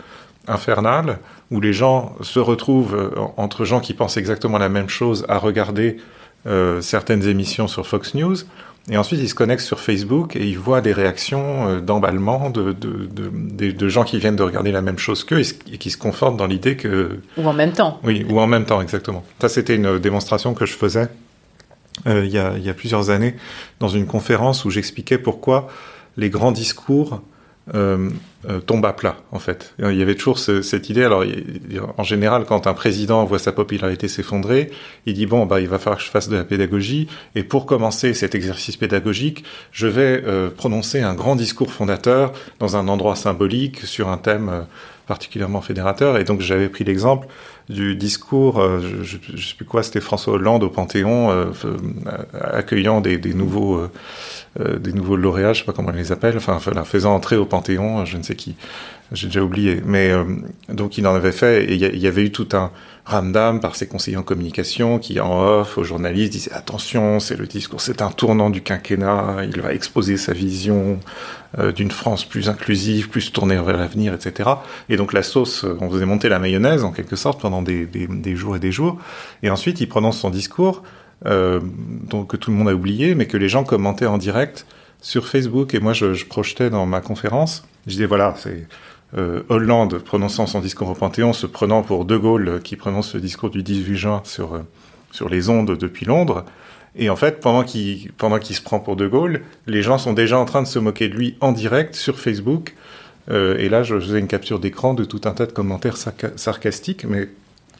infernale 0.48 1.19
où 1.51 1.59
les 1.59 1.74
gens 1.74 2.15
se 2.22 2.39
retrouvent 2.39 2.96
euh, 2.96 3.11
entre 3.37 3.65
gens 3.65 3.79
qui 3.79 3.94
pensent 3.94 4.18
exactement 4.18 4.57
la 4.57 4.70
même 4.70 4.89
chose 4.89 5.25
à 5.29 5.37
regarder 5.37 5.98
euh, 6.48 6.81
certaines 6.81 7.27
émissions 7.27 7.68
sur 7.68 7.85
Fox 7.85 8.15
News 8.15 8.37
et 8.89 8.98
ensuite 8.98 9.20
ils 9.20 9.29
se 9.29 9.35
connectent 9.35 9.61
sur 9.61 9.79
Facebook 9.79 10.35
et 10.35 10.48
ils 10.48 10.57
voient 10.57 10.81
des 10.81 10.94
réactions 10.94 11.68
euh, 11.68 11.79
d'emballement 11.79 12.50
de, 12.50 12.72
de, 12.72 13.07
de, 13.11 13.72
de, 13.72 13.89
gens 13.89 14.03
qui 14.03 14.18
viennent 14.18 14.35
de 14.35 14.44
regarder 14.44 14.72
la 14.72 14.81
même 14.81 14.98
chose 14.98 15.24
qu'eux 15.24 15.39
et, 15.39 15.74
et, 15.74 15.77
qui 15.77 15.92
se 15.92 15.98
confortent 15.98 16.37
dans 16.37 16.48
l'idée 16.48 16.75
que... 16.75 17.20
Ou 17.37 17.48
en 17.48 17.53
même 17.53 17.74
temps. 17.74 18.00
Oui, 18.03 18.25
ou 18.27 18.39
en 18.39 18.48
même 18.48 18.65
temps, 18.65 18.81
exactement. 18.81 19.24
Ça 19.39 19.50
c'était 19.50 19.75
une 19.75 20.00
démonstration 20.00 20.55
que 20.55 20.65
je 20.65 20.74
faisais 20.74 21.09
euh, 22.07 22.25
il, 22.25 22.31
y 22.31 22.39
a, 22.39 22.53
il 22.57 22.63
y 22.63 22.70
a 22.70 22.74
plusieurs 22.74 23.09
années 23.09 23.35
dans 23.79 23.89
une 23.89 24.07
conférence 24.07 24.65
où 24.65 24.72
j'expliquais 24.72 25.18
pourquoi 25.18 25.68
les 26.18 26.29
grands 26.29 26.51
discours 26.51 27.22
euh, 27.75 28.09
euh, 28.50 28.59
tombe 28.59 28.83
à 28.85 28.93
plat, 28.93 29.17
en 29.31 29.37
fait. 29.37 29.75
Il 29.77 29.93
y 29.93 30.01
avait 30.01 30.15
toujours 30.15 30.39
ce, 30.39 30.63
cette 30.63 30.89
idée. 30.89 31.03
Alors, 31.03 31.24
en 31.97 32.03
général, 32.03 32.45
quand 32.45 32.65
un 32.65 32.74
président 32.74 33.24
voit 33.24 33.37
sa 33.37 33.51
popularité 33.51 34.07
s'effondrer, 34.07 34.71
il 35.05 35.13
dit 35.13 35.27
bon, 35.27 35.45
bah, 35.45 35.61
il 35.61 35.67
va 35.67 35.77
falloir 35.77 36.00
que 36.00 36.03
je 36.03 36.09
fasse 36.09 36.27
de 36.27 36.37
la 36.37 36.43
pédagogie. 36.43 37.07
Et 37.35 37.43
pour 37.43 37.67
commencer 37.67 38.15
cet 38.15 38.33
exercice 38.33 38.77
pédagogique, 38.77 39.43
je 39.71 39.85
vais 39.85 40.24
euh, 40.25 40.50
prononcer 40.50 41.01
un 41.01 41.13
grand 41.13 41.35
discours 41.35 41.71
fondateur 41.71 42.33
dans 42.57 42.77
un 42.77 42.87
endroit 42.87 43.15
symbolique 43.15 43.85
sur 43.85 44.09
un 44.09 44.17
thème 44.17 44.50
euh, 44.50 44.61
particulièrement 45.05 45.61
fédérateur. 45.61 46.17
Et 46.17 46.24
donc, 46.24 46.41
j'avais 46.41 46.67
pris 46.67 46.83
l'exemple 46.83 47.27
du 47.72 47.96
discours, 47.96 48.60
euh, 48.60 48.79
je 49.01 49.18
ne 49.31 49.38
sais 49.38 49.55
plus 49.55 49.66
quoi, 49.66 49.81
c'était 49.84 50.01
François 50.01 50.34
Hollande 50.34 50.64
au 50.64 50.70
Panthéon, 50.70 51.31
euh, 51.31 51.51
accueillant 52.40 53.01
des, 53.01 53.18
nouveaux, 53.34 53.77
euh, 53.77 53.92
euh, 54.60 54.77
des 54.77 54.92
nouveaux 54.92 55.16
lauréats, 55.16 55.53
je 55.53 55.60
sais 55.60 55.66
pas 55.66 55.72
comment 55.72 55.90
on 55.90 55.96
les 55.96 56.12
appelle, 56.12 56.36
enfin, 56.36 56.60
faisant 56.84 57.16
entrer 57.16 57.38
au 57.38 57.46
Panthéon, 57.46 58.05
je 58.05 58.18
ne 58.18 58.24
sais 58.24 58.36
qui, 58.36 58.55
j'ai 59.12 59.27
déjà 59.27 59.42
oublié. 59.44 59.81
Mais 59.86 60.10
euh, 60.10 60.24
donc 60.70 60.98
il 60.98 61.07
en 61.07 61.16
avait 61.16 61.31
fait, 61.31 61.64
et 61.66 61.74
il 61.74 61.98
y, 61.98 62.07
avait 62.07 62.24
eu 62.24 62.31
tout 62.31 62.50
un 62.53 62.72
ramdam 63.05 63.60
par 63.60 63.75
ses 63.75 63.88
conseillers 63.88 64.18
en 64.18 64.24
communication 64.24 65.00
qui, 65.00 65.20
en 65.20 65.42
off, 65.42 65.77
aux 65.77 65.84
journalistes, 65.84 66.34
disaient 66.34 66.53
attention, 66.53 67.20
c'est 67.20 67.38
le 67.38 67.48
discours, 67.48 67.81
c'est 67.81 68.01
un 68.01 68.10
tournant 68.10 68.50
du 68.50 68.62
quinquennat, 68.62 69.38
il 69.44 69.62
va 69.62 69.74
exposer 69.74 70.18
sa 70.18 70.34
vision 70.34 71.00
euh, 71.57 71.72
d'une 71.72 71.92
France 71.92 72.25
plus 72.25 72.48
inclusive, 72.50 73.10
plus 73.10 73.31
tournée 73.31 73.55
vers 73.55 73.77
l'avenir, 73.77 74.14
etc. 74.14 74.50
Et 74.88 74.98
donc 74.98 75.14
la 75.14 75.24
sauce, 75.24 75.66
on 75.79 75.90
faisait 75.90 76.05
monter 76.05 76.29
la 76.29 76.40
mayonnaise 76.40 76.84
en 76.84 76.92
quelque 76.92 77.16
sorte 77.16 77.42
pendant 77.42 77.60
des, 77.61 78.35
jours 78.35 78.55
et 78.55 78.59
des 78.59 78.71
jours. 78.71 78.97
Et 79.43 79.50
ensuite 79.50 79.81
il 79.81 79.87
prononce 79.87 80.19
son 80.19 80.29
discours, 80.29 80.83
euh, 81.25 81.59
que 82.27 82.37
tout 82.37 82.51
le 82.51 82.57
monde 82.57 82.69
a 82.69 82.74
oublié, 82.74 83.15
mais 83.15 83.27
que 83.27 83.37
les 83.37 83.50
gens 83.50 83.63
commentaient 83.63 84.05
en 84.05 84.17
direct 84.17 84.65
sur 85.01 85.27
Facebook. 85.27 85.74
Et 85.74 85.79
moi 85.79 85.93
je, 85.93 86.13
je 86.13 86.25
projetais 86.25 86.69
dans 86.69 86.85
ma 86.85 87.01
conférence, 87.01 87.63
je 87.85 87.91
disais 87.91 88.05
voilà, 88.05 88.35
c'est 88.37 88.67
euh, 89.17 89.43
Hollande 89.50 89.97
prononçant 90.00 90.47
son 90.47 90.61
discours 90.61 90.89
au 90.89 90.93
Panthéon, 90.93 91.33
se 91.33 91.45
prenant 91.45 91.81
pour 91.81 92.05
De 92.05 92.15
Gaulle 92.15 92.47
euh, 92.47 92.59
qui 92.59 92.77
prononce 92.77 93.13
le 93.13 93.19
discours 93.19 93.50
du 93.50 93.61
18 93.61 93.97
juin 93.97 94.21
sur, 94.24 94.55
euh, 94.55 94.61
sur 95.11 95.27
les 95.27 95.50
ondes 95.50 95.77
depuis 95.77 96.05
Londres. 96.05 96.45
Et 96.95 97.09
en 97.09 97.17
fait, 97.17 97.41
pendant 97.41 97.63
qu'il 97.63 98.11
pendant 98.13 98.39
qu'il 98.39 98.55
se 98.55 98.61
prend 98.61 98.79
pour 98.79 98.95
De 98.95 99.07
Gaulle, 99.07 99.41
les 99.67 99.81
gens 99.81 99.97
sont 99.97 100.13
déjà 100.13 100.37
en 100.37 100.45
train 100.45 100.61
de 100.61 100.67
se 100.67 100.79
moquer 100.79 101.09
de 101.09 101.15
lui 101.15 101.35
en 101.41 101.51
direct 101.51 101.95
sur 101.95 102.19
Facebook. 102.19 102.75
Et 103.29 103.69
là, 103.69 103.81
je 103.81 103.97
faisais 103.97 104.19
une 104.19 104.27
capture 104.27 104.59
d'écran 104.59 104.93
de 104.93 105.05
tout 105.05 105.21
un 105.24 105.31
tas 105.31 105.45
de 105.45 105.53
commentaires 105.53 105.95
sarcastiques, 105.95 107.05
mais 107.05 107.29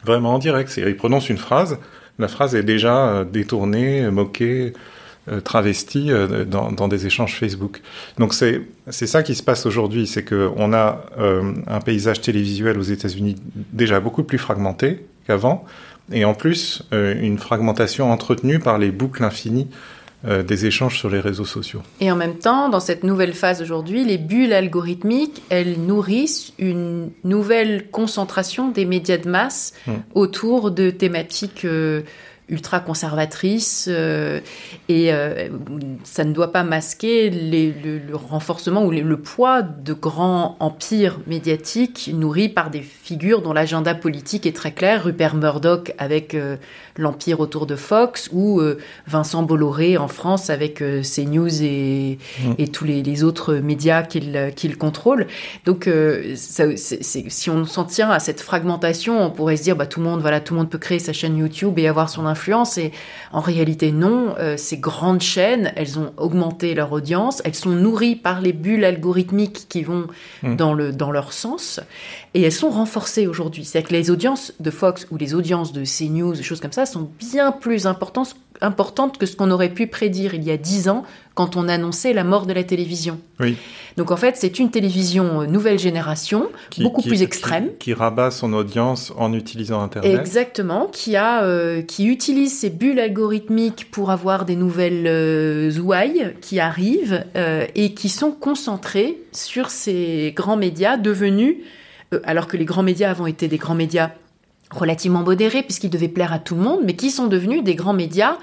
vraiment 0.04 0.34
en 0.34 0.38
direct. 0.38 0.76
Il 0.76 0.96
prononce 0.96 1.28
une 1.28 1.38
phrase, 1.38 1.78
la 2.18 2.28
phrase 2.28 2.54
est 2.54 2.62
déjà 2.62 3.08
euh, 3.08 3.24
détournée, 3.24 4.10
moquée, 4.10 4.72
euh, 5.28 5.40
travesti 5.40 6.10
euh, 6.10 6.44
dans, 6.44 6.72
dans, 6.72 6.88
des 6.88 7.06
échanges 7.06 7.36
Facebook. 7.36 7.80
Donc 8.18 8.34
c'est 8.34 8.66
ça 8.90 9.22
qui 9.22 9.36
se 9.36 9.42
passe 9.44 9.66
aujourd'hui, 9.66 10.08
c'est 10.08 10.24
que 10.24 10.50
on 10.56 10.72
a 10.72 11.04
euh, 11.16 11.52
un 11.68 11.78
paysage 11.78 12.22
télévisuel 12.22 12.76
aux 12.76 12.82
États-Unis 12.82 13.36
déjà 13.54 14.00
beaucoup 14.00 14.24
plus 14.24 14.38
fragmenté 14.38 15.06
qu'avant, 15.24 15.64
et 16.10 16.24
en 16.24 16.34
plus 16.34 16.82
une 16.90 17.38
fragmentation 17.38 18.10
entretenue 18.10 18.58
par 18.58 18.78
les 18.78 18.90
boucles 18.90 19.22
infinies 19.22 19.68
euh, 20.26 20.42
des 20.42 20.66
échanges 20.66 20.98
sur 20.98 21.10
les 21.10 21.20
réseaux 21.20 21.44
sociaux. 21.44 21.82
Et 22.00 22.10
en 22.10 22.16
même 22.16 22.38
temps, 22.38 22.68
dans 22.68 22.80
cette 22.80 23.04
nouvelle 23.04 23.32
phase 23.32 23.62
aujourd'hui, 23.62 24.04
les 24.04 24.18
bulles 24.18 24.52
algorithmiques, 24.52 25.42
elles 25.48 25.80
nourrissent 25.80 26.52
une 26.58 27.10
nouvelle 27.24 27.90
concentration 27.90 28.70
des 28.70 28.84
médias 28.84 29.18
de 29.18 29.28
masse 29.28 29.74
mmh. 29.86 29.92
autour 30.14 30.70
de 30.70 30.90
thématiques 30.90 31.66
ultra 32.52 32.80
conservatrice 32.80 33.86
euh, 33.90 34.40
et 34.88 35.12
euh, 35.12 35.48
ça 36.04 36.24
ne 36.24 36.32
doit 36.32 36.52
pas 36.52 36.64
masquer 36.64 37.30
le, 37.30 38.14
renforcement 38.14 38.84
ou 38.84 38.90
le 38.90 39.16
poids 39.16 39.62
de 39.62 39.92
grands 39.94 40.56
empires 40.60 41.18
médiatiques 41.26 42.10
nourris 42.12 42.48
par 42.48 42.70
des 42.70 42.82
figures 42.82 43.42
dont 43.42 43.52
l'agenda 43.52 43.94
politique 43.94 44.46
est 44.46 44.54
très 44.54 44.72
clair. 44.72 45.04
Rupert 45.04 45.34
Murdoch 45.34 45.94
avec 45.98 46.34
euh, 46.34 46.56
l'empire 46.96 47.40
autour 47.40 47.66
de 47.66 47.76
Fox 47.76 48.28
ou 48.32 48.60
Vincent 49.06 49.42
Bolloré 49.42 49.96
en 49.96 50.08
France 50.08 50.50
avec 50.50 50.78
CNews 50.78 51.62
et, 51.62 52.18
mmh. 52.42 52.52
et 52.58 52.68
tous 52.68 52.84
les, 52.84 53.24
autres 53.24 53.54
médias 53.54 54.02
qu'il 54.02 54.78
contrôle. 54.78 55.26
Donc 55.64 55.88
si 56.36 57.50
on 57.50 57.64
s'en 57.64 57.84
tient 57.84 58.10
à 58.10 58.18
cette 58.18 58.40
fragmentation, 58.40 59.24
on 59.24 59.30
pourrait 59.30 59.56
se 59.56 59.62
dire 59.62 59.76
bah, 59.76 59.86
tout 59.86 60.00
le 60.00 60.06
monde 60.06 60.20
voilà 60.20 60.40
tout 60.40 60.54
le 60.54 60.60
monde 60.60 60.70
peut 60.70 60.78
créer 60.78 60.98
sa 60.98 61.12
chaîne 61.12 61.36
YouTube 61.36 61.78
et 61.78 61.88
avoir 61.88 62.08
son 62.08 62.26
influence. 62.26 62.78
Et 62.78 62.92
en 63.32 63.40
réalité, 63.40 63.92
non. 63.92 64.34
Euh, 64.38 64.56
ces 64.56 64.78
grandes 64.78 65.20
chaînes, 65.20 65.72
elles 65.76 65.98
ont 65.98 66.12
augmenté 66.16 66.74
leur 66.74 66.92
audience. 66.92 67.42
Elles 67.44 67.54
sont 67.54 67.70
nourries 67.70 68.16
par 68.16 68.40
les 68.40 68.52
bulles 68.52 68.84
algorithmiques 68.84 69.66
qui 69.68 69.82
vont 69.82 70.06
hmm. 70.42 70.56
dans, 70.56 70.74
le, 70.74 70.92
dans 70.92 71.10
leur 71.10 71.32
sens. 71.32 71.80
Et 72.34 72.42
elles 72.42 72.52
sont 72.52 72.70
renforcées 72.70 73.26
aujourd'hui. 73.26 73.64
C'est-à-dire 73.64 73.88
que 73.88 73.94
les 73.94 74.10
audiences 74.10 74.52
de 74.60 74.70
Fox 74.70 75.06
ou 75.10 75.16
les 75.16 75.34
audiences 75.34 75.72
de 75.72 75.84
CNews, 75.84 76.34
des 76.34 76.42
choses 76.42 76.60
comme 76.60 76.72
ça, 76.72 76.81
sont 76.86 77.10
bien 77.18 77.52
plus 77.52 77.86
importantes 77.86 78.36
importante 78.62 79.18
que 79.18 79.26
ce 79.26 79.36
qu'on 79.36 79.50
aurait 79.50 79.68
pu 79.68 79.86
prédire 79.86 80.34
il 80.34 80.44
y 80.44 80.50
a 80.50 80.56
dix 80.56 80.88
ans 80.88 81.02
quand 81.34 81.56
on 81.56 81.68
annonçait 81.68 82.12
la 82.12 82.24
mort 82.24 82.46
de 82.46 82.52
la 82.52 82.62
télévision. 82.62 83.18
Oui. 83.40 83.56
Donc 83.96 84.10
en 84.10 84.16
fait, 84.16 84.36
c'est 84.36 84.58
une 84.58 84.70
télévision 84.70 85.42
euh, 85.42 85.46
nouvelle 85.46 85.78
génération, 85.78 86.48
beaucoup 86.78 87.02
plus 87.02 87.22
extrême. 87.22 87.70
Qui, 87.78 87.94
rabat 87.94 88.30
son 88.30 88.52
audience 88.52 89.12
en 89.16 89.32
utilisant 89.32 89.82
Internet. 89.82 90.18
Exactement, 90.18 90.86
qui, 90.86 91.16
a, 91.16 91.42
euh, 91.42 91.82
qui 91.82 92.06
utilise 92.06 92.58
ces 92.58 92.70
bulles 92.70 93.00
algorithmiques 93.00 93.90
pour 93.90 94.10
avoir 94.10 94.44
des 94.44 94.56
nouvelles 94.56 95.06
euh, 95.06 95.78
ouailles 95.78 96.34
qui 96.40 96.60
arrivent 96.60 97.24
et 97.74 97.94
qui 97.94 98.08
sont 98.08 98.30
concentrées 98.30 99.18
sur 99.32 99.70
ces 99.70 100.32
grands 100.36 100.56
médias 100.56 100.96
devenus, 100.96 101.56
alors 102.24 102.46
que 102.46 102.56
les 102.56 102.64
grands 102.64 102.82
médias 102.82 103.10
avant 103.10 103.26
étaient 103.26 103.48
des 103.48 103.58
grands 103.58 103.74
médias 103.74 104.10
relativement 104.72 105.22
modérés 105.22 105.62
puisqu'ils 105.62 105.90
devaient 105.90 106.08
plaire 106.08 106.32
à 106.32 106.38
tout 106.38 106.54
le 106.54 106.62
monde, 106.62 106.80
mais 106.84 106.96
qui 106.96 107.10
sont 107.10 107.26
devenus 107.26 107.62
des 107.62 107.74
grands 107.74 107.92
médias 107.92 108.36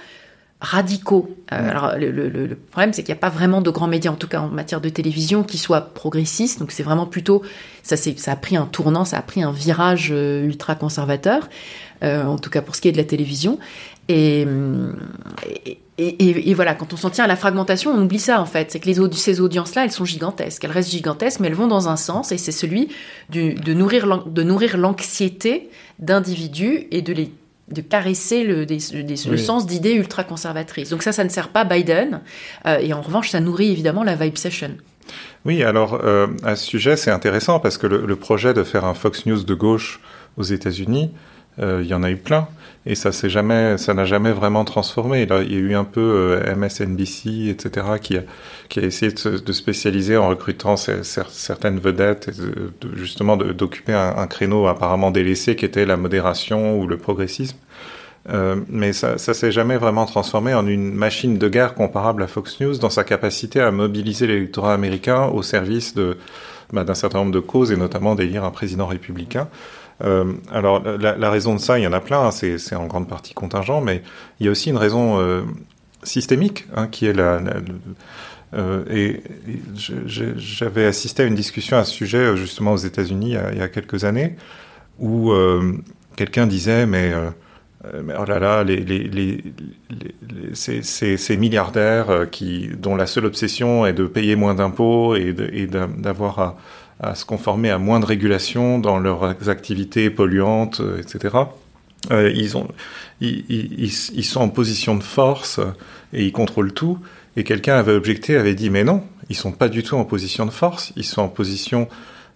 radicaux. 0.61 1.29
Euh, 1.53 1.69
alors 1.69 1.93
le, 1.97 2.55
problème, 2.55 2.91
c'est 2.91 3.03
qu'il 3.03 3.13
n'y 3.13 3.17
a 3.17 3.21
pas 3.21 3.29
vraiment 3.29 3.61
de 3.61 3.69
grands 3.69 3.87
médias, 3.87 4.11
en 4.11 4.15
tout 4.15 4.27
cas 4.27 4.41
en 4.41 4.49
matière 4.49 4.81
de 4.81 4.89
télévision, 4.89 5.43
qui 5.43 5.57
soient 5.57 5.81
progressistes. 5.81 6.59
Donc 6.59 6.71
c'est 6.71 6.83
vraiment 6.83 7.05
plutôt 7.05 7.41
ça. 7.83 7.95
ça 7.95 8.31
a 8.31 8.35
pris 8.35 8.57
un 8.57 8.65
tournant, 8.65 9.05
ça 9.05 9.17
a 9.17 9.21
pris 9.21 9.41
un 9.41 9.51
virage 9.51 10.09
euh, 10.11 10.43
ultra 10.43 10.75
conservateur, 10.75 11.47
euh, 12.03 12.23
en 12.25 12.37
tout 12.37 12.49
cas 12.49 12.61
pour 12.61 12.75
ce 12.75 12.81
qui 12.81 12.89
est 12.89 12.91
de 12.91 12.97
la 12.97 13.05
télévision. 13.05 13.57
Et, 14.09 14.45
et, 15.65 15.77
voilà, 16.53 16.75
quand 16.75 16.93
on 16.93 16.97
s'en 16.97 17.09
tient 17.09 17.25
à 17.25 17.27
la 17.27 17.35
fragmentation, 17.35 17.91
on 17.91 18.01
oublie 18.01 18.19
ça 18.19 18.41
en 18.41 18.45
fait. 18.45 18.71
C'est 18.71 18.79
que 18.79 18.87
les, 18.87 18.95
ces 19.13 19.41
audiences-là, 19.41 19.83
elles 19.83 19.91
sont 19.91 20.05
gigantesques. 20.05 20.63
Elles 20.63 20.71
restent 20.71 20.91
gigantesques, 20.91 21.39
mais 21.39 21.47
elles 21.47 21.55
vont 21.55 21.67
dans 21.67 21.89
un 21.89 21.97
sens, 21.97 22.31
et 22.31 22.37
c'est 22.37 22.51
celui 22.51 22.89
de 23.29 23.73
nourrir 23.73 24.77
l'anxiété 24.77 25.69
d'individus 25.99 26.87
et 26.91 27.01
de 27.01 27.13
les 27.13 27.31
de 27.71 27.81
caresser 27.81 28.43
le, 28.43 28.65
le 28.65 29.37
sens 29.37 29.67
d'idées 29.67 29.93
ultra 29.93 30.23
conservatrices. 30.23 30.89
Donc 30.89 31.03
ça, 31.03 31.11
ça 31.11 31.23
ne 31.23 31.29
sert 31.29 31.49
pas 31.49 31.63
Biden. 31.63 32.21
Euh, 32.65 32.79
et 32.79 32.93
en 32.93 33.01
revanche, 33.01 33.29
ça 33.29 33.39
nourrit 33.39 33.71
évidemment 33.71 34.03
la 34.03 34.15
vibe 34.15 34.37
session. 34.37 34.71
Oui, 35.45 35.63
alors 35.63 35.99
euh, 36.03 36.27
à 36.43 36.55
ce 36.55 36.65
sujet, 36.65 36.97
c'est 36.97 37.11
intéressant 37.11 37.59
parce 37.59 37.77
que 37.77 37.87
le, 37.87 38.15
projet 38.15 38.53
de 38.53 38.63
faire 38.63 38.85
un 38.85 38.93
Fox 38.93 39.25
News 39.25 39.43
de 39.43 39.53
gauche 39.53 40.01
aux 40.37 40.43
États-Unis, 40.43 41.11
il 41.59 41.85
y 41.85 41.93
en 41.93 42.03
a 42.03 42.11
eu 42.11 42.17
plein 42.17 42.47
et 42.85 42.95
ça 42.95 43.11
s'est 43.11 43.29
jamais, 43.29 43.77
ça 43.77 43.93
n'a 43.93 44.05
jamais 44.05 44.31
vraiment 44.31 44.63
transformé. 44.63 45.25
Là, 45.25 45.41
il 45.41 45.53
y 45.53 45.55
a 45.55 45.59
eu 45.59 45.75
un 45.75 45.83
peu 45.83 46.01
euh, 46.01 46.55
MSNBC, 46.55 47.49
etc., 47.49 47.85
qui 48.01 48.17
a, 48.17 48.23
essayé 48.81 49.11
de, 49.11 49.37
de 49.37 49.51
spécialiser 49.51 50.17
en 50.17 50.29
recrutant 50.29 50.75
certaines 50.77 51.79
vedettes, 51.79 52.29
et 52.29 52.31
de, 52.31 52.95
justement 52.95 53.37
d'occuper 53.37 53.93
un, 53.93 54.27
créneau 54.27 54.67
apparemment 54.67 55.11
délaissé 55.11 55.55
qui 55.55 55.65
était 55.65 55.85
la 55.85 55.97
modération 55.97 56.79
ou 56.79 56.87
le 56.87 56.97
progressisme. 56.97 57.57
Euh, 58.29 58.55
mais 58.69 58.93
ça, 58.93 59.17
ça 59.17 59.33
s'est 59.33 59.51
jamais 59.51 59.77
vraiment 59.77 60.05
transformé 60.05 60.53
en 60.53 60.65
une 60.67 60.93
machine 60.93 61.37
de 61.37 61.47
guerre 61.47 61.73
comparable 61.73 62.23
à 62.23 62.27
Fox 62.27 62.59
News 62.59 62.77
dans 62.77 62.89
sa 62.89 63.03
capacité 63.03 63.59
à 63.59 63.71
mobiliser 63.71 64.27
l'électorat 64.27 64.73
américain 64.73 65.25
au 65.25 65.41
service 65.41 65.95
bah, 66.73 66.83
d'un 66.83 66.93
certain 66.93 67.19
nombre 67.19 67.31
de 67.31 67.39
causes 67.39 67.71
et 67.71 67.77
notamment 67.77 68.15
d'élire 68.15 68.43
un 68.43 68.51
président 68.51 68.87
républicain. 68.87 69.47
Euh, 70.03 70.33
alors 70.51 70.81
la, 70.81 71.29
raison 71.29 71.55
de 71.55 71.59
ça, 71.59 71.77
il 71.77 71.83
y 71.83 71.87
en 71.87 71.93
a 71.93 71.99
plein, 71.99 72.27
hein, 72.27 72.31
c'est 72.31 72.75
en 72.75 72.87
grande 72.87 73.07
partie 73.07 73.33
contingent, 73.33 73.81
mais 73.81 74.01
il 74.39 74.45
y 74.45 74.49
a 74.49 74.51
aussi 74.51 74.69
une 74.69 74.77
raison 74.77 75.19
euh, 75.19 75.41
systémique 76.03 76.65
hein, 76.75 76.87
qui 76.87 77.05
est 77.05 77.13
la, 77.13 77.41
euh, 78.53 78.83
et, 78.89 79.21
j'avais 79.75 80.85
assisté 80.85 81.23
à 81.23 81.25
une 81.25 81.35
discussion 81.35 81.77
à 81.77 81.83
ce 81.83 81.93
sujet 81.93 82.35
justement 82.35 82.73
aux 82.73 82.77
États-Unis 82.77 83.35
il, 83.51 83.57
y 83.57 83.61
a 83.61 83.67
quelques 83.67 84.05
années 84.05 84.35
où 84.97 85.31
quelqu'un 86.15 86.47
disait 86.47 86.87
mais 86.87 87.13
oh 87.83 88.25
là 88.25 88.39
là, 88.39 88.65
ces, 90.53 91.37
milliardaires 91.37 92.27
qui, 92.31 92.69
dont 92.75 92.95
la 92.95 93.05
seule 93.05 93.25
obsession 93.25 93.85
est 93.85 93.93
de 93.93 94.07
payer 94.07 94.35
moins 94.35 94.55
d'impôts 94.55 95.15
et 95.15 95.33
d'avoir 95.67 96.39
à, 96.39 96.57
à 96.99 97.15
se 97.15 97.25
conformer 97.25 97.69
à 97.69 97.77
moins 97.77 97.99
de 97.99 98.05
régulation 98.05 98.79
dans 98.79 98.99
leurs 98.99 99.49
activités 99.49 100.09
polluantes, 100.09 100.81
euh, 100.81 101.01
etc. 101.01 101.37
Euh, 102.11 102.31
ils, 102.33 102.57
ont, 102.57 102.67
ils, 103.21 103.91
sont 103.91 104.41
en 104.41 104.49
position 104.49 104.95
de 104.95 105.03
force 105.03 105.59
et 106.13 106.25
ils 106.25 106.31
contrôlent 106.31 106.73
tout. 106.73 106.99
Et 107.35 107.43
quelqu'un 107.43 107.75
avait 107.75 107.93
objecté, 107.93 108.35
avait 108.35 108.55
dit 108.55 108.69
mais 108.69 108.83
non, 108.83 109.03
ils 109.29 109.35
sont 109.35 109.51
pas 109.51 109.69
du 109.69 109.83
tout 109.83 109.95
en 109.95 110.05
position 110.05 110.45
de 110.45 110.51
force, 110.51 110.91
ils 110.95 111.05
sont 111.05 111.21
en 111.21 111.27
position 111.27 111.87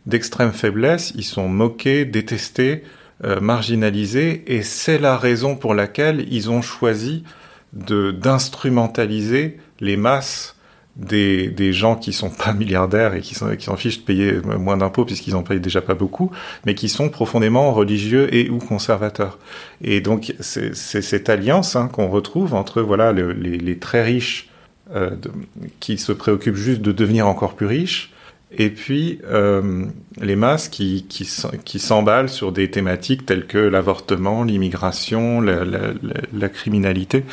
d'extrême 0.06 0.52
faiblesse, 0.52 1.14
ils 1.16 1.24
sont 1.24 1.48
moqués, 1.48 2.06
détestés, 2.06 2.84
euh, 3.24 3.40
marginalisés, 3.40 4.44
et 4.48 4.64
c'est 4.64 4.98
la 4.98 5.18
raison 5.18 5.56
pour 5.56 5.74
laquelle 5.74 6.26
ils 6.30 6.50
ont 6.50 6.62
choisi 6.62 7.24
d'instrumentaliser 7.74 9.58
les 9.80 9.98
masses 9.98 10.56
des, 10.96 11.48
des, 11.50 11.74
gens 11.74 11.96
qui 11.96 12.14
sont 12.14 12.30
pas 12.30 12.54
milliardaires 12.54 13.16
et 13.16 13.22
qui 13.22 13.34
s'en 13.34 13.76
fichent 13.76 14.00
de 14.00 14.06
payer 14.06 14.34
moins 14.60 14.78
d'impôts 14.78 15.06
puisqu'ils 15.06 15.36
en 15.36 15.42
payent 15.42 15.60
déjà 15.60 15.82
pas 15.82 15.96
beaucoup, 15.96 16.32
mais 16.66 16.76
qui 16.76 16.88
sont 16.88 17.10
profondément 17.10 17.74
religieux 17.74 18.34
et 18.34 18.50
ou 18.50 18.60
conservateurs. 18.60 19.40
Et 19.82 20.02
donc 20.02 20.36
c'est 20.40 20.76
cette 20.76 21.30
alliance 21.30 21.76
hein, 21.76 21.90
qu'on 21.92 22.08
retrouve 22.08 22.54
entre 22.54 22.82
voilà 22.82 23.12
le, 23.12 23.34
les, 23.34 23.78
très 23.80 24.04
riches 24.04 24.50
euh, 24.94 25.12
qui 25.80 25.98
se 25.98 26.12
préoccupent 26.12 26.56
juste 26.56 26.82
de 26.82 26.92
devenir 26.92 27.28
encore 27.28 27.56
plus 27.56 27.66
riches, 27.66 28.14
et 28.56 28.70
puis 28.70 29.20
euh, 29.26 29.86
les 30.22 30.36
masses 30.36 30.70
qui, 30.70 31.06
qui, 31.08 31.80
s'emballent 31.80 32.30
sur 32.30 32.52
des 32.52 32.70
thématiques 32.70 33.26
telles 33.26 33.48
que 33.48 33.58
l'avortement, 33.58 34.44
l'immigration, 34.44 35.42
la, 35.42 36.50
criminalité. 36.50 37.24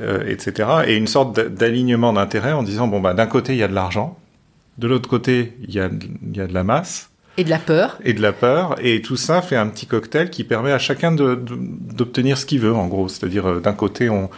Euh, 0.00 0.26
etc. 0.26 0.68
Et 0.86 0.96
une 0.96 1.06
sorte 1.06 1.38
d'alignement 1.40 2.12
d'intérêts 2.12 2.52
en 2.52 2.62
disant 2.62 2.86
bon 2.86 3.00
bah 3.00 3.14
d'un 3.14 3.26
côté 3.26 3.54
il 3.54 3.58
y 3.58 3.62
a 3.62 3.68
de 3.68 3.74
l'argent, 3.74 4.18
de 4.78 4.86
l'autre 4.86 5.08
côté 5.08 5.56
il 5.66 5.74
y 5.74 5.80
a, 5.80 5.88
il 6.22 6.36
y 6.36 6.40
a 6.40 6.46
de 6.46 6.54
la 6.54 6.64
masse. 6.64 7.10
Et 7.38 7.44
de 7.44 7.50
la 7.50 7.58
peur. 7.58 7.98
Et 8.04 8.14
de 8.14 8.22
la 8.22 8.32
peur. 8.32 8.76
Et 8.82 9.02
tout 9.02 9.16
ça 9.16 9.42
fait 9.42 9.56
un 9.56 9.68
petit 9.68 9.86
cocktail 9.86 10.30
qui 10.30 10.44
permet 10.44 10.72
à 10.72 10.78
chacun 10.78 11.12
d'obtenir 11.12 12.36
de, 12.36 12.40
ce 12.40 12.46
qu'il 12.46 12.60
veut, 12.60 12.74
en 12.74 12.86
gros. 12.86 13.08
C'est-à-dire, 13.08 13.46
euh, 13.46 13.60
d'un 13.60 13.74
côté, 13.74 14.08
on, 14.08 14.30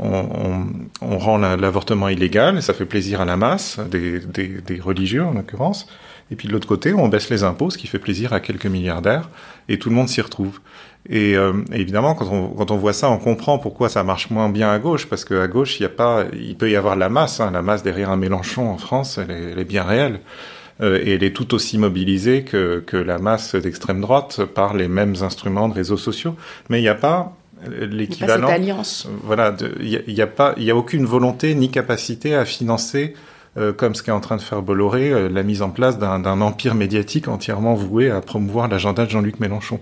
on, 0.00 0.08
on, 0.10 0.66
on 1.00 1.18
rend 1.18 1.38
l'avortement 1.38 2.08
illégal, 2.08 2.58
et 2.58 2.60
ça 2.60 2.74
fait 2.74 2.86
plaisir 2.86 3.20
à 3.20 3.24
la 3.24 3.36
masse, 3.36 3.78
des, 3.90 4.18
des, 4.18 4.48
des 4.48 4.80
religieux 4.80 5.24
en 5.24 5.32
l'occurrence. 5.32 5.86
Et 6.32 6.36
puis 6.36 6.48
de 6.48 6.52
l'autre 6.52 6.68
côté, 6.68 6.92
on 6.92 7.08
baisse 7.08 7.30
les 7.30 7.44
impôts, 7.44 7.70
ce 7.70 7.78
qui 7.78 7.86
fait 7.86 7.98
plaisir 7.98 8.32
à 8.32 8.40
quelques 8.40 8.66
milliardaires, 8.66 9.28
et 9.68 9.78
tout 9.78 9.88
le 9.88 9.94
monde 9.94 10.08
s'y 10.08 10.20
retrouve. 10.20 10.60
Et 11.08 11.36
euh, 11.36 11.52
évidemment, 11.72 12.14
quand 12.14 12.28
on, 12.30 12.48
quand 12.48 12.70
on 12.70 12.76
voit 12.76 12.92
ça, 12.92 13.10
on 13.10 13.18
comprend 13.18 13.58
pourquoi 13.58 13.88
ça 13.88 14.04
marche 14.04 14.30
moins 14.30 14.48
bien 14.50 14.70
à 14.70 14.78
gauche, 14.78 15.06
parce 15.06 15.24
qu'à 15.24 15.48
gauche, 15.48 15.80
il 15.80 15.84
y 15.84 15.86
a 15.86 15.90
pas, 15.90 16.24
il 16.32 16.56
peut 16.56 16.70
y 16.70 16.76
avoir 16.76 16.96
la 16.96 17.08
masse. 17.08 17.40
Hein, 17.40 17.50
la 17.52 17.62
masse 17.62 17.82
derrière 17.82 18.10
un 18.10 18.16
Mélenchon 18.16 18.68
en 18.68 18.78
France, 18.78 19.18
elle 19.18 19.30
est, 19.30 19.52
elle 19.52 19.58
est 19.58 19.64
bien 19.64 19.84
réelle. 19.84 20.20
Euh, 20.82 20.98
et 21.02 21.14
elle 21.14 21.24
est 21.24 21.34
tout 21.34 21.54
aussi 21.54 21.78
mobilisée 21.78 22.42
que, 22.42 22.82
que 22.86 22.96
la 22.96 23.18
masse 23.18 23.54
d'extrême 23.54 24.00
droite 24.00 24.44
par 24.44 24.74
les 24.74 24.88
mêmes 24.88 25.14
instruments 25.20 25.68
de 25.68 25.74
réseaux 25.74 25.98
sociaux. 25.98 26.36
Mais 26.68 26.78
il 26.78 26.82
n'y 26.82 26.88
a 26.88 26.94
pas 26.94 27.36
l'équivalent. 27.68 28.48
alliance. 28.48 29.08
Voilà, 29.22 29.54
il 29.80 30.02
n'y 30.08 30.20
a, 30.20 30.24
a, 30.24 30.26
pas, 30.26 30.54
il 30.56 30.64
y 30.64 30.70
a 30.70 30.76
aucune 30.76 31.04
volonté 31.04 31.54
ni 31.54 31.70
capacité 31.70 32.34
à 32.34 32.44
financer 32.44 33.14
euh, 33.58 33.72
comme 33.72 33.94
ce 33.94 34.02
qu'est 34.02 34.12
en 34.12 34.20
train 34.20 34.36
de 34.36 34.42
faire 34.42 34.62
Bolloré, 34.62 35.10
euh, 35.10 35.28
la 35.28 35.42
mise 35.42 35.60
en 35.60 35.70
place 35.70 35.98
d'un 35.98 36.40
empire 36.40 36.76
médiatique 36.76 37.26
entièrement 37.26 37.74
voué 37.74 38.08
à 38.08 38.20
promouvoir 38.20 38.68
l'agenda 38.68 39.04
de 39.04 39.10
Jean-Luc 39.10 39.40
Mélenchon. 39.40 39.80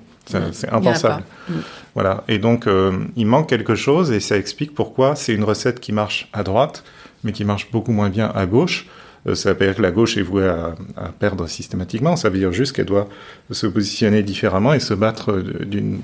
C'est 0.52 0.68
impensable. 0.70 1.24
Mm. 1.48 1.52
Voilà. 1.94 2.24
Et 2.28 2.38
donc, 2.38 2.66
euh, 2.66 2.92
il 3.16 3.26
manque 3.26 3.48
quelque 3.48 3.74
chose 3.74 4.12
et 4.12 4.20
ça 4.20 4.36
explique 4.36 4.74
pourquoi 4.74 5.16
c'est 5.16 5.34
une 5.34 5.44
recette 5.44 5.80
qui 5.80 5.92
marche 5.92 6.28
à 6.32 6.42
droite, 6.42 6.84
mais 7.24 7.32
qui 7.32 7.44
marche 7.44 7.70
beaucoup 7.70 7.92
moins 7.92 8.10
bien 8.10 8.30
à 8.34 8.46
gauche. 8.46 8.86
Euh, 9.26 9.34
ça 9.34 9.50
veut 9.50 9.58
pas 9.58 9.64
dire 9.66 9.76
que 9.76 9.82
la 9.82 9.90
gauche 9.90 10.16
est 10.16 10.22
vouée 10.22 10.46
à, 10.46 10.74
à 10.96 11.08
perdre 11.08 11.46
systématiquement. 11.46 12.16
Ça 12.16 12.28
veut 12.28 12.38
dire 12.38 12.52
juste 12.52 12.74
qu'elle 12.74 12.86
doit 12.86 13.08
se 13.50 13.66
positionner 13.66 14.22
différemment 14.22 14.74
et 14.74 14.80
se 14.80 14.94
battre 14.94 15.42
d'une 15.64 16.00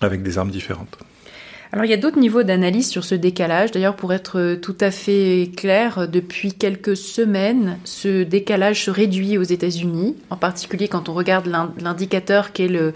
avec 0.00 0.22
des 0.22 0.38
armes 0.38 0.50
différentes. 0.50 0.98
Alors 1.76 1.84
il 1.84 1.90
y 1.90 1.94
a 1.94 1.98
d'autres 1.98 2.18
niveaux 2.18 2.42
d'analyse 2.42 2.88
sur 2.88 3.04
ce 3.04 3.14
décalage. 3.14 3.70
D'ailleurs, 3.70 3.96
pour 3.96 4.14
être 4.14 4.54
tout 4.62 4.78
à 4.80 4.90
fait 4.90 5.50
clair, 5.54 6.08
depuis 6.08 6.54
quelques 6.54 6.96
semaines, 6.96 7.76
ce 7.84 8.22
décalage 8.22 8.84
se 8.84 8.90
réduit 8.90 9.36
aux 9.36 9.42
États-Unis, 9.42 10.16
en 10.30 10.38
particulier 10.38 10.88
quand 10.88 11.10
on 11.10 11.12
regarde 11.12 11.46
l'indicateur 11.78 12.54
qui 12.54 12.62
est 12.62 12.68
le 12.68 12.94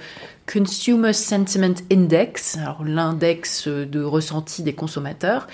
Consumer 0.50 1.12
Sentiment 1.12 1.74
Index, 1.92 2.56
alors 2.56 2.82
l'index 2.82 3.68
de 3.68 4.02
ressenti 4.02 4.62
des 4.62 4.72
consommateurs. 4.72 5.46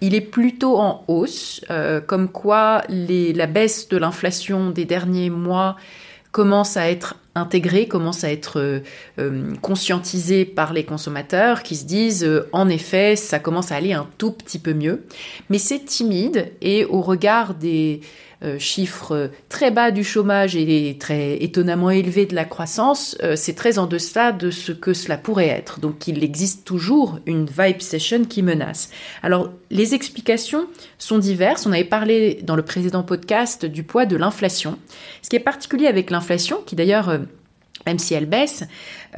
Il 0.00 0.14
est 0.14 0.22
plutôt 0.22 0.78
en 0.78 1.04
hausse, 1.08 1.60
euh, 1.70 2.00
comme 2.00 2.30
quoi 2.30 2.84
la 2.88 3.46
baisse 3.48 3.90
de 3.90 3.98
l'inflation 3.98 4.70
des 4.70 4.86
derniers 4.86 5.28
mois 5.28 5.76
commence 6.30 6.78
à 6.78 6.90
être 6.90 7.16
intégrée, 7.34 7.86
commence 7.88 8.24
à 8.24 8.30
être 8.30 8.60
euh, 8.60 8.80
euh, 9.18 9.54
conscientisée 9.62 10.44
par 10.44 10.72
les 10.72 10.84
consommateurs 10.84 11.62
qui 11.62 11.76
se 11.76 11.84
disent 11.84 12.28
en 12.52 12.68
effet 12.68 13.16
ça 13.16 13.38
commence 13.38 13.72
à 13.72 13.76
aller 13.76 13.92
un 13.92 14.06
tout 14.18 14.32
petit 14.32 14.58
peu 14.58 14.74
mieux, 14.74 15.04
mais 15.48 15.58
c'est 15.58 15.84
timide 15.84 16.52
et 16.60 16.84
au 16.84 17.00
regard 17.00 17.54
des 17.54 18.00
euh, 18.44 18.58
chiffres 18.58 19.30
très 19.48 19.70
bas 19.70 19.90
du 19.90 20.02
chômage 20.02 20.56
et 20.56 20.96
très 20.98 21.34
étonnamment 21.42 21.90
élevés 21.90 22.26
de 22.26 22.34
la 22.34 22.44
croissance, 22.44 23.16
euh, 23.22 23.36
c'est 23.36 23.54
très 23.54 23.78
en 23.78 23.86
deçà 23.86 24.32
de 24.32 24.50
ce 24.50 24.72
que 24.72 24.94
cela 24.94 25.16
pourrait 25.16 25.48
être. 25.48 25.78
Donc 25.78 26.08
il 26.08 26.24
existe 26.24 26.64
toujours 26.64 27.20
une 27.26 27.46
vibe 27.46 27.80
session 27.80 28.24
qui 28.24 28.42
menace. 28.42 28.90
Alors 29.22 29.50
les 29.70 29.94
explications 29.94 30.66
sont 30.98 31.18
diverses. 31.18 31.66
On 31.66 31.72
avait 31.72 31.84
parlé 31.84 32.40
dans 32.42 32.56
le 32.56 32.62
précédent 32.62 33.02
podcast 33.02 33.64
du 33.64 33.84
poids 33.84 34.06
de 34.06 34.16
l'inflation. 34.16 34.78
Ce 35.22 35.30
qui 35.30 35.36
est 35.36 35.40
particulier 35.40 35.86
avec 35.86 36.10
l'inflation, 36.10 36.58
qui 36.66 36.74
d'ailleurs 36.74 37.08
euh, 37.08 37.18
même 37.86 37.98
si 37.98 38.14
elle 38.14 38.26
baisse, 38.26 38.64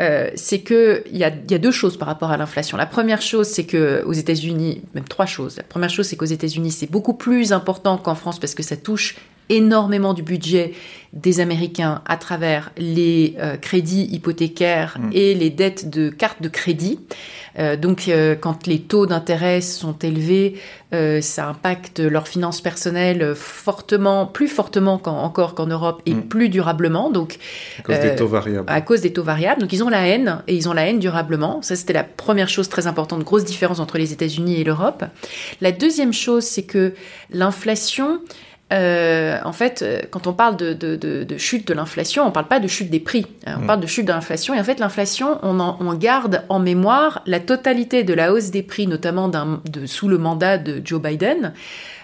euh, 0.00 0.30
c'est 0.34 0.60
que 0.60 1.04
il 1.10 1.16
y 1.18 1.24
a, 1.24 1.30
deux 1.30 1.70
choses 1.70 1.96
par 1.96 2.08
rapport 2.08 2.30
à 2.30 2.36
l'inflation. 2.36 2.76
La 2.76 2.86
première 2.86 3.22
chose, 3.22 3.46
c'est 3.46 3.64
que 3.64 4.02
aux 4.06 4.12
États-Unis, 4.12 4.82
même 4.94 5.04
trois 5.04 5.26
choses. 5.26 5.56
La 5.56 5.62
première 5.62 5.90
chose, 5.90 6.06
c'est 6.06 6.16
qu'aux 6.16 6.24
États-Unis, 6.24 6.70
c'est 6.70 6.90
beaucoup 6.90 7.14
plus 7.14 7.52
important 7.52 7.96
qu'en 7.98 8.14
France 8.14 8.38
parce 8.38 8.54
que 8.54 8.62
ça 8.62 8.76
touche 8.76 9.16
énormément 9.48 10.14
du 10.14 10.22
budget 10.22 10.72
des 11.14 11.38
Américains 11.38 12.02
à 12.06 12.16
travers 12.16 12.72
les 12.76 13.36
euh, 13.38 13.56
crédits 13.56 14.08
hypothécaires 14.10 14.98
mm. 14.98 15.10
et 15.12 15.34
les 15.34 15.50
dettes 15.50 15.88
de 15.88 16.10
cartes 16.10 16.42
de 16.42 16.48
crédit. 16.48 16.98
Euh, 17.56 17.76
donc, 17.76 18.08
euh, 18.08 18.34
quand 18.34 18.66
les 18.66 18.80
taux 18.80 19.06
d'intérêt 19.06 19.60
sont 19.60 19.96
élevés, 19.98 20.54
ça 21.22 21.48
impacte 21.48 21.98
leurs 21.98 22.28
finances 22.28 22.60
personnelles 22.60 23.34
fortement, 23.34 24.26
plus 24.26 24.46
fortement 24.46 25.02
encore 25.04 25.56
qu'en 25.56 25.66
Europe 25.66 26.00
et 26.06 26.14
mm. 26.14 26.28
plus 26.28 26.48
durablement. 26.48 27.10
Donc, 27.10 27.38
à 27.80 27.82
cause 27.82 27.98
des 27.98 28.14
taux 28.14 28.28
variables. 28.28 28.70
À 28.70 28.80
cause 28.80 29.00
des 29.00 29.12
taux 29.12 29.24
variables. 29.24 29.60
Donc, 29.60 29.72
ils 29.72 29.82
ont 29.82 29.88
la 29.88 30.06
haine 30.06 30.42
et 30.46 30.54
ils 30.54 30.68
ont 30.68 30.72
la 30.72 30.86
haine 30.86 31.00
durablement. 31.00 31.62
Ça, 31.62 31.74
c'était 31.74 31.94
la 31.94 32.04
première 32.04 32.48
chose 32.48 32.68
très 32.68 32.86
importante, 32.86 33.24
grosse 33.24 33.44
différence 33.44 33.80
entre 33.80 33.98
les 33.98 34.12
États-Unis 34.12 34.60
et 34.60 34.62
l'Europe. 34.62 35.04
La 35.60 35.72
deuxième 35.72 36.12
chose, 36.12 36.44
c'est 36.44 36.62
que 36.62 36.94
l'inflation 37.32 38.20
euh, 38.74 39.38
en 39.44 39.52
fait, 39.52 39.82
euh, 39.82 40.00
quand 40.10 40.26
on 40.26 40.32
parle 40.32 40.56
de, 40.56 41.38
chute 41.38 41.68
de 41.68 41.74
l'inflation, 41.74 42.24
on 42.24 42.26
ne 42.26 42.32
parle 42.32 42.48
pas 42.48 42.60
de 42.60 42.66
chute 42.66 42.90
des 42.90 43.00
prix. 43.00 43.26
Euh, 43.46 43.54
on 43.56 43.62
mm. 43.62 43.66
parle 43.66 43.80
de 43.80 43.86
chute 43.86 44.06
de 44.06 44.12
l'inflation. 44.12 44.54
Et 44.54 44.60
en 44.60 44.64
fait, 44.64 44.80
l'inflation, 44.80 45.38
on, 45.42 45.94
garde 45.94 46.42
en 46.48 46.58
mémoire 46.58 47.22
la 47.26 47.38
totalité 47.40 48.02
de 48.02 48.12
la 48.14 48.32
hausse 48.32 48.50
des 48.50 48.62
prix, 48.62 48.86
notamment 48.86 49.28
de, 49.28 49.86
sous 49.86 50.08
le 50.08 50.18
mandat 50.18 50.58
de 50.58 50.82
Joe 50.84 51.00
Biden. 51.00 51.52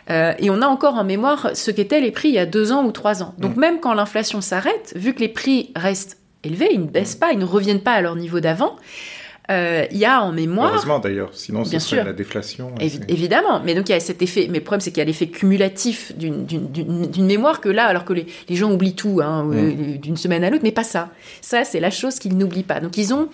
et 0.09 0.49
on 0.49 0.63
a 0.63 0.67
encore 0.67 0.95
en 0.95 1.05
mémoire 1.05 1.51
ce 1.55 1.71
qu'étaient 1.73 2.01
les 2.01 2.13
prix 2.13 2.29
il 2.29 2.35
y 2.35 2.39
a 2.39 2.47
deux 2.47 2.71
ans 2.73 2.85
ou 2.85 2.93
trois 2.93 3.23
ans. 3.23 3.35
Donc 3.39 3.57
mm. 3.57 3.61
même 3.61 3.81
quand 3.81 3.95
l'inflation 3.95 4.41
s'arrête, 4.41 4.93
vu 4.95 5.13
que 5.13 5.21
les 5.21 5.29
prix 5.29 5.73
restent 5.75 6.19
élevés, 6.45 6.69
ils 6.73 6.81
ne 6.81 6.87
baissent 6.87 7.17
pas, 7.17 7.33
ils 7.33 7.39
ne 7.39 7.45
reviennent 7.45 7.83
pas 7.83 7.93
à 7.93 8.01
leur 8.01 8.15
niveau 8.15 8.41
d'avant, 8.41 8.77
il 9.51 9.99
y 9.99 10.05
a 10.05 10.23
en 10.23 10.33
mémoire. 10.33 10.71
Heureusement 10.71 10.99
d'ailleurs, 10.99 11.31
sinon 11.33 11.65
ce 11.65 11.79
serait 11.79 12.05
la 12.05 12.13
déflation. 12.13 12.75
évidemment, 13.09 13.61
mais 13.65 13.75
donc 13.75 13.89
il 13.89 13.93
y 13.93 13.95
a 13.95 14.01
cet 14.01 14.23
effet. 14.23 14.47
Mais 14.51 14.59
le 14.59 14.65
problème, 14.65 14.81
c'est 14.81 14.91
qu'il 14.91 15.01
y 15.01 15.03
a 15.03 15.07
l'effet 15.07 15.27
cumulatif 15.29 16.13
d'une 16.17 17.27
mémoire 17.27 17.61
que 17.61 17.69
là, 17.69 17.87
alors 17.87 18.05
que 18.05 18.13
les, 18.13 18.27
gens 18.51 18.71
oublient 18.73 18.95
tout 18.95 19.21
hein, 19.23 19.45
mm. 19.45 19.53
euh, 19.55 19.99
d'une 19.99 20.17
semaine 20.17 20.45
à 20.45 20.51
l'autre, 20.51 20.63
mais 20.63 20.73
pas 20.73 20.85
ça. 20.85 21.11
Ça, 21.41 21.65
c'est 21.65 21.81
la 21.81 21.91
chose 21.91 22.19
qu'ils 22.19 22.37
n'oublient 22.37 22.63
pas. 22.63 22.81
Donc 22.81 22.97
ils 22.97 23.15
ont 23.15 23.29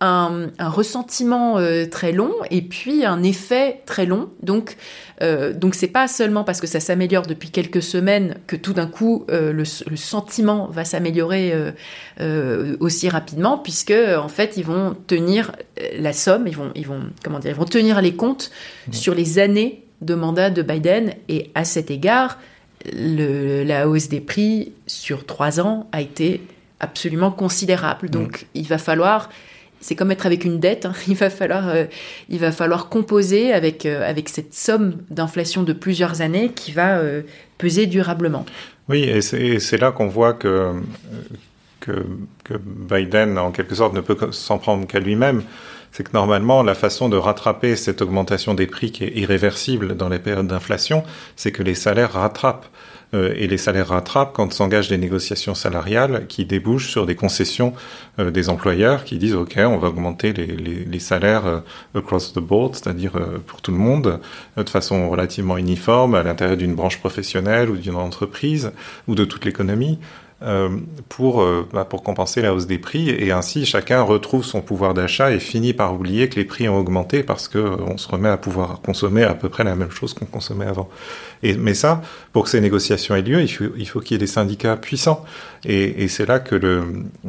un, 0.00 0.48
ressentiment 0.58 1.58
euh, 1.58 1.84
très 1.86 2.12
long 2.12 2.32
et 2.50 2.62
puis 2.62 3.04
un 3.04 3.22
effet 3.22 3.80
très 3.84 4.06
long. 4.06 4.30
Donc, 4.42 4.76
euh, 5.22 5.52
donc 5.52 5.74
c'est 5.74 5.88
pas 5.88 6.08
seulement 6.08 6.42
parce 6.42 6.60
que 6.60 6.66
ça 6.66 6.80
s'améliore 6.80 7.26
depuis 7.26 7.50
quelques 7.50 7.82
semaines 7.82 8.36
que 8.46 8.56
tout 8.56 8.72
d'un 8.72 8.86
coup 8.86 9.26
euh, 9.30 9.52
le, 9.52 9.64
sentiment 9.64 10.68
va 10.68 10.84
s'améliorer 10.84 11.52
aussi 12.80 13.08
rapidement, 13.08 13.58
puisque 13.58 13.92
en 13.92 14.28
fait 14.28 14.56
ils 14.56 14.64
vont 14.64 14.96
tenir 15.06 15.52
la 15.98 16.12
somme, 16.12 16.46
ils 16.46 16.56
vont, 16.56 16.70
ils 16.74 16.86
vont 16.86 17.02
comment 17.22 17.38
dire, 17.38 17.50
ils 17.50 17.56
vont 17.56 17.64
tenir 17.64 18.00
les 18.00 18.14
comptes 18.14 18.50
mmh. 18.88 18.92
sur 18.92 19.14
les 19.14 19.38
années 19.38 19.84
de 20.00 20.14
mandat 20.14 20.50
de 20.50 20.62
Biden 20.62 21.12
et 21.28 21.50
à 21.54 21.64
cet 21.64 21.90
égard, 21.90 22.38
le, 22.92 23.62
la 23.62 23.88
hausse 23.88 24.08
des 24.08 24.20
prix 24.20 24.72
sur 24.86 25.26
trois 25.26 25.60
ans 25.60 25.88
a 25.92 26.00
été 26.00 26.40
absolument 26.80 27.30
considérable. 27.30 28.08
Donc, 28.08 28.42
mmh. 28.42 28.46
il 28.54 28.66
va 28.66 28.78
falloir 28.78 29.28
c'est 29.80 29.94
comme 29.94 30.10
être 30.10 30.26
avec 30.26 30.44
une 30.44 30.60
dette. 30.60 30.86
Hein. 30.86 30.92
Il 31.08 31.16
va 31.16 31.30
falloir, 31.30 31.68
euh, 31.68 31.84
il 32.28 32.38
va 32.38 32.52
falloir 32.52 32.88
composer 32.88 33.52
avec 33.52 33.86
euh, 33.86 34.08
avec 34.08 34.28
cette 34.28 34.54
somme 34.54 34.96
d'inflation 35.10 35.62
de 35.62 35.72
plusieurs 35.72 36.20
années 36.20 36.50
qui 36.50 36.72
va 36.72 36.98
euh, 36.98 37.22
peser 37.58 37.86
durablement. 37.86 38.44
Oui, 38.88 39.02
et 39.04 39.20
c'est 39.20 39.78
là 39.78 39.92
qu'on 39.92 40.08
voit 40.08 40.32
que, 40.32 40.72
que, 41.78 42.04
que 42.42 42.54
Biden, 42.58 43.38
en 43.38 43.52
quelque 43.52 43.76
sorte, 43.76 43.94
ne 43.94 44.00
peut 44.00 44.16
s'en 44.32 44.58
prendre 44.58 44.84
qu'à 44.86 44.98
lui-même. 44.98 45.42
C'est 45.92 46.02
que 46.02 46.10
normalement, 46.12 46.64
la 46.64 46.74
façon 46.74 47.08
de 47.08 47.16
rattraper 47.16 47.76
cette 47.76 48.02
augmentation 48.02 48.54
des 48.54 48.66
prix 48.66 48.90
qui 48.90 49.04
est 49.04 49.12
irréversible 49.16 49.96
dans 49.96 50.08
les 50.08 50.18
périodes 50.18 50.48
d'inflation, 50.48 51.04
c'est 51.36 51.52
que 51.52 51.62
les 51.62 51.76
salaires 51.76 52.12
rattrapent. 52.12 52.66
Euh, 53.12 53.34
et 53.36 53.48
les 53.48 53.58
salaires 53.58 53.88
rattrapent 53.88 54.32
quand 54.34 54.52
s'engagent 54.52 54.88
des 54.88 54.98
négociations 54.98 55.54
salariales 55.54 56.26
qui 56.28 56.44
débouchent 56.44 56.90
sur 56.90 57.06
des 57.06 57.16
concessions 57.16 57.72
euh, 58.18 58.30
des 58.30 58.48
employeurs 58.48 59.04
qui 59.04 59.18
disent 59.18 59.34
OK, 59.34 59.54
on 59.56 59.78
va 59.78 59.88
augmenter 59.88 60.32
les, 60.32 60.46
les, 60.46 60.98
salaires 61.00 61.46
euh, 61.46 61.60
across 61.94 62.32
the 62.32 62.38
board, 62.38 62.76
c'est-à-dire 62.76 63.12
pour 63.46 63.62
tout 63.62 63.72
le 63.72 63.78
monde, 63.78 64.20
de 64.56 64.68
façon 64.68 65.10
relativement 65.10 65.56
uniforme 65.56 66.14
à 66.14 66.22
l'intérieur 66.22 66.56
d'une 66.56 66.74
branche 66.74 66.98
professionnelle 66.98 67.70
ou 67.70 67.76
d'une 67.76 67.96
entreprise 67.96 68.72
ou 69.08 69.14
de 69.14 69.24
toute 69.24 69.44
l'économie. 69.44 69.98
Euh, 70.42 70.70
pour, 71.10 71.42
euh, 71.42 71.68
bah, 71.70 71.84
pour 71.84 72.02
compenser 72.02 72.40
la 72.40 72.54
hausse 72.54 72.66
des 72.66 72.78
prix 72.78 73.10
et 73.10 73.30
ainsi 73.30 73.66
chacun 73.66 74.00
retrouve 74.00 74.42
son 74.42 74.62
pouvoir 74.62 74.94
d'achat 74.94 75.32
et 75.32 75.38
finit 75.38 75.74
par 75.74 75.92
oublier 75.92 76.30
que 76.30 76.36
les 76.36 76.46
prix 76.46 76.66
ont 76.66 76.78
augmenté 76.78 77.22
parce 77.22 77.46
que 77.46 77.58
euh, 77.58 77.96
se 77.98 78.08
remet 78.08 78.30
à 78.30 78.38
pouvoir 78.38 78.80
consommer 78.80 79.22
à 79.22 79.34
peu 79.34 79.50
près 79.50 79.64
la 79.64 79.76
même 79.76 79.90
chose 79.90 80.14
qu'on 80.14 80.24
consommait 80.24 80.64
avant. 80.64 80.88
Et, 81.42 81.56
mais 81.56 81.74
ça, 81.74 82.00
pour 82.32 82.44
que 82.44 82.48
ces 82.48 82.62
négociations 82.62 83.14
aient 83.14 83.20
lieu, 83.20 83.42
il 83.42 83.48
faut, 83.48 83.64
il 83.76 83.86
faut 83.86 84.00
qu'il 84.00 84.12
y 84.12 84.14
ait 84.14 84.18
des 84.18 84.26
syndicats 84.26 84.78
puissants. 84.78 85.26
Et, 85.66 86.04
et 86.04 86.08
c'est 86.08 86.24
là 86.24 86.38
que 86.38 86.54
le, 86.54 86.84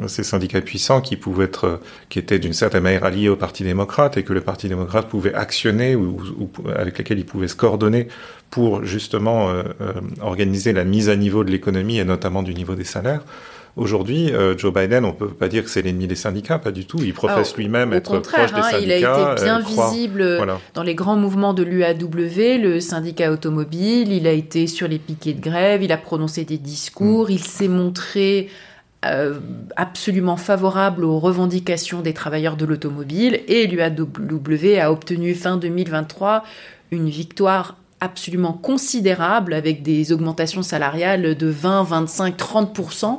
ces 0.06 0.22
syndicats 0.22 0.62
puissants 0.62 1.02
qui 1.02 1.16
pouvaient 1.16 1.44
être, 1.44 1.82
qui 2.08 2.18
étaient 2.18 2.38
d'une 2.38 2.54
certaine 2.54 2.82
manière 2.82 3.04
alliés 3.04 3.28
au 3.28 3.36
Parti 3.36 3.62
démocrate 3.62 4.16
et 4.16 4.22
que 4.22 4.32
le 4.32 4.40
Parti 4.40 4.68
démocrate 4.68 5.06
pouvait 5.08 5.34
actionner 5.34 5.96
ou, 5.96 6.18
ou 6.38 6.50
avec 6.74 6.96
lesquels 6.96 7.18
il 7.18 7.26
pouvait 7.26 7.48
se 7.48 7.56
coordonner 7.56 8.08
pour 8.52 8.84
justement 8.84 9.48
euh, 9.48 9.62
euh, 9.80 9.94
organiser 10.20 10.74
la 10.74 10.84
mise 10.84 11.08
à 11.08 11.16
niveau 11.16 11.42
de 11.42 11.50
l'économie 11.50 11.98
et 11.98 12.04
notamment 12.04 12.42
du 12.42 12.54
niveau 12.54 12.74
des 12.74 12.84
salaires. 12.84 13.24
Aujourd'hui, 13.76 14.30
euh, 14.30 14.56
Joe 14.58 14.74
Biden, 14.74 15.06
on 15.06 15.14
peut 15.14 15.28
pas 15.28 15.48
dire 15.48 15.64
que 15.64 15.70
c'est 15.70 15.80
l'ennemi 15.80 16.06
des 16.06 16.16
syndicats, 16.16 16.58
pas 16.58 16.70
du 16.70 16.84
tout. 16.84 16.98
Il 17.02 17.14
professe 17.14 17.56
lui-même 17.56 17.94
être 17.94 18.18
proche 18.18 18.52
des 18.52 18.60
syndicats. 18.60 18.76
Hein, 18.76 18.80
il 18.82 18.92
a 18.92 19.32
été 19.32 19.42
bien 19.42 19.60
visible 19.60 20.46
dans 20.74 20.82
les 20.82 20.94
grands 20.94 21.16
mouvements 21.16 21.54
de 21.54 21.62
l'UAW, 21.62 22.62
le 22.62 22.78
syndicat 22.80 23.32
automobile. 23.32 24.12
Il 24.12 24.26
a 24.26 24.32
été 24.32 24.66
sur 24.66 24.86
les 24.86 24.98
piquets 24.98 25.32
de 25.32 25.40
grève. 25.40 25.82
Il 25.82 25.90
a 25.90 25.96
prononcé 25.96 26.44
des 26.44 26.58
discours. 26.58 27.28
Mm. 27.28 27.32
Il 27.32 27.42
s'est 27.42 27.68
montré 27.68 28.50
absolument 29.74 30.36
favorable 30.36 31.04
aux 31.04 31.18
revendications 31.18 32.02
des 32.02 32.12
travailleurs 32.12 32.56
de 32.56 32.66
l'automobile. 32.66 33.40
Et 33.48 33.66
l'UAW 33.66 34.78
a 34.78 34.92
obtenu 34.92 35.34
fin 35.34 35.56
2023 35.56 36.44
une 36.92 37.08
victoire 37.08 37.78
absolument 38.02 38.52
considérable 38.52 39.54
avec 39.54 39.82
des 39.82 40.12
augmentations 40.12 40.62
salariales 40.62 41.36
de 41.36 41.46
20, 41.46 41.84
25, 41.84 42.36
30% 42.36 43.18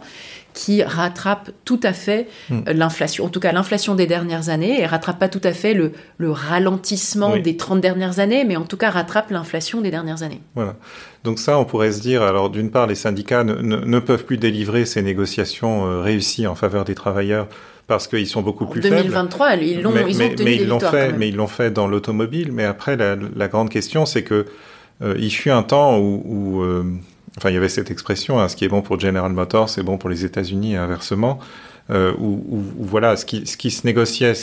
qui 0.53 0.83
rattrapent 0.83 1.49
tout 1.65 1.79
à 1.81 1.93
fait 1.93 2.27
hmm. 2.49 2.61
l'inflation, 2.73 3.25
en 3.25 3.29
tout 3.29 3.39
cas 3.39 3.51
l'inflation 3.51 3.95
des 3.95 4.05
dernières 4.05 4.49
années, 4.49 4.81
et 4.81 4.85
rattrape 4.85 5.17
pas 5.17 5.29
tout 5.29 5.41
à 5.43 5.51
fait 5.51 5.73
le, 5.73 5.91
ralentissement 6.19 7.37
des 7.37 7.57
30 7.57 7.81
dernières 7.81 8.19
années, 8.19 8.43
mais 8.43 8.55
en 8.55 8.65
tout 8.65 8.77
cas 8.77 8.89
rattrape 8.89 9.31
l'inflation 9.31 9.81
des 9.81 9.89
dernières 9.89 10.21
années. 10.21 10.41
Voilà. 10.53 10.75
Donc 11.23 11.39
ça, 11.39 11.57
on 11.57 11.65
pourrait 11.65 11.93
se 11.93 12.01
dire, 12.01 12.21
alors 12.21 12.49
d'une 12.49 12.69
part, 12.69 12.85
les 12.85 12.95
syndicats 12.95 13.43
ne, 13.43 13.99
peuvent 13.99 14.25
plus 14.25 14.37
délivrer 14.37 14.85
ces 14.85 15.01
négociations 15.01 15.85
euh, 15.85 16.01
réussies 16.01 16.45
en 16.45 16.55
faveur 16.55 16.85
des 16.85 16.95
travailleurs 16.95 17.47
parce 17.87 18.07
qu'ils 18.07 18.27
sont 18.27 18.41
beaucoup 18.41 18.65
plus 18.65 18.81
2023, 18.81 19.49
faibles. 19.49 19.63
ils 19.63 19.81
l'ont, 19.81 19.93
ils 20.07 20.21
ont 20.21 20.29
mais 20.43 20.55
ils 20.55 20.67
l'ont 20.67 20.79
fait, 20.79 21.13
mais 21.13 21.27
ils 21.29 21.35
l'ont 21.35 21.47
fait 21.47 21.71
dans 21.71 21.87
l'automobile. 21.87 22.51
Mais 22.51 22.63
après, 22.63 22.95
la, 22.95 23.17
la 23.35 23.47
grande 23.47 23.69
question, 23.69 24.05
c'est 24.05 24.23
que 24.23 24.45
euh, 25.03 25.15
il 25.19 25.31
fut 25.31 25.49
un 25.49 25.63
temps 25.63 25.99
où, 25.99 26.61
euh, 26.61 26.83
enfin, 27.37 27.49
il 27.49 27.53
y 27.53 27.57
avait 27.57 27.69
cette 27.69 27.91
expression, 27.91 28.39
hein, 28.39 28.47
ce 28.47 28.55
qui 28.55 28.65
est 28.65 28.69
bon 28.69 28.81
pour 28.81 28.99
General 28.99 29.31
Motors, 29.31 29.69
c'est 29.69 29.83
bon 29.83 29.97
pour 29.97 30.09
les 30.09 30.25
États-Unis 30.25 30.73
et 30.73 30.77
inversement. 30.77 31.39
euh, 31.89 32.13
où, 32.17 32.63
voilà, 32.79 33.17
ce 33.17 33.25
qui, 33.25 33.71
se 33.71 33.85
négociait 33.85 34.33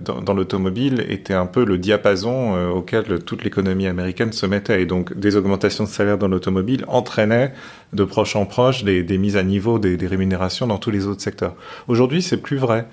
dans, 0.00 0.34
l'automobile 0.34 1.04
était 1.08 1.34
un 1.34 1.46
peu 1.46 1.64
le 1.64 1.78
diapason 1.78 2.56
euh, 2.56 2.68
auquel 2.68 3.22
toute 3.24 3.44
l'économie 3.44 3.86
américaine 3.86 4.32
se 4.32 4.44
mettait. 4.46 4.82
Et 4.82 4.86
donc, 4.86 5.16
des 5.16 5.36
augmentations 5.36 5.84
de 5.84 5.88
salaire 5.88 6.18
dans 6.18 6.26
l'automobile 6.26 6.84
entraînaient 6.88 7.52
de 7.92 8.02
proche 8.02 8.34
en 8.34 8.44
proche 8.44 8.82
des, 8.82 9.18
mises 9.18 9.36
à 9.36 9.44
niveau 9.44 9.78
des, 9.78 10.06
rémunérations 10.06 10.66
dans 10.66 10.78
tous 10.78 10.90
les 10.90 11.06
autres 11.06 11.22
secteurs. 11.22 11.54
Aujourd'hui, 11.86 12.22
c'est 12.22 12.38
plus 12.38 12.56
vrai. 12.56 12.86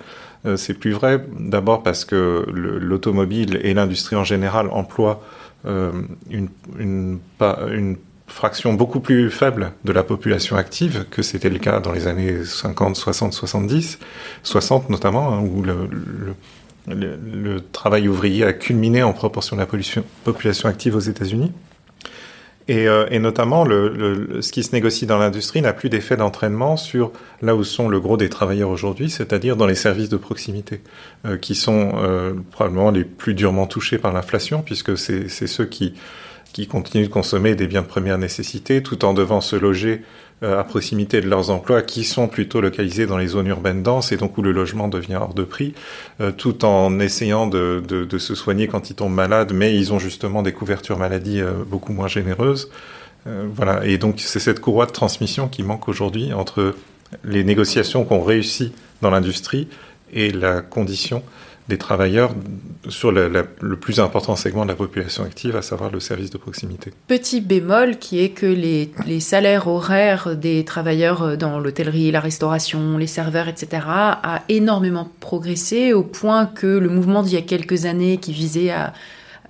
C'est 0.54 0.74
plus 0.74 0.92
vrai 0.92 1.24
d'abord 1.36 1.82
parce 1.82 2.04
que 2.04 2.46
l'automobile 2.52 3.58
et 3.64 3.74
l'industrie 3.74 4.14
en 4.14 4.22
général 4.22 4.68
emploient 4.70 5.20
une, 5.64 6.48
une, 6.78 7.18
une 7.40 7.96
fraction 8.28 8.74
beaucoup 8.74 9.00
plus 9.00 9.30
faible 9.30 9.72
de 9.84 9.92
la 9.92 10.02
population 10.02 10.56
active 10.56 11.06
que 11.10 11.22
c'était 11.22 11.48
le 11.48 11.58
cas 11.58 11.80
dans 11.80 11.92
les 11.92 12.06
années 12.06 12.44
50, 12.44 12.96
60, 12.96 13.32
70, 13.32 13.98
60 14.42 14.90
notamment, 14.90 15.32
hein, 15.32 15.40
où 15.40 15.62
le, 15.62 15.88
le, 16.86 17.16
le, 17.16 17.60
travail 17.60 18.08
ouvrier 18.08 18.44
a 18.44 18.52
culminé 18.52 19.02
en 19.02 19.12
proportion 19.12 19.56
de 19.56 19.60
la 19.60 19.66
population 20.24 20.68
active 20.68 20.94
aux 20.94 21.00
États-Unis. 21.00 21.52
Et, 22.68 22.86
euh, 22.86 23.06
et, 23.10 23.18
notamment, 23.18 23.64
le, 23.64 24.40
ce 24.42 24.52
qui 24.52 24.62
se 24.62 24.72
négocie 24.72 25.06
dans 25.06 25.18
l'industrie 25.18 25.62
n'a 25.62 25.72
plus 25.72 25.88
d'effet 25.88 26.16
d'entraînement 26.16 26.76
sur 26.76 27.12
là 27.40 27.56
où 27.56 27.64
sont 27.64 27.88
le 27.88 27.98
gros 27.98 28.18
des 28.18 28.28
travailleurs 28.28 28.68
aujourd'hui, 28.68 29.08
c'est-à-dire 29.08 29.56
dans 29.56 29.66
les 29.66 29.74
services 29.74 30.10
de 30.10 30.18
proximité, 30.18 30.82
euh, 31.24 31.38
qui 31.38 31.54
sont 31.54 31.92
euh, 31.96 32.34
probablement 32.52 32.90
les 32.90 33.04
plus 33.04 33.32
durement 33.32 33.66
touchés 33.66 33.96
par 33.96 34.12
l'inflation, 34.12 34.60
puisque 34.60 34.98
c'est 34.98 35.28
ceux 35.28 35.64
qui 35.64 35.94
qui 36.52 36.66
continuent 36.66 37.04
de 37.04 37.12
consommer 37.12 37.54
des 37.54 37.66
biens 37.66 37.82
de 37.82 37.86
première 37.86 38.16
nécessité 38.16 38.82
tout 38.82 39.04
en 39.04 39.12
devant 39.12 39.42
se 39.42 39.54
loger 39.54 40.02
à 40.42 40.62
proximité 40.64 41.20
de 41.20 41.28
leurs 41.28 41.50
emplois 41.50 41.82
qui 41.82 42.04
sont 42.04 42.28
plutôt 42.28 42.60
localisés 42.60 43.06
dans 43.06 43.18
les 43.18 43.26
zones 43.28 43.48
urbaines 43.48 43.82
denses 43.82 44.12
et 44.12 44.16
donc 44.16 44.38
où 44.38 44.42
le 44.42 44.52
logement 44.52 44.88
devient 44.88 45.16
hors 45.16 45.34
de 45.34 45.42
prix, 45.42 45.74
euh, 46.20 46.30
tout 46.30 46.64
en 46.64 47.00
essayant 47.00 47.46
de, 47.46 48.06
se 48.18 48.34
soigner 48.34 48.68
quand 48.68 48.90
ils 48.90 48.94
tombent 48.94 49.14
malades, 49.14 49.52
mais 49.52 49.74
ils 49.76 49.92
ont 49.92 49.98
justement 49.98 50.42
des 50.42 50.52
couvertures 50.52 50.98
maladie 50.98 51.40
euh, 51.40 51.52
beaucoup 51.66 51.92
moins 51.92 52.08
généreuses. 52.08 52.70
voilà, 53.26 53.84
et 53.84 53.98
donc 53.98 54.20
c'est 54.20 54.38
cette 54.38 54.60
courroie 54.60 54.86
de 54.86 54.92
transmission 54.92 55.48
qui 55.48 55.62
manque 55.62 55.88
aujourd'hui 55.88 56.32
entre 56.32 56.74
les 57.24 57.44
négociations 57.44 58.04
qu'on 58.04 58.22
réussit 58.22 58.72
dans 59.02 59.10
l'industrie 59.10 59.68
et 60.12 60.30
la 60.30 60.62
condition 60.62 61.22
des 61.68 61.78
travailleurs 61.78 62.34
sur 62.88 63.12
le, 63.12 63.46
plus 63.76 64.00
important 64.00 64.36
segment 64.36 64.64
de 64.64 64.70
la 64.70 64.74
population 64.74 65.24
active, 65.24 65.56
à 65.56 65.62
savoir 65.62 65.90
le 65.90 66.00
service 66.00 66.30
de 66.30 66.38
proximité. 66.38 66.92
Petit 67.06 67.40
bémol 67.40 67.98
qui 67.98 68.20
est 68.20 68.30
que 68.30 68.46
les, 68.46 68.90
les 69.06 69.20
salaires 69.20 69.68
horaires 69.68 70.34
des 70.36 70.64
travailleurs 70.64 71.36
dans 71.36 71.58
l'hôtellerie, 71.58 72.10
la 72.10 72.20
restauration, 72.20 72.96
les 72.96 73.06
serveurs, 73.06 73.48
etc., 73.48 73.82
a 73.86 74.42
énormément 74.48 75.10
progressé 75.20 75.92
au 75.92 76.02
point 76.02 76.46
que 76.46 76.66
le 76.66 76.88
mouvement 76.88 77.22
d'il 77.22 77.34
y 77.34 77.36
a 77.36 77.42
quelques 77.42 77.84
années 77.84 78.16
qui 78.16 78.32
visait 78.32 78.70
à 78.70 78.94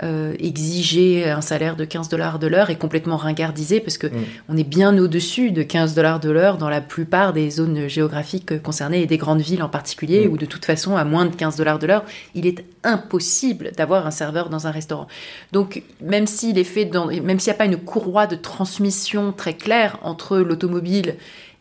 euh, 0.03 0.35
exiger 0.39 1.29
un 1.29 1.41
salaire 1.41 1.75
de 1.75 1.85
15 1.85 2.09
dollars 2.09 2.39
de 2.39 2.47
l'heure 2.47 2.71
est 2.71 2.77
complètement 2.77 3.17
ringardisé 3.17 3.81
parce 3.81 3.99
que 3.99 4.07
mm. 4.07 4.25
on 4.49 4.57
est 4.57 4.69
bien 4.69 4.97
au-dessus 4.97 5.51
de 5.51 5.63
15 5.63 5.95
dollars 5.95 6.21
de 6.21 6.31
l'heure 6.31 6.57
dans 6.57 6.69
la 6.69 6.81
plupart 6.81 7.33
des 7.33 7.51
zones 7.51 7.89
géographiques 7.89 8.63
concernées 8.63 9.03
et 9.03 9.07
des 9.07 9.19
grandes 9.19 9.41
villes 9.41 9.63
en 9.63 9.69
particulier, 9.69 10.27
mm. 10.27 10.33
où 10.33 10.39
de 10.39 10.47
toute 10.47 10.65
façon, 10.65 10.97
à 10.97 11.05
moins 11.05 11.27
de 11.27 11.35
15 11.35 11.57
dollars 11.57 11.79
de 11.79 11.87
l'heure, 11.87 12.05
il 12.35 12.47
est 12.47 12.65
impossible 12.85 13.73
d'avoir 13.77 14.07
un 14.07 14.11
serveur 14.11 14.49
dans 14.51 14.67
un 14.67 14.71
restaurant. 14.71 15.09
Donc, 15.53 15.83
même 16.01 16.27
s'il 16.27 16.59
est 16.59 16.65
fait 16.65 16.85
dans, 16.85 17.07
même 17.07 17.41
s'il 17.41 17.51
n'y 17.51 17.57
a 17.57 17.59
pas 17.59 17.65
une 17.65 17.79
courroie 17.79 18.27
de 18.27 18.37
transmission 18.37 19.33
très 19.33 19.55
claire 19.55 19.99
entre 20.03 20.39
l'automobile 20.39 21.17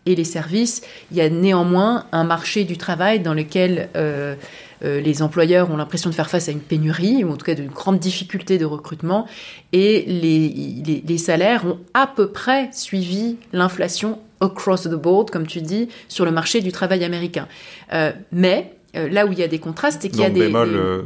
et 0.07 0.15
les 0.15 0.23
services, 0.23 0.81
il 1.11 1.17
y 1.17 1.21
a 1.21 1.29
néanmoins 1.29 2.05
un 2.11 2.23
marché 2.23 2.63
du 2.63 2.77
travail 2.77 3.19
dans 3.19 3.33
lequel 3.33 3.89
euh, 3.95 4.35
euh, 4.83 5.01
les 5.01 5.21
employeurs 5.21 5.69
ont 5.69 5.77
l'impression 5.77 6.09
de 6.09 6.15
faire 6.15 6.29
face 6.29 6.47
à 6.47 6.51
une 6.51 6.61
pénurie, 6.61 7.23
ou 7.23 7.31
en 7.31 7.35
tout 7.35 7.45
cas 7.45 7.55
d'une 7.55 7.67
grande 7.67 7.99
difficulté 7.99 8.57
de 8.57 8.65
recrutement, 8.65 9.27
et 9.73 10.05
les, 10.07 11.17
salaires 11.17 11.65
ont 11.65 11.79
à 11.93 12.07
peu 12.07 12.29
près 12.29 12.69
suivi 12.71 13.35
l'inflation 13.51 14.19
across 14.39 14.83
the 14.83 14.93
board, 14.93 15.29
comme 15.29 15.45
tu 15.45 15.61
dis, 15.61 15.89
sur 16.07 16.23
le 16.23 16.31
marché 16.31 16.61
du 16.61 16.71
travail 16.71 17.03
américain. 17.03 17.47
Euh, 17.91 18.13
mais 18.31 18.76
euh, 18.95 19.09
là 19.09 19.25
où 19.25 19.31
il 19.31 19.39
y 19.39 19.43
a 19.43 19.47
des 19.47 19.59
contrastes, 19.59 20.01
c'est 20.01 20.09
qu'il 20.09 20.21
y 20.21 20.25
a 20.25 20.29
des, 20.29 20.39
bémol, 20.39 21.05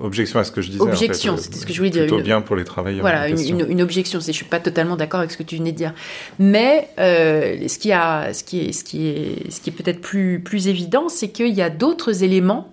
objection 0.00 0.38
à 0.38 0.44
ce 0.44 0.52
que 0.52 0.60
je 0.60 0.70
disais. 0.70 0.82
Objection, 0.82 1.36
c'était 1.36 1.58
ce 1.58 1.66
que 1.66 1.72
je 1.72 1.78
voulais 1.78 1.90
dire. 1.90 2.02
Plutôt 2.06 2.20
bien 2.20 2.40
pour 2.40 2.56
les 2.56 2.64
travailleurs. 2.64 3.02
Voilà, 3.02 3.28
une, 3.28 3.66
une, 3.68 3.82
objection. 3.82 4.20
Je 4.20 4.32
suis 4.32 4.44
pas 4.44 4.60
totalement 4.60 4.96
d'accord 4.96 5.20
avec 5.20 5.32
ce 5.32 5.36
que 5.36 5.42
tu 5.42 5.56
venais 5.56 5.72
de 5.72 5.76
dire, 5.76 5.94
mais 6.38 6.88
euh, 6.98 7.68
ce 7.68 7.78
qui 7.78 7.92
a, 7.92 8.32
ce 8.32 8.44
qui 8.44 8.60
est, 8.60 8.72
ce 8.72 8.84
qui 8.84 9.08
est, 9.08 9.50
ce 9.50 9.60
qui 9.60 9.70
est 9.70 9.72
peut-être 9.72 10.00
plus 10.00 10.40
plus 10.40 10.68
évident, 10.68 11.08
c'est 11.08 11.28
qu'il 11.28 11.54
y 11.54 11.62
a 11.62 11.70
d'autres 11.70 12.22
éléments 12.22 12.72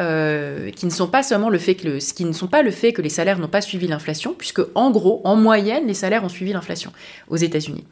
euh, 0.00 0.70
qui 0.70 0.86
ne 0.86 0.90
sont 0.90 1.08
pas 1.08 1.22
seulement 1.22 1.50
le 1.50 1.58
fait 1.58 1.74
que 1.74 1.86
le, 1.86 1.98
qui 1.98 2.24
ne 2.24 2.32
sont 2.32 2.46
pas 2.46 2.62
le 2.62 2.70
fait 2.70 2.94
que 2.94 3.02
les 3.02 3.10
salaires 3.10 3.38
n'ont 3.38 3.48
pas 3.48 3.60
suivi 3.60 3.86
l'inflation, 3.86 4.34
puisque 4.36 4.62
en 4.74 4.90
gros, 4.90 5.20
en 5.24 5.36
moyenne, 5.36 5.86
les 5.86 5.94
salaires 5.94 6.24
ont 6.24 6.30
suivi 6.30 6.54
l'inflation 6.54 6.90
aux 7.28 7.36
États-Unis. 7.36 7.84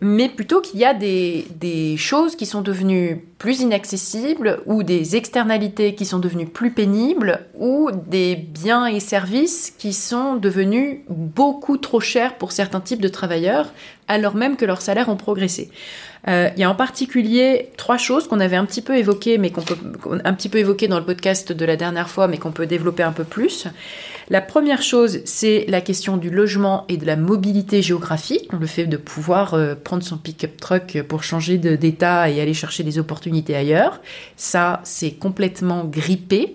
Mais 0.00 0.28
plutôt 0.30 0.60
qu'il 0.60 0.80
y 0.80 0.84
a 0.84 0.94
des, 0.94 1.46
des, 1.56 1.96
choses 1.98 2.34
qui 2.34 2.46
sont 2.46 2.62
devenues 2.62 3.22
plus 3.38 3.60
inaccessibles, 3.60 4.60
ou 4.64 4.82
des 4.82 5.16
externalités 5.16 5.94
qui 5.94 6.06
sont 6.06 6.18
devenues 6.18 6.46
plus 6.46 6.70
pénibles, 6.70 7.40
ou 7.54 7.90
des 8.06 8.34
biens 8.36 8.86
et 8.86 9.00
services 9.00 9.74
qui 9.76 9.92
sont 9.92 10.36
devenus 10.36 11.00
beaucoup 11.08 11.76
trop 11.76 12.00
chers 12.00 12.36
pour 12.36 12.52
certains 12.52 12.80
types 12.80 13.02
de 13.02 13.08
travailleurs, 13.08 13.72
alors 14.08 14.34
même 14.34 14.56
que 14.56 14.64
leurs 14.64 14.82
salaires 14.82 15.10
ont 15.10 15.16
progressé. 15.16 15.70
Euh, 16.28 16.50
il 16.56 16.60
y 16.60 16.64
a 16.64 16.70
en 16.70 16.74
particulier 16.74 17.70
trois 17.76 17.96
choses 17.96 18.28
qu'on 18.28 18.40
avait 18.40 18.56
un 18.56 18.66
petit 18.66 18.82
peu 18.82 18.96
évoquées, 18.96 19.38
mais 19.38 19.50
qu'on 19.50 19.62
peut 19.62 19.76
un 20.24 20.34
petit 20.34 20.48
peu 20.48 20.58
évoquées 20.58 20.88
dans 20.88 20.98
le 20.98 21.04
podcast 21.04 21.52
de 21.52 21.64
la 21.64 21.76
dernière 21.76 22.10
fois, 22.10 22.28
mais 22.28 22.36
qu'on 22.36 22.52
peut 22.52 22.66
développer 22.66 23.02
un 23.02 23.12
peu 23.12 23.24
plus. 23.24 23.66
La 24.32 24.40
première 24.40 24.80
chose, 24.80 25.22
c'est 25.24 25.64
la 25.66 25.80
question 25.80 26.16
du 26.16 26.30
logement 26.30 26.84
et 26.88 26.96
de 26.96 27.04
la 27.04 27.16
mobilité 27.16 27.82
géographique, 27.82 28.48
le 28.52 28.66
fait 28.68 28.86
de 28.86 28.96
pouvoir 28.96 29.54
euh, 29.54 29.74
prendre 29.74 30.04
son 30.04 30.18
pick-up 30.18 30.56
truck 30.56 31.02
pour 31.08 31.24
changer 31.24 31.58
d'état 31.58 32.30
et 32.30 32.40
aller 32.40 32.54
chercher 32.54 32.84
des 32.84 33.00
opportunités 33.00 33.56
ailleurs. 33.56 34.00
Ça, 34.36 34.82
c'est 34.84 35.10
complètement 35.10 35.84
grippé. 35.84 36.54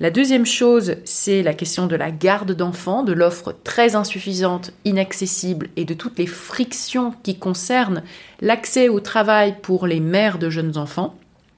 La 0.00 0.10
deuxième 0.10 0.44
chose, 0.44 0.96
c'est 1.06 1.42
la 1.42 1.54
question 1.54 1.86
de 1.86 1.96
la 1.96 2.10
garde 2.10 2.52
d'enfants, 2.52 3.02
de 3.02 3.14
l'offre 3.14 3.56
très 3.64 3.96
insuffisante, 3.96 4.72
inaccessible 4.84 5.70
et 5.76 5.86
de 5.86 5.94
toutes 5.94 6.18
les 6.18 6.26
frictions 6.26 7.14
qui 7.22 7.38
concernent 7.38 8.02
l'accès 8.42 8.90
au 8.90 9.00
travail 9.00 9.54
pour 9.62 9.86
les 9.86 10.00
mères 10.00 10.38
de 10.38 10.50
jeunes 10.50 10.76
enfants. 10.76 11.14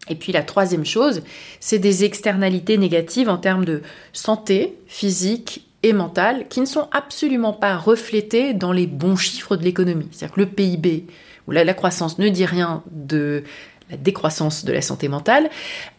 Et 0.08 0.14
puis 0.14 0.32
la 0.32 0.42
troisième 0.42 0.84
chose, 0.84 1.22
c'est 1.60 1.78
des 1.78 2.04
externalités 2.04 2.78
négatives 2.78 3.28
en 3.28 3.38
termes 3.38 3.64
de 3.64 3.82
santé 4.12 4.74
physique 4.86 5.66
et 5.82 5.92
mentale 5.92 6.46
qui 6.48 6.60
ne 6.60 6.66
sont 6.66 6.88
absolument 6.92 7.52
pas 7.52 7.76
reflétées 7.76 8.54
dans 8.54 8.72
les 8.72 8.86
bons 8.86 9.16
chiffres 9.16 9.56
de 9.56 9.64
l'économie. 9.64 10.08
C'est-à-dire 10.10 10.34
que 10.34 10.40
le 10.40 10.46
PIB 10.46 11.06
ou 11.46 11.52
la, 11.52 11.74
croissance 11.74 12.18
ne 12.18 12.28
dit 12.28 12.44
rien 12.44 12.82
de 12.90 13.44
la 13.88 13.96
décroissance 13.96 14.64
de 14.64 14.72
la 14.72 14.82
santé 14.82 15.06
mentale. 15.06 15.48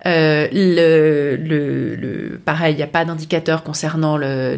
Euh, 0.06 0.48
le, 0.52 2.38
pareil, 2.44 2.74
il 2.74 2.78
n'y 2.78 2.84
a 2.84 2.88
pas 2.88 3.06
d'indicateur 3.06 3.64
concernant 3.64 4.18
le, 4.18 4.58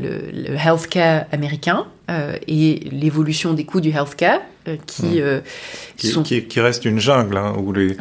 healthcare 0.55 1.25
américain 1.31 1.85
euh, 2.09 2.35
et 2.47 2.89
l'évolution 2.91 3.53
des 3.53 3.65
coûts 3.65 3.81
du 3.81 3.89
healthcare 3.89 4.41
euh, 4.67 4.77
qui, 4.87 5.21
mmh. 5.21 6.23
qui, 6.23 6.43
qui, 6.45 6.59
reste 6.59 6.85
une 6.85 6.99
jungle 6.99 7.37
hein, 7.37 7.53
où 7.55 7.71
les, 7.71 7.97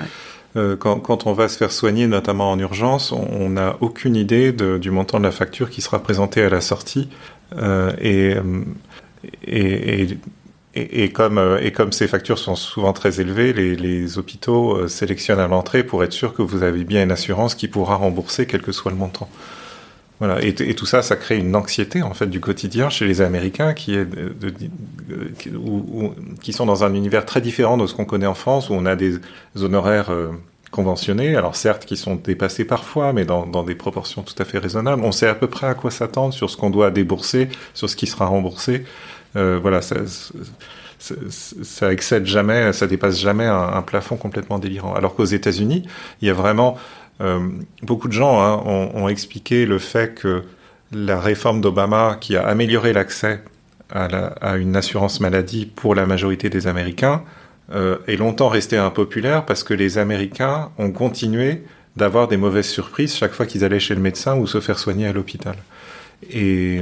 quand, 0.78 1.00
quand, 1.00 1.26
on 1.26 1.32
va 1.32 1.48
se 1.48 1.56
faire 1.56 1.72
soigner, 1.72 2.06
notamment 2.06 2.50
en 2.50 2.58
urgence, 2.58 3.12
on 3.12 3.50
n'a 3.50 3.76
aucune 3.80 4.16
idée 4.16 4.52
de, 4.52 4.78
du 4.78 4.90
montant 4.90 5.18
de 5.18 5.24
la 5.24 5.32
facture 5.32 5.70
qui 5.70 5.80
sera 5.82 6.02
présentée 6.02 6.42
à 6.42 6.48
la 6.48 6.60
sortie. 6.60 7.08
comme, 11.12 11.38
euh, 11.38 11.58
et 11.60 11.72
comme 11.72 11.92
ces 11.92 12.06
factures 12.08 12.38
sont 12.38 12.54
souvent 12.54 12.92
très 12.92 13.20
élevées, 13.20 13.52
les, 13.52 13.74
les 13.76 14.18
hôpitaux 14.18 14.76
euh, 14.76 14.88
sélectionnent 14.88 15.40
à 15.40 15.48
l'entrée 15.48 15.82
pour 15.82 16.04
être 16.04 16.12
sûr 16.12 16.34
que 16.34 16.42
vous 16.42 16.62
avez 16.62 16.84
bien 16.84 17.02
une 17.02 17.10
assurance 17.10 17.54
qui 17.54 17.68
pourra 17.68 17.96
rembourser 17.96 18.46
quel 18.46 18.62
que 18.62 18.72
soit 18.72 18.90
le 18.90 18.96
montant. 18.96 19.28
Voilà. 20.18 20.42
Et, 20.42 20.52
tout 20.52 20.86
ça, 20.86 21.02
ça 21.02 21.14
crée 21.14 21.38
une 21.38 21.54
anxiété 21.54 22.02
en 22.02 22.12
fait 22.12 22.26
du 22.26 22.40
quotidien 22.40 22.90
chez 22.90 23.06
les 23.06 23.20
Américains 23.20 23.72
qui 23.72 23.94
est 23.94 24.04
de, 24.04 24.34
de, 24.40 24.52
qui 26.40 26.52
sont 26.52 26.66
dans 26.66 26.82
un 26.82 26.92
univers 26.94 27.24
très 27.24 27.40
différent 27.40 27.76
de 27.76 27.86
ce 27.86 27.94
qu'on 27.94 28.04
connaît 28.04 28.26
en 28.26 28.34
France 28.34 28.68
où 28.68 28.74
on 28.74 28.84
a 28.84 28.96
des 28.96 29.18
honoraires 29.60 30.10
euh, 30.10 30.30
conventionnés. 30.70 31.36
Alors 31.36 31.54
certes, 31.54 31.84
qui 31.84 31.96
sont 31.96 32.16
dépassés 32.16 32.64
parfois, 32.64 33.12
mais 33.12 33.24
dans, 33.24 33.46
dans, 33.46 33.62
des 33.62 33.76
proportions 33.76 34.22
tout 34.22 34.34
à 34.38 34.44
fait 34.44 34.58
raisonnables. 34.58 35.04
On 35.04 35.12
sait 35.12 35.28
à 35.28 35.34
peu 35.34 35.46
près 35.46 35.68
à 35.68 35.74
quoi 35.74 35.90
s'attendre 35.90 36.34
sur 36.34 36.50
ce 36.50 36.56
qu'on 36.56 36.70
doit 36.70 36.90
débourser, 36.90 37.48
sur 37.74 37.88
ce 37.88 37.94
qui 37.94 38.06
sera 38.06 38.26
remboursé. 38.26 38.84
Euh, 39.36 39.58
voilà, 39.60 39.82
ça, 39.82 39.96
ça, 40.98 41.92
excède 41.92 42.26
jamais, 42.26 42.72
ça 42.72 42.86
dépasse 42.86 43.18
jamais 43.18 43.46
un, 43.46 43.82
plafond 43.82 44.16
complètement 44.16 44.58
délirant. 44.58 44.94
Alors 44.94 45.14
qu'aux 45.14 45.24
États-Unis, 45.24 45.84
il 46.20 46.28
y 46.28 46.30
a 46.30 46.34
vraiment 46.34 46.76
beaucoup 47.82 48.08
de 48.08 48.12
gens 48.12 48.40
hein, 48.40 48.62
ont, 48.64 49.08
expliqué 49.08 49.66
le 49.66 49.78
fait 49.78 50.14
que 50.14 50.44
la 50.92 51.20
réforme 51.20 51.60
d'Obama, 51.60 52.16
qui 52.20 52.36
a 52.36 52.46
amélioré 52.46 52.92
l'accès 52.92 53.42
à, 53.90 54.56
une 54.56 54.76
assurance 54.76 55.20
maladie 55.20 55.66
pour 55.66 55.94
la 55.94 56.06
majorité 56.06 56.50
des 56.50 56.66
Américains, 56.66 57.22
euh, 57.74 57.98
est 58.06 58.16
longtemps 58.16 58.48
resté 58.48 58.76
impopulaire 58.76 59.44
parce 59.44 59.62
que 59.62 59.74
les 59.74 59.98
Américains 59.98 60.70
ont 60.78 60.90
continué 60.90 61.64
d'avoir 61.96 62.28
des 62.28 62.36
mauvaises 62.36 62.68
surprises 62.68 63.14
chaque 63.14 63.32
fois 63.32 63.44
qu'ils 63.44 63.64
allaient 63.64 63.80
chez 63.80 63.94
le 63.94 64.00
médecin 64.00 64.36
ou 64.36 64.46
se 64.46 64.60
faire 64.60 64.78
soigner 64.78 65.06
à 65.06 65.12
l'hôpital. 65.12 65.56
Et, 66.30 66.80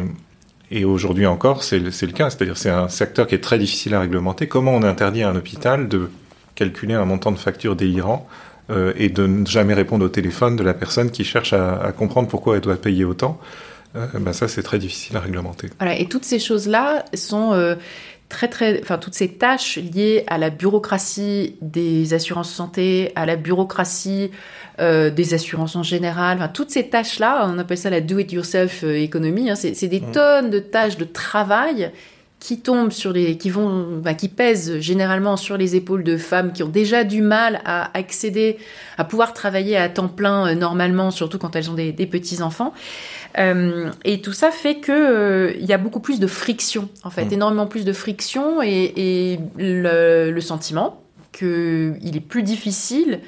et 0.71 0.85
aujourd'hui 0.85 1.27
encore, 1.27 1.65
c'est 1.65 1.79
le, 1.79 1.91
le 1.91 2.13
cas. 2.13 2.31
C'est-à-dire 2.31 2.57
c'est 2.57 2.71
un 2.71 2.89
secteur 2.89 3.27
qui 3.27 3.35
est 3.35 3.43
très 3.43 3.59
difficile 3.59 3.95
à 3.95 4.01
réglementer. 4.01 4.47
Comment 4.47 4.73
on 4.75 4.83
interdit 4.83 5.23
à 5.23 5.31
un 5.31 5.37
hôpital 5.37 5.89
de 5.89 6.11
calculer 6.55 6.95
un 6.95 7.05
montant 7.05 7.33
de 7.33 7.39
facture 7.39 7.75
délirant 7.77 8.29
euh, 8.71 8.93
et 8.97 9.09
de 9.09 9.27
ne 9.27 9.47
jamais 9.47 9.75
répondre 9.75 10.05
au 10.05 10.09
téléphone 10.09 10.57
de 10.57 10.62
la 10.62 10.75
personne 10.75 11.11
qui 11.11 11.25
cherche 11.25 11.53
à, 11.53 11.77
à 11.81 11.93
comprendre 11.93 12.29
pourquoi 12.29 12.57
elle 12.57 12.62
doit 12.62 12.77
payer 12.77 13.05
autant 13.05 13.39
euh, 13.97 14.07
ben 14.14 14.33
ça, 14.33 14.49
c'est 14.49 14.62
très 14.62 14.79
difficile 14.79 15.17
à 15.17 15.21
réglementer. 15.21 15.71
Voilà, 15.79 15.99
et 15.99 16.07
toutes 16.07 16.25
ces 16.25 16.39
choses-là 16.39 17.05
sont... 17.14 17.53
Euh, 17.53 17.75
très 18.29 18.49
très, 18.49 18.81
enfin 18.83 18.99
toutes 18.99 19.14
ces 19.14 19.29
tâches 19.29 19.77
liées 19.77 20.25
à 20.27 20.37
la 20.37 20.51
bureaucratie 20.51 21.55
des 21.62 22.12
assurances 22.12 22.53
santé, 22.53 23.12
à 23.14 23.25
la 23.25 23.37
bureaucratie 23.37 24.33
euh, 24.81 25.11
des 25.11 25.33
assurances 25.33 25.77
en 25.77 25.85
général, 25.85 26.39
enfin 26.39 26.49
toutes 26.49 26.73
ces 26.73 26.89
tâches-là, 26.89 27.49
on 27.49 27.57
appelle 27.57 27.79
ça 27.79 27.89
la 27.89 28.01
do-it-yourself 28.01 28.83
économie. 28.83 29.49
Hein, 29.49 29.55
c'est 29.55 29.87
des 29.87 30.01
mmh. 30.01 30.11
tonnes 30.11 30.51
de 30.51 30.59
tâches 30.59 30.97
de 30.97 31.05
travail 31.05 31.93
qui 32.39 32.61
tombent 32.61 32.93
sur 32.93 33.12
les, 33.12 33.39
qui 33.39 33.49
vont, 33.51 33.99
bah, 33.99 34.14
qui 34.14 34.28
pèsent 34.28 34.78
généralement 34.78 35.37
sur 35.37 35.57
les 35.57 35.74
épaules 35.74 36.05
de 36.05 36.16
femmes 36.16 36.53
qui 36.53 36.62
ont 36.62 36.68
déjà 36.68 37.03
du 37.03 37.22
mal 37.22 37.61
à 37.64 37.97
accéder, 37.97 38.59
à 38.99 39.05
pouvoir 39.05 39.32
travailler 39.32 39.76
à 39.76 39.89
temps 39.89 40.09
plein 40.09 40.49
euh, 40.49 40.55
normalement, 40.55 41.11
surtout 41.11 41.39
quand 41.39 41.57
elles 41.57 41.70
ont 41.70 41.74
des, 41.74 41.93
petits 41.93 42.43
enfants. 42.43 42.74
Euh, 43.39 43.91
et 44.05 44.20
tout 44.20 44.32
ça 44.32 44.51
fait 44.51 44.76
que 44.76 44.93
euh, 44.93 45.55
il 45.59 45.66
y 45.66 45.72
a 45.72 45.78
beaucoup 45.78 46.01
plus 46.01 46.20
de 46.20 46.26
friction, 46.26 46.89
en 47.05 47.11
fait, 47.11 47.24
mmh. 47.24 47.32
énormément 47.32 47.66
plus 47.66 47.84
de 47.84 47.93
friction 47.93 48.62
et, 48.62 49.41
le, 49.57 50.30
le, 50.30 50.41
sentiment 50.41 51.03
qu'il 51.32 52.16
est 52.16 52.26
plus 52.26 52.43
difficile 52.43 53.20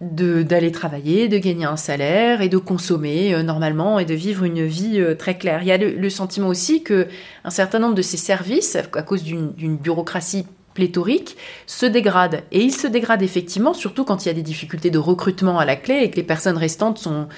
d'aller 0.00 0.72
travailler, 0.72 1.28
de 1.28 1.38
gagner 1.38 1.64
un 1.64 1.76
salaire 1.76 2.42
et 2.42 2.50
de 2.50 2.58
consommer 2.58 3.34
euh, 3.34 3.42
normalement 3.42 3.98
et 3.98 4.04
de 4.04 4.14
vivre 4.14 4.44
une 4.44 4.66
vie 4.66 5.00
euh, 5.00 5.14
très 5.14 5.38
claire. 5.38 5.62
Il 5.62 5.68
y 5.68 5.72
a 5.72 5.78
le, 5.78 6.10
sentiment 6.10 6.48
aussi 6.48 6.82
que 6.82 7.08
un 7.44 7.50
certain 7.50 7.78
nombre 7.78 7.94
de 7.94 8.02
ces 8.02 8.18
services, 8.18 8.76
à 8.76 9.02
cause 9.02 9.22
d'une 9.22 9.76
bureaucratie 9.76 10.46
pléthorique, 10.74 11.36
se 11.66 11.86
dégradent. 11.86 12.42
Et 12.52 12.60
ils 12.60 12.74
se 12.74 12.86
dégradent 12.86 13.22
effectivement, 13.22 13.74
surtout 13.74 14.04
quand 14.04 14.24
il 14.24 14.28
y 14.28 14.30
a 14.30 14.34
des 14.34 14.42
difficultés 14.42 14.90
de 14.90 14.98
recrutement 14.98 15.58
à 15.58 15.64
la 15.64 15.74
clé 15.74 16.00
et 16.02 16.10
que 16.10 16.16
les 16.16 16.22
personnes 16.22 16.58
restantes 16.58 16.98
sont 16.98 17.28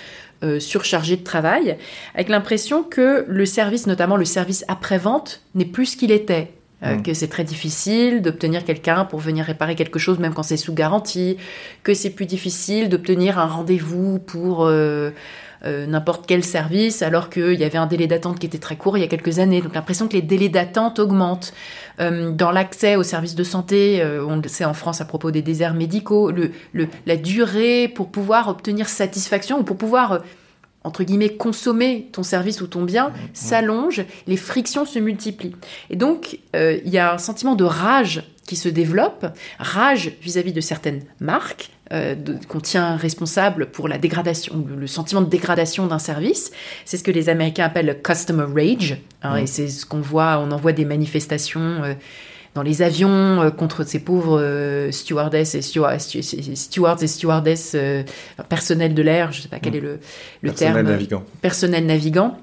euh, 0.42 0.60
surchargées 0.60 1.16
de 1.16 1.24
travail, 1.24 1.78
avec 2.14 2.28
l'impression 2.28 2.82
que 2.82 3.24
le 3.26 3.46
service, 3.46 3.86
notamment 3.86 4.16
le 4.16 4.24
service 4.24 4.64
après-vente, 4.68 5.42
n'est 5.54 5.64
plus 5.64 5.86
ce 5.86 5.96
qu'il 5.96 6.10
était. 6.10 6.52
Euh, 6.84 6.94
mm. 6.94 7.02
que 7.02 7.12
c'est 7.12 7.26
très 7.26 7.42
difficile 7.42 8.22
d'obtenir 8.22 8.64
quelqu'un 8.64 9.04
pour 9.04 9.18
venir 9.18 9.44
réparer 9.44 9.74
quelque 9.74 9.98
chose 9.98 10.20
même 10.20 10.32
quand 10.32 10.44
c'est 10.44 10.56
sous 10.56 10.72
garantie, 10.72 11.36
que 11.82 11.92
c'est 11.92 12.10
plus 12.10 12.26
difficile 12.26 12.88
d'obtenir 12.88 13.40
un 13.40 13.46
rendez-vous 13.46 14.20
pour 14.20 14.64
euh, 14.64 15.10
euh, 15.64 15.86
n'importe 15.86 16.24
quel 16.28 16.44
service 16.44 17.02
alors 17.02 17.30
qu'il 17.30 17.54
y 17.54 17.64
avait 17.64 17.78
un 17.78 17.86
délai 17.86 18.06
d'attente 18.06 18.38
qui 18.38 18.46
était 18.46 18.58
très 18.58 18.76
court 18.76 18.96
il 18.96 19.00
y 19.00 19.04
a 19.04 19.08
quelques 19.08 19.40
années. 19.40 19.60
Donc 19.60 19.74
l'impression 19.74 20.06
que 20.06 20.12
les 20.12 20.22
délais 20.22 20.48
d'attente 20.48 21.00
augmentent. 21.00 21.52
dans 21.98 22.52
l'accès 22.52 22.94
aux 22.94 23.02
services 23.02 23.34
de 23.34 23.42
santé, 23.42 24.00
on 24.24 24.36
le 24.36 24.48
sait 24.48 24.64
en 24.64 24.74
France 24.74 25.00
à 25.00 25.04
propos 25.04 25.32
des 25.32 25.42
déserts 25.42 25.74
médicaux, 25.74 26.30
le, 26.30 26.52
le, 26.72 26.86
la 27.06 27.16
durée 27.16 27.88
pour 27.88 28.08
pouvoir 28.12 28.46
obtenir 28.46 28.88
satisfaction 28.88 29.58
ou 29.58 29.62
pour 29.64 29.76
pouvoir 29.76 30.20
entre 30.84 31.04
guillemets, 31.04 31.30
consommer 31.30 32.08
ton 32.12 32.22
service 32.22 32.60
ou 32.60 32.66
ton 32.66 32.82
bien 32.82 33.12
s'allonge, 33.32 34.04
les 34.26 34.36
frictions 34.36 34.86
se 34.86 34.98
multiplient. 34.98 35.56
Et 35.90 35.96
donc, 35.96 36.38
euh, 36.54 36.78
il 36.84 36.92
y 36.92 36.98
a 36.98 37.14
un 37.14 37.18
sentiment 37.18 37.54
de 37.54 37.64
rage 37.64 38.22
qui 38.46 38.56
se 38.56 38.68
développe, 38.68 39.26
rage 39.58 40.12
vis-à-vis 40.22 40.54
de 40.54 40.62
certaines 40.62 41.02
marques, 41.20 41.70
euh, 41.92 42.14
qu'on 42.48 42.60
tient 42.60 42.96
responsable 42.96 43.66
pour 43.66 43.88
la 43.88 43.98
dégradation, 43.98 44.66
le 44.66 44.86
sentiment 44.86 45.20
de 45.20 45.28
dégradation 45.28 45.86
d'un 45.86 45.98
service. 45.98 46.50
C'est 46.84 46.96
ce 46.96 47.04
que 47.04 47.10
les 47.10 47.28
Américains 47.28 47.64
appellent 47.64 47.86
le 47.86 47.94
customer 47.94 48.46
rage, 48.54 48.98
hein, 49.22 49.36
et 49.36 49.46
c'est 49.46 49.68
ce 49.68 49.84
qu'on 49.84 50.00
voit, 50.00 50.38
on 50.38 50.50
en 50.50 50.56
voit 50.56 50.72
des 50.72 50.86
manifestations. 50.86 51.82
Euh, 51.84 51.94
dans 52.54 52.62
les 52.62 52.82
avions 52.82 53.42
euh, 53.42 53.50
contre 53.50 53.84
ces 53.84 54.00
pauvres 54.00 54.40
euh, 54.40 54.90
stewardesses 54.90 55.54
et 55.54 55.62
stewards 55.62 57.02
et 57.02 57.06
stewardesses 57.06 57.72
euh, 57.74 58.02
personnel 58.48 58.94
de 58.94 59.02
l'air, 59.02 59.32
je 59.32 59.38
ne 59.38 59.42
sais 59.42 59.48
pas 59.48 59.58
quel 59.58 59.76
est 59.76 59.80
le, 59.80 60.00
le 60.42 60.50
personnel 60.50 60.74
terme. 60.74 60.88
Navigant. 60.88 61.24
Personnel 61.40 61.86
navigant 61.86 62.38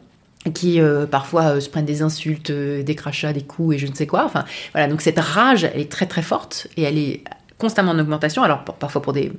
qui 0.53 0.79
parfois 1.09 1.59
se 1.59 1.67
prennent 1.69 1.87
des 1.87 2.03
insultes, 2.03 2.51
des 2.51 2.95
crachats, 2.95 3.33
des 3.33 3.41
coups 3.41 3.77
et 3.77 3.79
je 3.79 3.87
ne 3.87 3.95
sais 3.95 4.05
quoi. 4.05 4.25
Enfin, 4.25 4.45
voilà, 4.73 4.87
donc 4.87 5.01
cette 5.01 5.17
rage, 5.17 5.63
elle 5.63 5.81
est 5.81 5.91
très 5.91 6.05
très 6.05 6.21
forte 6.21 6.67
et 6.77 6.83
elle 6.83 6.99
est 6.99 7.23
constamment 7.57 7.93
en 7.93 7.97
augmentation. 7.97 8.43
Alors 8.43 8.63
parfois 8.63 9.01
pour 9.01 9.11
des 9.11 9.31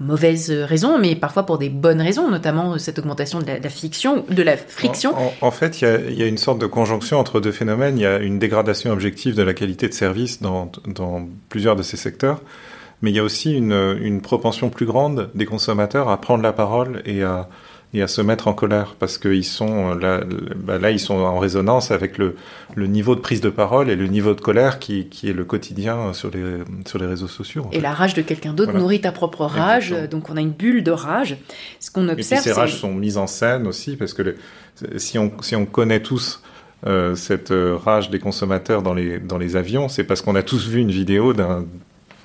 mauvaises 0.00 0.50
raisons, 0.50 0.98
mais 0.98 1.14
parfois 1.14 1.44
pour 1.44 1.58
des 1.58 1.68
bonnes 1.68 2.00
raisons, 2.00 2.30
notamment 2.30 2.78
cette 2.78 2.98
augmentation 2.98 3.38
de 3.40 3.46
la, 4.42 4.56
friction. 4.56 5.14
En, 5.42 5.50
fait, 5.50 5.82
il 5.82 6.18
y, 6.18 6.22
a, 6.22 6.26
une 6.26 6.38
sorte 6.38 6.58
de 6.58 6.66
conjonction 6.66 7.18
entre 7.18 7.40
deux 7.40 7.52
phénomènes. 7.52 7.98
Il 7.98 8.02
y 8.02 8.06
a 8.06 8.18
une 8.18 8.38
dégradation 8.38 8.90
objective 8.90 9.34
de 9.34 9.42
la 9.42 9.54
qualité 9.54 9.88
de 9.88 9.94
service 9.94 10.40
dans, 10.40 10.70
plusieurs 11.50 11.76
de 11.76 11.82
ces 11.82 11.98
secteurs, 11.98 12.40
mais 13.02 13.10
il 13.10 13.16
y 13.16 13.20
a 13.20 13.24
aussi 13.24 13.52
une 13.52 14.20
propension 14.22 14.70
plus 14.70 14.86
grande 14.86 15.30
des 15.34 15.44
consommateurs 15.44 16.08
à 16.08 16.20
prendre 16.20 16.42
la 16.42 16.52
parole 16.52 17.02
et 17.04 17.22
à 17.22 17.48
et 17.92 18.02
à 18.02 18.06
se 18.06 18.20
mettre 18.20 18.46
en 18.46 18.52
colère 18.52 18.94
parce 18.98 19.18
qu'ils 19.18 19.44
sont 19.44 19.94
là, 19.94 20.20
bah 20.56 20.78
là, 20.78 20.90
ils 20.90 21.00
sont 21.00 21.16
en 21.16 21.38
résonance 21.38 21.90
avec 21.90 22.18
le, 22.18 22.36
le, 22.76 22.86
niveau 22.86 23.16
de 23.16 23.20
prise 23.20 23.40
de 23.40 23.50
parole 23.50 23.90
et 23.90 23.96
le 23.96 24.06
niveau 24.06 24.34
de 24.34 24.40
colère 24.40 24.78
qui, 24.78 25.06
qui 25.06 25.28
est 25.28 25.32
le 25.32 25.44
quotidien 25.44 26.12
sur 26.12 26.30
les, 26.30 26.58
sur 26.86 26.98
les 26.98 27.06
réseaux 27.06 27.26
sociaux. 27.26 27.66
Et 27.72 27.80
la 27.80 27.92
rage 27.92 28.14
de 28.14 28.22
quelqu'un 28.22 28.52
d'autre 28.52 28.72
nourrit 28.72 29.00
ta 29.00 29.10
propre 29.10 29.44
rage, 29.44 29.94
donc 30.10 30.30
on 30.30 30.36
a 30.36 30.40
une 30.40 30.52
bulle 30.52 30.84
de 30.84 30.92
rage. 30.92 31.36
Ce 31.80 31.90
qu'on 31.90 32.08
observe, 32.08 32.20
et 32.20 32.42
puis 32.42 32.42
ces 32.42 32.52
rages 32.52 32.76
sont 32.76 32.94
mises 32.94 33.18
en 33.18 33.26
scène 33.26 33.66
aussi 33.66 33.96
parce 33.96 34.14
que 34.14 34.36
si, 34.96 35.18
on, 35.18 35.32
si 35.42 35.56
on 35.56 35.66
connaît 35.66 36.00
tous 36.00 36.42
euh, 36.86 37.16
cette 37.16 37.50
euh, 37.50 37.76
rage 37.76 38.08
des 38.10 38.20
consommateurs 38.20 38.82
dans 38.82 38.94
les, 38.94 39.18
dans 39.18 39.36
les 39.36 39.56
avions, 39.56 39.88
c'est 39.88 40.04
parce 40.04 40.22
qu'on 40.22 40.36
a 40.36 40.42
tous 40.42 40.68
vu 40.68 40.80
une 40.80 40.92
vidéo 40.92 41.32
d'un 41.32 41.64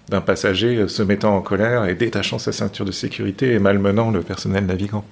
d'un 0.08 0.22
passager 0.22 0.88
se 0.88 1.02
mettant 1.02 1.36
en 1.36 1.42
colère 1.42 1.86
et 1.86 1.96
détachant 1.96 2.38
sa 2.38 2.52
ceinture 2.52 2.86
de 2.86 2.92
sécurité 2.92 3.54
et 3.54 3.58
malmenant 3.58 4.12
le 4.12 4.22
personnel 4.22 4.68
navigant 4.68 5.04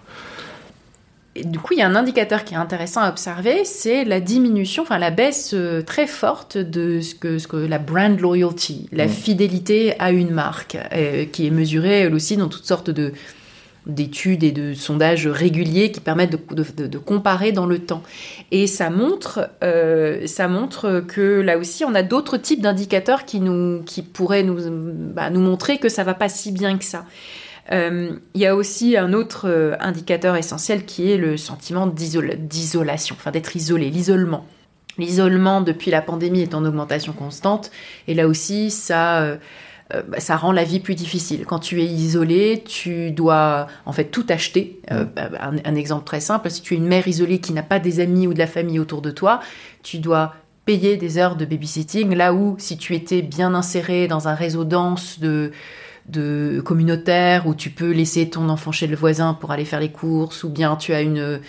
du 1.36 1.60
coup, 1.60 1.74
il 1.74 1.80
y 1.80 1.82
a 1.82 1.88
un 1.88 1.96
indicateur 1.96 2.44
qui 2.44 2.54
est 2.54 2.58
intéressant 2.58 3.02
à 3.02 3.10
observer, 3.10 3.66
c'est 3.66 4.04
la 4.04 4.20
diminution, 4.20 4.84
enfin 4.84 5.00
la 5.00 5.10
baisse 5.10 5.52
euh, 5.54 5.82
très 5.82 6.06
forte 6.06 6.58
de 6.58 7.02
ce 7.02 7.16
que, 7.16 7.40
ce 7.40 7.48
que 7.48 7.58
la 7.58 7.80
brand 7.80 8.20
loyalty, 8.20 8.88
la 8.92 9.08
mm. 9.08 9.10
fidélité 9.10 10.00
à 10.00 10.12
une 10.12 10.30
marque, 10.30 10.78
euh, 10.94 11.26
qui 11.26 11.48
est 11.48 11.52
mesurée 11.52 12.02
elle 12.02 12.14
aussi 12.14 12.38
dans 12.38 12.50
toutes 12.50 12.66
sortes 12.66 12.90
de 12.90 13.14
d'études 13.86 14.46
et 14.46 14.54
de 14.54 14.74
sondages 14.74 15.28
réguliers 15.28 15.92
qui 15.92 16.00
permettent 16.00 16.32
de, 16.32 16.88
de, 16.88 16.98
comparer 16.98 17.52
dans 17.52 17.66
le 17.66 17.80
temps. 17.80 18.02
Et 18.52 18.66
ça 18.66 18.90
montre, 18.90 19.50
euh, 19.62 20.26
ça 20.26 20.48
montre 20.48 21.04
que 21.06 21.42
là 21.42 21.58
aussi, 21.58 21.84
on 21.84 21.94
a 21.94 22.02
d'autres 22.02 22.38
types 22.38 22.62
d'indicateurs 22.62 23.26
qui, 23.26 23.42
nous, 23.42 23.84
qui 23.84 24.02
pourraient 24.02 24.44
nous, 24.44 24.58
bah, 25.14 25.30
nous 25.30 25.42
montrer 25.42 25.80
que 25.80 25.90
ça 25.90 26.06
va 26.06 26.14
pas 26.14 26.30
si 26.30 26.54
bien 26.54 26.78
que 26.78 26.86
ça. 26.86 27.04
Euh, 27.74 28.12
il 28.34 28.42
y 28.42 28.46
a 28.46 28.56
aussi 28.56 28.98
un 28.98 29.14
autre 29.14 29.48
euh, 29.50 29.76
indicateur 29.80 30.36
essentiel 30.36 30.86
qui 30.86 31.12
est 31.12 31.18
le 31.18 31.38
sentiment 31.38 31.88
d'isolation, 31.88 33.16
enfin 33.18 33.32
d'être 33.32 33.56
isolé, 33.56 33.90
l'isolement. 33.90 34.46
L'isolement 34.98 35.62
depuis 35.62 35.90
la 35.90 36.04
pandémie 36.04 36.42
est 36.42 36.54
en 36.54 36.64
augmentation 36.66 37.14
constante 37.14 37.72
et 38.08 38.14
là 38.14 38.28
aussi 38.28 38.70
ça 38.70 39.22
euh, 39.22 39.38
ça 40.18 40.38
rend 40.38 40.52
la 40.52 40.64
vie 40.64 40.80
plus 40.80 40.96
difficile. 40.96 41.46
Quand 41.46 41.60
tu 41.60 41.82
es 41.82 41.86
isolé, 41.86 42.64
tu 42.66 43.12
dois 43.12 43.68
en 43.86 43.92
fait 43.92 44.06
tout 44.06 44.26
acheter. 44.30 44.80
Bah, 44.90 45.30
un, 45.40 45.58
un, 45.64 45.76
exemple 45.76 46.06
très 46.06 46.20
simple, 46.20 46.50
si 46.50 46.62
tu 46.62 46.74
es 46.74 46.78
une 46.78 46.88
mère 46.88 47.08
isolée 47.08 47.40
qui 47.40 47.54
n'a 47.54 47.62
pas 47.62 47.80
des 47.80 48.00
amis 48.00 48.26
ou 48.26 48.34
de 48.34 48.40
la 48.40 48.48
famille 48.48 48.80
autour 48.80 49.02
de 49.04 49.12
toi, 49.12 49.40
tu 49.84 50.00
dois 50.00 50.34
payer 50.66 50.96
des 50.98 51.18
heures 51.18 51.36
de 51.36 51.46
babysitting, 51.46 52.16
là 52.16 52.34
où 52.34 52.56
si 52.58 52.78
tu 52.78 52.96
étais 52.96 53.22
bien 53.22 53.54
inséré 53.54 54.08
dans 54.08 54.28
un 54.28 54.34
réseau 54.34 54.64
dense 54.64 55.20
de, 55.20 55.52
de 56.08 56.62
communautaire 56.64 57.48
où 57.48 57.56
tu 57.56 57.70
peux 57.70 57.92
laisser 57.92 58.30
ton 58.30 58.50
enfant 58.50 58.72
chez 58.72 58.88
le 58.88 58.96
voisin 58.96 59.34
pour 59.34 59.52
aller 59.52 59.66
faire 59.66 59.80
les 59.80 59.92
courses, 59.92 60.44
ou 60.44 60.50
bien 60.50 60.76
tu 60.76 60.94
as 60.94 61.02
une 61.02 61.40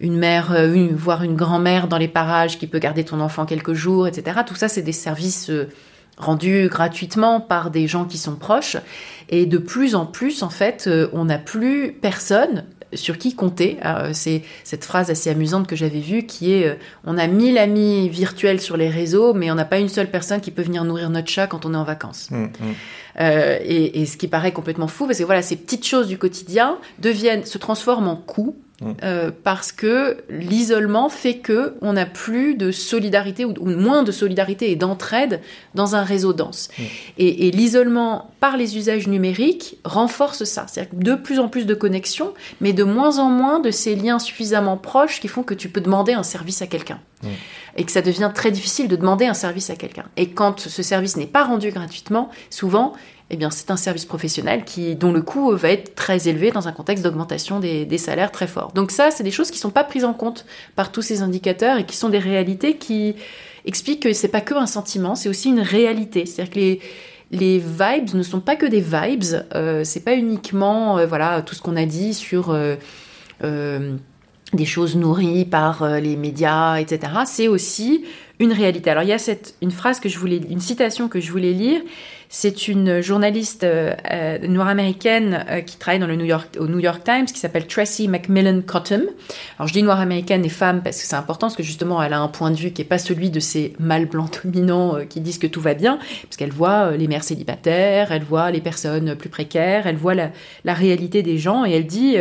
une 0.00 0.16
mère, 0.16 0.52
euh, 0.52 0.72
une, 0.72 0.94
voire 0.94 1.22
une 1.22 1.34
grand-mère 1.34 1.88
dans 1.88 1.98
les 1.98 2.08
parages 2.08 2.58
qui 2.58 2.66
peut 2.66 2.78
garder 2.78 3.04
ton 3.04 3.20
enfant 3.20 3.46
quelques 3.46 3.72
jours, 3.72 4.06
etc. 4.06 4.40
Tout 4.46 4.54
ça, 4.54 4.68
c'est 4.68 4.82
des 4.82 4.92
services 4.92 5.50
euh, 5.50 5.68
rendus 6.16 6.68
gratuitement 6.68 7.40
par 7.40 7.70
des 7.70 7.86
gens 7.86 8.04
qui 8.04 8.18
sont 8.18 8.36
proches. 8.36 8.76
Et 9.28 9.46
de 9.46 9.58
plus 9.58 9.94
en 9.94 10.06
plus, 10.06 10.42
en 10.42 10.50
fait, 10.50 10.84
euh, 10.86 11.08
on 11.12 11.26
n'a 11.26 11.38
plus 11.38 11.92
personne 11.92 12.64
sur 12.94 13.18
qui 13.18 13.34
compter. 13.34 13.78
C'est 14.12 14.42
cette 14.64 14.84
phrase 14.84 15.10
assez 15.10 15.30
amusante 15.30 15.66
que 15.66 15.76
j'avais 15.76 16.00
vue 16.00 16.24
qui 16.24 16.52
est 16.52 16.78
on 17.04 17.18
a 17.18 17.26
mille 17.26 17.58
amis 17.58 18.08
virtuels 18.08 18.60
sur 18.60 18.76
les 18.76 18.88
réseaux, 18.88 19.34
mais 19.34 19.50
on 19.50 19.54
n'a 19.54 19.64
pas 19.64 19.78
une 19.78 19.88
seule 19.88 20.10
personne 20.10 20.40
qui 20.40 20.50
peut 20.50 20.62
venir 20.62 20.84
nourrir 20.84 21.10
notre 21.10 21.28
chat 21.28 21.46
quand 21.46 21.66
on 21.66 21.74
est 21.74 21.76
en 21.76 21.84
vacances. 21.84 22.30
Mmh, 22.30 22.44
mmh. 22.44 22.48
Euh, 23.20 23.58
et, 23.62 24.00
et, 24.00 24.06
ce 24.06 24.16
qui 24.16 24.28
paraît 24.28 24.52
complètement 24.52 24.86
fou, 24.86 25.06
parce 25.06 25.18
que 25.18 25.24
voilà, 25.24 25.42
ces 25.42 25.56
petites 25.56 25.86
choses 25.86 26.06
du 26.06 26.18
quotidien 26.18 26.78
deviennent, 27.00 27.44
se 27.44 27.58
transforment 27.58 28.08
en 28.08 28.16
coûts 28.16 28.56
Mm. 28.80 28.92
Euh, 29.02 29.30
parce 29.42 29.72
que 29.72 30.18
l'isolement 30.30 31.08
fait 31.08 31.38
que 31.38 31.74
on 31.80 31.94
n'a 31.94 32.06
plus 32.06 32.54
de 32.54 32.70
solidarité 32.70 33.44
ou, 33.44 33.54
moins 33.60 34.04
de 34.04 34.12
solidarité 34.12 34.70
et 34.70 34.76
d'entraide 34.76 35.40
dans 35.74 35.96
un 35.96 36.04
réseau 36.04 36.32
dense. 36.32 36.68
Mm. 36.78 36.82
Et, 37.18 37.50
l'isolement 37.50 38.30
par 38.38 38.56
les 38.56 38.76
usages 38.76 39.08
numériques 39.08 39.78
renforce 39.84 40.44
ça. 40.44 40.66
C'est-à-dire 40.68 40.94
de 40.94 41.14
plus 41.16 41.40
en 41.40 41.48
plus 41.48 41.66
de 41.66 41.74
connexions, 41.74 42.34
mais 42.60 42.72
de 42.72 42.84
moins 42.84 43.18
en 43.18 43.30
moins 43.30 43.58
de 43.58 43.72
ces 43.72 43.96
liens 43.96 44.20
suffisamment 44.20 44.76
proches 44.76 45.20
qui 45.20 45.26
font 45.26 45.42
que 45.42 45.54
tu 45.54 45.68
peux 45.68 45.80
demander 45.80 46.12
un 46.12 46.22
service 46.22 46.62
à 46.62 46.68
quelqu'un. 46.68 47.00
Mm. 47.24 47.28
Et 47.78 47.84
que 47.84 47.90
ça 47.90 48.02
devient 48.02 48.30
très 48.32 48.52
difficile 48.52 48.86
de 48.86 48.96
demander 48.96 49.26
un 49.26 49.34
service 49.34 49.70
à 49.70 49.76
quelqu'un. 49.76 50.04
Et 50.16 50.30
quand 50.30 50.60
ce 50.60 50.82
service 50.82 51.16
n'est 51.16 51.26
pas 51.26 51.44
rendu 51.44 51.70
gratuitement, 51.70 52.28
souvent, 52.50 52.92
eh 53.30 53.38
c'est 53.50 53.70
un 53.70 53.76
service 53.76 54.06
professionnel 54.06 54.64
qui, 54.64 54.96
dont 54.96 55.12
le 55.12 55.20
coût 55.20 55.54
va 55.54 55.70
être 55.70 55.94
très 55.94 56.28
élevé 56.28 56.50
dans 56.50 56.66
un 56.66 56.72
contexte 56.72 57.04
d'augmentation 57.04 57.60
des, 57.60 57.98
salaires 57.98 58.32
très 58.32 58.46
fort. 58.46 58.72
Donc 58.72 58.90
ça, 58.90 59.10
c'est 59.10 59.22
des 59.22 59.30
choses 59.30 59.50
qui 59.50 59.58
ne 59.58 59.62
sont 59.62 59.70
pas 59.70 59.84
prises 59.84 60.04
en 60.04 60.14
compte 60.14 60.46
par 60.76 60.92
tous 60.92 61.02
ces 61.02 61.20
indicateurs 61.20 61.78
et 61.78 61.84
qui 61.84 61.96
sont 61.96 62.08
des 62.08 62.18
réalités 62.18 62.76
qui 62.76 63.16
expliquent 63.66 64.02
que 64.02 64.12
c'est 64.14 64.28
pas 64.28 64.40
que 64.40 64.54
un 64.54 64.66
sentiment, 64.66 65.14
c'est 65.14 65.28
aussi 65.28 65.50
une 65.50 65.60
réalité. 65.60 66.24
C'est-à-dire 66.24 66.52
que 66.52 66.58
les, 66.58 66.80
les 67.30 67.58
vibes 67.58 68.14
ne 68.14 68.22
sont 68.22 68.40
pas 68.40 68.56
que 68.56 68.66
des 68.66 68.80
vibes, 68.80 69.44
euh, 69.54 69.84
c'est 69.84 70.00
pas 70.00 70.14
uniquement 70.14 70.98
euh, 70.98 71.06
voilà 71.06 71.42
tout 71.42 71.54
ce 71.54 71.62
qu'on 71.62 71.76
a 71.76 71.84
dit 71.84 72.14
sur 72.14 72.50
euh, 72.50 72.76
euh, 73.44 73.96
des 74.54 74.64
choses 74.64 74.96
nourries 74.96 75.44
par 75.44 75.86
les 76.00 76.16
médias, 76.16 76.76
etc. 76.76 77.12
C'est 77.26 77.48
aussi 77.48 78.04
une 78.40 78.52
réalité. 78.52 78.90
Alors 78.90 79.02
il 79.02 79.08
y 79.08 79.12
a 79.12 79.18
cette 79.18 79.54
une 79.62 79.70
phrase 79.70 80.00
que 80.00 80.08
je 80.08 80.18
voulais, 80.18 80.40
une 80.48 80.60
citation 80.60 81.08
que 81.08 81.20
je 81.20 81.30
voulais 81.30 81.52
lire 81.52 81.80
c'est 82.28 82.68
une 82.68 83.00
journaliste 83.00 83.64
euh, 83.64 83.94
euh, 84.12 84.38
noire 84.46 84.68
américaine 84.68 85.46
euh, 85.48 85.60
qui 85.60 85.78
travaille 85.78 85.98
dans 85.98 86.06
le 86.06 86.16
New 86.16 86.26
York, 86.26 86.56
au 86.58 86.66
New 86.66 86.78
York 86.78 87.02
Times 87.02 87.24
qui 87.24 87.38
s'appelle 87.38 87.66
Tracy 87.66 88.06
McMillan 88.06 88.60
Cottom. 88.66 89.02
Alors 89.58 89.68
je 89.68 89.72
dis 89.72 89.82
noire 89.82 90.00
américaine 90.00 90.44
et 90.44 90.50
femme 90.50 90.82
parce 90.82 91.00
que 91.00 91.06
c'est 91.06 91.16
important 91.16 91.46
parce 91.46 91.56
que 91.56 91.62
justement 91.62 92.02
elle 92.02 92.12
a 92.12 92.20
un 92.20 92.28
point 92.28 92.50
de 92.50 92.56
vue 92.56 92.72
qui 92.72 92.82
est 92.82 92.86
pas 92.86 92.98
celui 92.98 93.30
de 93.30 93.40
ces 93.40 93.72
mâles 93.78 94.06
blancs 94.06 94.42
dominants 94.44 94.98
qui 95.08 95.20
disent 95.20 95.38
que 95.38 95.46
tout 95.46 95.60
va 95.60 95.74
bien 95.74 95.98
parce 96.24 96.36
qu'elle 96.36 96.52
voit 96.52 96.92
les 96.92 97.08
mères 97.08 97.24
célibataires, 97.24 98.12
elle 98.12 98.24
voit 98.24 98.50
les 98.50 98.60
personnes 98.60 99.14
plus 99.14 99.30
précaires, 99.30 99.86
elle 99.86 99.96
voit 99.96 100.14
la 100.14 100.74
réalité 100.74 101.22
des 101.22 101.38
gens 101.38 101.64
et 101.64 101.72
elle 101.72 101.86
dit 101.86 102.16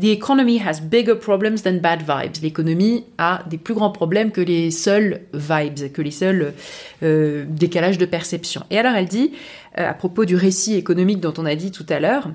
The 0.00 0.10
economy 0.10 0.58
has 0.58 0.80
bigger 0.80 1.14
problems 1.14 1.62
than 1.64 1.78
bad 1.78 2.00
vibes. 2.00 2.40
L'économie 2.42 3.04
a 3.18 3.42
des 3.50 3.58
plus 3.58 3.74
grands 3.74 3.90
problèmes 3.90 4.32
que 4.32 4.40
les 4.40 4.70
seuls 4.70 5.20
vibes, 5.34 5.92
que 5.92 6.00
les 6.00 6.10
seuls 6.10 6.54
euh, 7.02 7.44
décalages 7.46 7.98
de 7.98 8.06
perception. 8.06 8.62
Et 8.70 8.78
alors 8.78 8.94
elle 8.94 9.06
dit, 9.06 9.32
euh, 9.78 9.90
à 9.90 9.92
propos 9.92 10.24
du 10.24 10.34
récit 10.34 10.76
économique 10.76 11.20
dont 11.20 11.34
on 11.36 11.44
a 11.44 11.54
dit 11.54 11.70
tout 11.70 11.84
à 11.90 12.00
l'heure, 12.00 12.30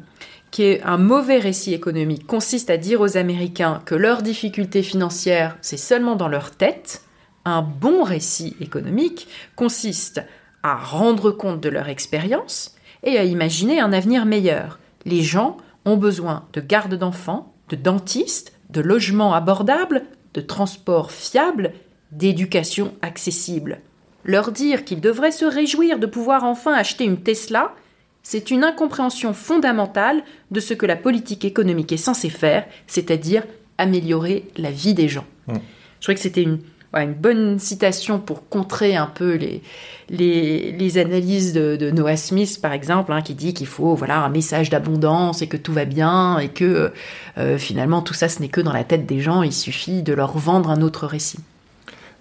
qu'un 0.51 0.97
mauvais 0.97 1.39
récit 1.39 1.74
économique 1.74 2.28
consiste 2.28 2.70
à 2.70 2.78
dire 2.78 3.01
aux 3.01 3.18
Américains 3.18 3.82
que 3.86 3.95
leurs 3.95 4.22
difficultés 4.22 4.84
financières, 4.84 5.58
c'est 5.62 5.78
seulement 5.78 6.16
dans 6.16 6.28
leur 6.28 6.51
tête. 6.51 7.01
Un 7.43 7.64
bon 7.64 8.03
récit 8.03 8.55
économique 8.62 9.28
consiste 9.55 10.22
à 10.62 10.76
rendre 10.76 11.32
compte 11.32 11.62
de 11.62 11.70
leur 11.70 11.89
expérience 11.89 12.76
et 13.03 13.18
à 13.18 13.24
imaginer 13.24 13.80
un 13.80 13.93
avenir 13.93 14.26
meilleur. 14.26 14.80
Les 15.05 15.22
gens 15.22 15.58
ont 15.88 15.97
besoin 15.97 16.45
de 16.53 16.61
garde 16.61 16.95
d'enfants, 16.95 17.53
de 17.69 17.75
dentistes, 17.75 18.53
de 18.69 18.81
logements 18.81 19.33
abordables, 19.33 20.03
de 20.33 20.41
transports 20.41 21.11
fiables, 21.11 21.73
d'éducation 22.11 22.93
accessible. 23.01 23.79
Leur 24.23 24.51
dire 24.51 24.83
qu'ils 24.83 25.01
devraient 25.01 25.31
se 25.31 25.45
réjouir 25.45 25.99
de 25.99 26.05
pouvoir 26.05 26.43
enfin 26.43 26.73
acheter 26.73 27.05
une 27.05 27.21
Tesla, 27.21 27.73
c'est 28.21 28.51
une 28.51 28.65
incompréhension 28.65 29.33
fondamentale 29.33 30.23
de 30.51 30.59
ce 30.59 30.73
que 30.73 30.85
la 30.85 30.97
politique 30.97 31.45
économique 31.45 31.93
est 31.93 31.97
censée 31.97 32.29
faire, 32.29 32.65
c'est-à-dire 32.85 33.43
améliorer 33.77 34.49
la 34.57 34.71
vie 34.71 34.93
des 34.93 35.07
gens. 35.07 35.25
Mmh. 35.47 35.53
Je 35.99 36.01
trouvais 36.01 36.15
que 36.15 36.21
c'était 36.21 36.43
une, 36.43 36.59
une 37.04 37.14
bonne 37.14 37.60
citation 37.60 38.20
pour 38.20 38.48
contrer 38.50 38.95
un 38.95 39.08
peu 39.08 39.36
les, 39.36 39.62
les, 40.10 40.98
analyses 40.98 41.54
de, 41.54 41.91
Noah 41.91 42.18
Smith, 42.18 42.60
par 42.62 42.74
exemple, 42.74 43.12
hein, 43.12 43.22
qui 43.22 43.34
dit 43.34 43.54
qu'il 43.54 43.68
faut 43.68 43.95
voilà 43.95 44.24
un 44.24 44.30
message 44.30 44.70
d'abondance 44.70 45.41
et 45.41 45.48
que 45.48 45.58
tout 45.58 45.74
va 45.74 45.86
bien 45.86 46.39
et 46.39 46.50
que 46.50 46.91
euh, 47.38 47.58
finalement 47.58 48.02
tout 48.02 48.14
ça 48.14 48.30
ce 48.30 48.41
n'est 48.41 48.48
que 48.48 48.62
dans 48.62 48.74
la 48.74 48.84
tête 48.84 49.06
des 49.06 49.20
gens, 49.20 49.43
il 49.43 49.54
suffit 49.54 50.04
de 50.04 50.14
leur 50.14 50.38
vendre 50.38 50.70
un 50.70 50.82
autre 50.82 51.08
récit. 51.08 51.39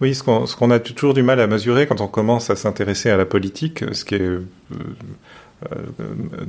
Oui, 0.01 0.15
ce 0.15 0.23
qu'on 0.23 0.71
a 0.71 0.79
toujours 0.79 1.15
du 1.15 1.23
mal 1.23 1.41
à 1.41 1.47
mesurer 1.47 1.87
quand 1.87 2.03
on 2.03 2.09
commence 2.09 2.51
à 2.51 2.57
s'intéresser 2.57 3.09
à 3.09 3.17
la 3.17 3.25
politique, 3.25 3.83
ce 3.93 4.05
qui 4.05 4.17
est 4.17 4.21
euh, 4.21 4.45
euh, 5.73 5.77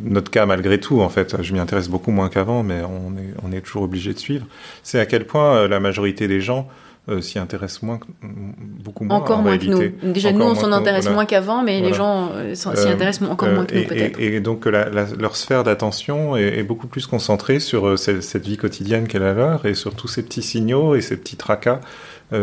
notre 0.04 0.30
cas 0.30 0.46
malgré 0.46 0.82
tout, 0.82 1.00
en 1.00 1.08
fait, 1.08 1.42
je 1.42 1.54
m'y 1.54 1.60
intéresse 1.60 1.88
beaucoup 1.88 2.12
moins 2.12 2.28
qu'avant, 2.28 2.64
mais 2.64 2.82
on 2.82 3.16
est, 3.16 3.34
on 3.44 3.54
est 3.54 3.62
toujours 3.62 3.84
obligé 3.84 4.14
de 4.14 4.20
suivre, 4.20 4.46
c'est 4.84 5.00
à 5.00 5.06
quel 5.06 5.26
point 5.26 5.66
la 5.70 5.80
majorité 5.80 6.28
des 6.28 6.42
gens 6.42 6.68
euh, 7.10 7.22
s'y 7.22 7.40
intéressent 7.40 7.84
moins, 7.84 8.00
beaucoup 8.22 9.06
moins. 9.06 9.16
Encore 9.16 9.42
moins 9.42 9.58
que 9.58 9.66
nous. 9.66 10.12
Déjà, 10.12 10.34
nous, 10.34 10.44
on 10.44 10.56
s'en 10.56 10.74
intéresse 10.74 11.10
moins 11.10 11.26
qu'avant, 11.26 11.64
mais 11.64 11.80
les 11.80 11.94
gens 11.94 12.32
euh, 12.34 12.54
s'y 12.54 12.68
euh, 12.68 12.92
intéressent 12.92 13.30
encore 13.30 13.48
moins 13.48 13.66
que 13.66 13.76
nous, 13.76 13.86
peut-être. 13.86 14.20
Et, 14.20 14.42
donc, 14.42 14.66
leur 14.66 15.38
sphère 15.38 15.64
d'attention 15.64 16.36
est, 16.36 16.64
beaucoup 16.64 16.88
plus 16.88 17.08
concentrée 17.08 17.62
sur 17.62 17.98
cette, 17.98 18.46
vie 18.46 18.58
quotidienne 18.58 19.08
qu'elle 19.08 19.24
a 19.24 19.34
leur 19.34 19.66
et 19.66 19.74
sur 19.74 19.96
tous 19.96 20.10
ces 20.10 20.22
petits 20.22 20.42
signaux 20.42 20.96
et 20.96 21.02
ces 21.02 21.16
petits 21.16 21.38
tracas 21.38 21.80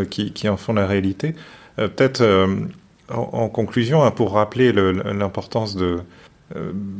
qui, 0.08 0.32
qui, 0.32 0.48
en 0.48 0.56
font 0.56 0.72
la 0.72 0.86
réalité. 0.86 1.34
Peut-être, 1.76 2.24
en, 3.12 3.48
conclusion, 3.50 4.02
hein, 4.02 4.12
pour 4.12 4.32
rappeler 4.32 4.72
l'importance 4.72 5.76
de, 5.76 5.98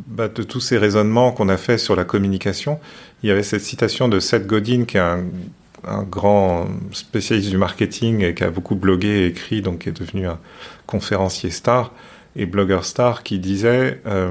bah, 0.06 0.28
de 0.28 0.42
tous 0.42 0.60
ces 0.60 0.76
raisonnements 0.76 1.32
qu'on 1.32 1.48
a 1.48 1.56
fait 1.56 1.78
sur 1.78 1.96
la 1.96 2.04
communication, 2.04 2.78
il 3.22 3.30
y 3.30 3.32
avait 3.32 3.42
cette 3.42 3.62
citation 3.62 4.08
de 4.10 4.20
Seth 4.20 4.46
Godin, 4.46 4.84
qui 4.84 4.98
est 4.98 5.00
un 5.00 5.24
un 5.87 6.03
grand 6.03 6.66
spécialiste 6.93 7.51
du 7.51 7.59
marketing 7.59 8.22
et 8.22 8.35
qui 8.35 8.45
a 8.45 8.51
beaucoup 8.51 8.74
blogué 8.74 9.09
et 9.09 9.26
écrit, 9.26 9.62
donc 9.62 9.87
est 9.87 9.93
devenu 9.93 10.26
un 10.26 10.39
conférencier 10.87 11.51
star 11.51 11.93
et 12.37 12.47
blogueur 12.47 12.85
star, 12.85 13.22
qui 13.22 13.39
disait 13.39 14.01
euh, 14.07 14.30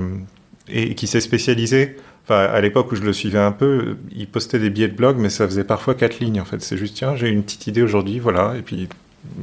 et 0.68 0.95
qui 0.95 1.08
s'est 1.08 1.22
spécialisé. 1.22 1.97
Enfin, 2.26 2.39
à 2.39 2.62
l'époque 2.62 2.91
où 2.91 2.95
je 2.95 3.01
le 3.01 3.14
suivais 3.14 3.39
un 3.39 3.51
peu, 3.51 3.97
il 4.16 4.28
postait 4.28 4.60
des 4.60 4.70
billets 4.70 4.88
de 4.88 4.95
blog, 4.95 5.18
mais 5.18 5.30
ça 5.30 5.45
faisait 5.45 5.64
parfois 5.64 5.93
quatre 5.95 6.20
lignes. 6.20 6.39
En 6.39 6.45
fait, 6.45 6.62
c'est 6.62 6.78
juste 6.78 6.95
tiens, 6.95 7.16
j'ai 7.16 7.30
une 7.30 7.43
petite 7.43 7.68
idée 7.68 7.82
aujourd'hui, 7.82 8.20
voilà, 8.20 8.56
et 8.58 8.62
puis 8.62 8.88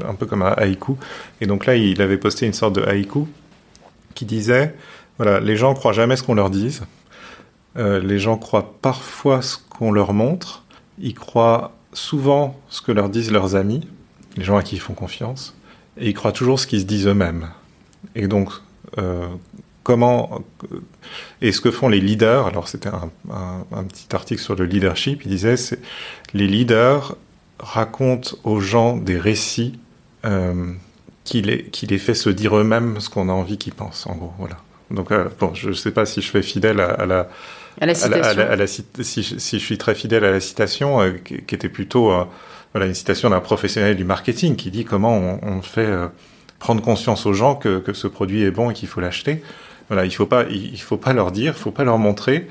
un 0.06 0.14
peu 0.14 0.26
comme 0.26 0.42
un 0.42 0.52
haïku. 0.52 0.96
Et 1.40 1.46
donc 1.46 1.66
là, 1.66 1.76
il 1.76 2.00
avait 2.02 2.16
posté 2.18 2.46
une 2.46 2.52
sorte 2.52 2.74
de 2.74 2.82
haïku 2.82 3.26
qui 4.14 4.24
disait 4.24 4.74
voilà, 5.18 5.38
les 5.40 5.56
gens 5.56 5.74
croient 5.74 5.92
jamais 5.92 6.16
ce 6.16 6.22
qu'on 6.22 6.34
leur 6.34 6.48
dise. 6.48 6.82
Euh, 7.76 8.00
les 8.00 8.18
gens 8.18 8.38
croient 8.38 8.74
parfois 8.80 9.42
ce 9.42 9.58
qu'on 9.58 9.92
leur 9.92 10.14
montre. 10.14 10.64
Ils 10.98 11.14
croient 11.14 11.72
souvent 11.92 12.58
ce 12.68 12.82
que 12.82 12.92
leur 12.92 13.08
disent 13.08 13.30
leurs 13.30 13.56
amis, 13.56 13.86
les 14.36 14.44
gens 14.44 14.56
à 14.56 14.62
qui 14.62 14.76
ils 14.76 14.80
font 14.80 14.94
confiance, 14.94 15.54
et 15.98 16.08
ils 16.08 16.14
croient 16.14 16.32
toujours 16.32 16.58
ce 16.58 16.66
qu'ils 16.66 16.80
se 16.80 16.86
disent 16.86 17.06
eux-mêmes. 17.06 17.48
Et 18.14 18.28
donc, 18.28 18.50
euh, 18.98 19.28
comment 19.82 20.42
euh, 20.72 20.80
et 21.42 21.52
ce 21.52 21.60
que 21.60 21.70
font 21.70 21.88
les 21.88 22.00
leaders 22.00 22.46
Alors 22.46 22.68
c'était 22.68 22.88
un, 22.88 23.84
petit 23.84 24.14
article 24.14 24.40
sur 24.40 24.54
le 24.56 24.64
leadership. 24.64 25.22
Il 25.24 25.30
disait 25.30 25.54
les 26.34 26.46
leaders 26.46 27.16
racontent 27.58 28.36
aux 28.44 28.60
gens 28.60 28.96
des 28.96 29.18
récits 29.18 29.78
euh, 30.24 30.72
qui 31.24 31.42
les 31.42 31.64
qui 31.64 31.86
les 31.86 31.98
fait 31.98 32.14
se 32.14 32.30
dire 32.30 32.56
eux-mêmes 32.56 33.00
ce 33.00 33.10
qu'on 33.10 33.28
a 33.28 33.32
envie 33.32 33.58
qu'ils 33.58 33.74
pensent. 33.74 34.06
En 34.06 34.14
gros, 34.14 34.32
voilà. 34.38 34.56
Donc 34.90 35.12
bon, 35.38 35.54
je 35.54 35.68
ne 35.68 35.74
sais 35.74 35.90
pas 35.90 36.06
si 36.06 36.20
je 36.20 36.30
fais 36.30 36.42
fidèle 36.42 36.80
à 36.80 37.06
la 37.06 37.28
à 37.80 37.86
la 37.86 37.94
citation. 38.66 39.02
si, 39.02 39.22
si, 39.22 39.58
je 39.58 39.64
suis 39.64 39.78
très 39.78 39.94
fidèle 39.94 40.24
à 40.24 40.30
la 40.30 40.40
citation, 40.40 41.00
euh, 41.00 41.12
qui, 41.12 41.54
était 41.54 41.68
plutôt 41.68 42.12
euh, 42.12 42.24
voilà, 42.74 42.86
une 42.86 42.94
citation 42.94 43.30
d'un 43.30 43.40
professionnel 43.40 43.96
du 43.96 44.04
marketing 44.04 44.56
qui 44.56 44.70
dit 44.70 44.84
comment 44.84 45.16
on, 45.16 45.40
on 45.42 45.62
fait 45.62 45.86
euh, 45.86 46.08
prendre 46.58 46.82
conscience 46.82 47.26
aux 47.26 47.32
gens 47.32 47.54
que, 47.54 47.78
que, 47.78 47.92
ce 47.92 48.06
produit 48.06 48.42
est 48.42 48.50
bon 48.50 48.70
et 48.70 48.74
qu'il 48.74 48.88
faut 48.88 49.00
l'acheter. 49.00 49.42
Voilà, 49.88 50.04
il 50.04 50.14
faut 50.14 50.26
pas, 50.26 50.44
il, 50.50 50.80
faut 50.80 50.98
pas 50.98 51.12
leur 51.12 51.32
dire, 51.32 51.54
il 51.56 51.60
faut 51.60 51.72
pas 51.72 51.84
leur 51.84 51.98
montrer. 51.98 52.46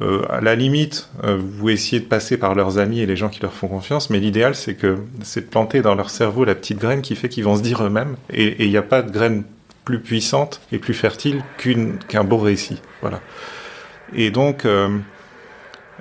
à 0.00 0.40
la 0.40 0.54
limite, 0.54 1.10
vous 1.22 1.68
essayez 1.68 2.00
de 2.00 2.06
passer 2.06 2.38
par 2.38 2.54
leurs 2.54 2.78
amis 2.78 3.00
et 3.00 3.06
les 3.06 3.16
gens 3.16 3.28
qui 3.28 3.42
leur 3.42 3.52
font 3.52 3.68
confiance, 3.68 4.08
mais 4.08 4.20
l'idéal 4.20 4.54
c'est 4.54 4.74
que 4.74 4.96
c'est 5.22 5.42
de 5.42 5.50
planter 5.50 5.82
dans 5.82 5.94
leur 5.94 6.08
cerveau 6.08 6.46
la 6.46 6.54
petite 6.54 6.78
graine 6.78 7.02
qui 7.02 7.14
fait 7.14 7.28
qu'ils 7.28 7.44
vont 7.44 7.56
se 7.56 7.62
dire 7.62 7.84
eux-mêmes. 7.84 8.16
Et 8.32 8.64
il 8.64 8.70
n'y 8.70 8.78
a 8.78 8.82
pas 8.82 9.02
de 9.02 9.10
graine 9.10 9.42
plus 9.88 10.00
puissante 10.00 10.60
et 10.70 10.78
plus 10.78 10.92
fertile 10.92 11.42
qu'une 11.56 11.96
qu'un 11.96 12.22
beau 12.22 12.36
récit. 12.36 12.82
Voilà. 13.00 13.22
Et 14.14 14.30
donc, 14.30 14.66
euh, 14.66 14.98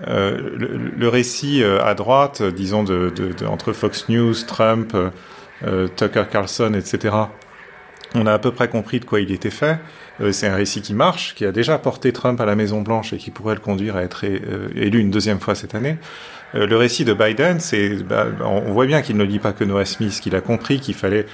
euh, 0.09 0.91
le, 0.97 1.07
récit 1.07 1.63
euh, 1.63 1.81
à 1.81 1.93
droite, 1.93 2.43
disons, 2.43 2.83
de, 2.83 3.13
de, 3.15 3.45
entre 3.45 3.71
Fox 3.71 4.09
News, 4.09 4.33
Trump, 4.45 4.93
Tucker 5.95 6.25
Carlson, 6.29 6.73
etc., 6.73 7.15
On 8.13 8.25
a 8.25 8.33
à 8.33 8.39
peu 8.39 8.51
près 8.51 8.67
compris 8.67 8.99
de 8.99 9.05
quoi 9.05 9.21
il 9.21 9.31
était 9.31 9.49
fait. 9.49 9.79
C'est 10.31 10.47
un 10.47 10.55
récit 10.55 10.81
qui 10.81 10.93
marche, 10.93 11.33
qui 11.35 11.45
a 11.45 11.53
déjà 11.53 11.77
porté 11.77 12.11
Trump 12.11 12.41
à 12.41 12.45
la 12.45 12.55
Maison 12.55 12.81
Blanche 12.81 13.13
et 13.13 13.17
qui 13.17 13.31
pourrait 13.31 13.55
le 13.55 13.61
conduire 13.61 13.95
à 13.95 14.01
être 14.03 14.25
élu 14.25 14.99
une 14.99 15.11
deuxième 15.11 15.39
fois 15.39 15.55
cette 15.55 15.75
année. 15.75 15.97
Euh, 16.55 16.65
le 16.65 16.77
récit 16.77 17.05
de 17.05 17.13
Biden, 17.13 17.59
c'est, 17.59 18.03
bah, 18.03 18.27
on 18.41 18.71
voit 18.71 18.85
bien 18.85 19.01
qu'il 19.01 19.17
ne 19.17 19.23
lit 19.23 19.39
pas 19.39 19.53
que 19.53 19.63
Noah 19.63 19.85
Smith, 19.85 20.19
qu'il 20.21 20.35
a 20.35 20.41
compris 20.41 20.79
qu'il 20.79 20.95
fallait 20.95 21.25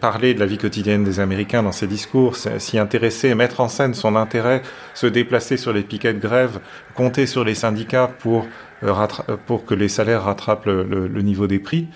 parler 0.00 0.34
de 0.34 0.40
la 0.40 0.46
vie 0.46 0.58
quotidienne 0.58 1.02
des 1.02 1.18
Américains 1.18 1.62
dans 1.62 1.72
ses 1.72 1.88
discours, 1.88 2.36
s'y 2.36 2.78
intéresser, 2.78 3.34
mettre 3.34 3.60
en 3.60 3.68
scène 3.68 3.94
son 3.94 4.14
intérêt, 4.14 4.62
se 4.94 5.08
déplacer 5.08 5.56
sur 5.56 5.72
les 5.72 5.82
piquets 5.82 6.14
de 6.14 6.20
grève, 6.20 6.60
compter 6.94 7.26
sur 7.26 7.42
les 7.44 7.56
syndicats 7.56 8.08
pour 8.20 8.46
pour 9.46 9.64
que 9.64 9.74
les 9.74 9.88
salaires 9.88 10.24
rattrapent 10.24 10.66
le, 10.66 11.22
niveau 11.22 11.46
des 11.46 11.58
prix. 11.58 11.88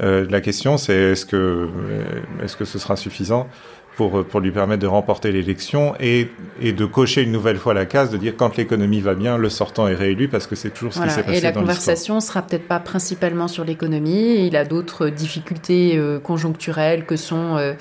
Euh, 0.00 0.26
la 0.28 0.40
question, 0.40 0.78
c'est 0.78 0.94
est-ce 0.94 1.26
que, 1.26 1.68
est-ce 2.42 2.56
que 2.56 2.64
ce 2.64 2.78
sera 2.78 2.96
suffisant? 2.96 3.48
Pour, 3.96 4.24
pour 4.24 4.40
lui 4.40 4.50
permettre 4.50 4.82
de 4.82 4.86
remporter 4.86 5.32
l'élection 5.32 5.94
et, 6.00 6.28
et 6.60 6.72
de 6.72 6.84
cocher 6.86 7.22
une 7.22 7.32
nouvelle 7.32 7.58
fois 7.58 7.74
la 7.74 7.86
case, 7.86 8.10
de 8.10 8.16
dire 8.16 8.34
quand 8.36 8.56
l'économie 8.56 9.00
va 9.00 9.14
bien, 9.14 9.36
le 9.36 9.50
sortant 9.50 9.86
est 9.88 9.94
réélu, 9.94 10.28
parce 10.28 10.46
que 10.46 10.56
c'est 10.56 10.70
toujours 10.70 10.94
ce 10.94 11.00
qui 11.00 11.10
s'est 11.10 11.22
passé. 11.22 11.38
Et 11.38 11.40
la 11.40 11.52
conversation 11.52 12.20
sera 12.20 12.42
peut-être 12.42 12.66
pas 12.66 12.80
principalement 12.80 13.48
sur 13.48 13.64
l'économie. 13.64 14.46
Il 14.46 14.56
a 14.56 14.64
d'autres 14.64 15.08
difficultés 15.08 15.96
euh, 15.96 16.18
conjoncturelles 16.18 17.04
que 17.04 17.16
sont 17.16 17.56
euh, 17.56 17.74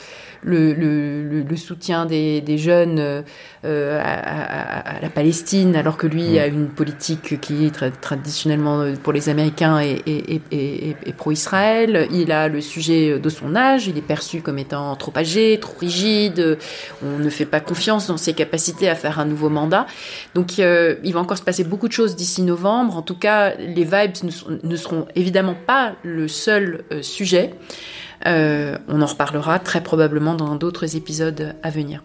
le, 0.43 0.73
le, 0.73 1.43
le, 1.43 1.55
soutien 1.55 2.05
des, 2.05 2.41
des 2.41 2.57
jeunes 2.57 2.99
euh, 2.99 4.01
à, 4.01 4.95
à, 4.97 5.01
la 5.01 5.09
Palestine, 5.09 5.75
alors 5.75 5.97
que 5.97 6.07
lui 6.07 6.39
a 6.39 6.47
une 6.47 6.67
politique 6.67 7.39
qui 7.41 7.65
est 7.65 8.01
traditionnellement 8.01 8.85
pour 9.03 9.13
les 9.13 9.29
Américains 9.29 9.79
et, 9.81 10.01
et, 10.05 10.41
et, 10.51 10.95
et 11.05 11.13
pro-Israël. 11.13 12.07
Il 12.11 12.31
a 12.31 12.47
le 12.47 12.61
sujet 12.61 13.19
de 13.19 13.29
son 13.29 13.55
âge. 13.55 13.87
Il 13.87 13.97
est 13.97 14.01
perçu 14.01 14.41
comme 14.41 14.57
étant 14.57 14.95
trop 14.95 15.13
âgé, 15.15 15.59
trop 15.59 15.77
rigide 15.79 16.57
on 17.03 17.17
ne 17.17 17.29
fait 17.29 17.45
pas 17.45 17.59
confiance 17.59 18.07
dans 18.07 18.17
ses 18.17 18.33
capacités 18.33 18.89
à 18.89 18.95
faire 18.95 19.19
un 19.19 19.25
nouveau 19.25 19.49
mandat. 19.49 19.85
Donc 20.35 20.59
euh, 20.59 20.95
il 21.03 21.13
va 21.13 21.19
encore 21.19 21.37
se 21.37 21.43
passer 21.43 21.63
beaucoup 21.63 21.87
de 21.87 21.93
choses 21.93 22.15
d'ici 22.15 22.41
novembre. 22.41 22.95
En 22.95 23.01
tout 23.01 23.15
cas, 23.17 23.55
les 23.55 23.83
vibes 23.83 24.31
ne, 24.63 24.75
seront 24.75 25.07
évidemment 25.15 25.55
pas 25.65 25.95
le 26.03 26.27
seul 26.27 26.83
euh, 26.91 27.01
sujet. 27.01 27.53
Euh, 28.28 28.78
on 28.88 29.01
en 29.01 29.05
reparlera 29.05 29.59
très 29.59 29.82
probablement 29.82 30.36
dans 30.36 30.55
d'autres 30.55 30.95
épisodes 30.95 31.55
à 31.63 31.69
venir. 31.69 32.03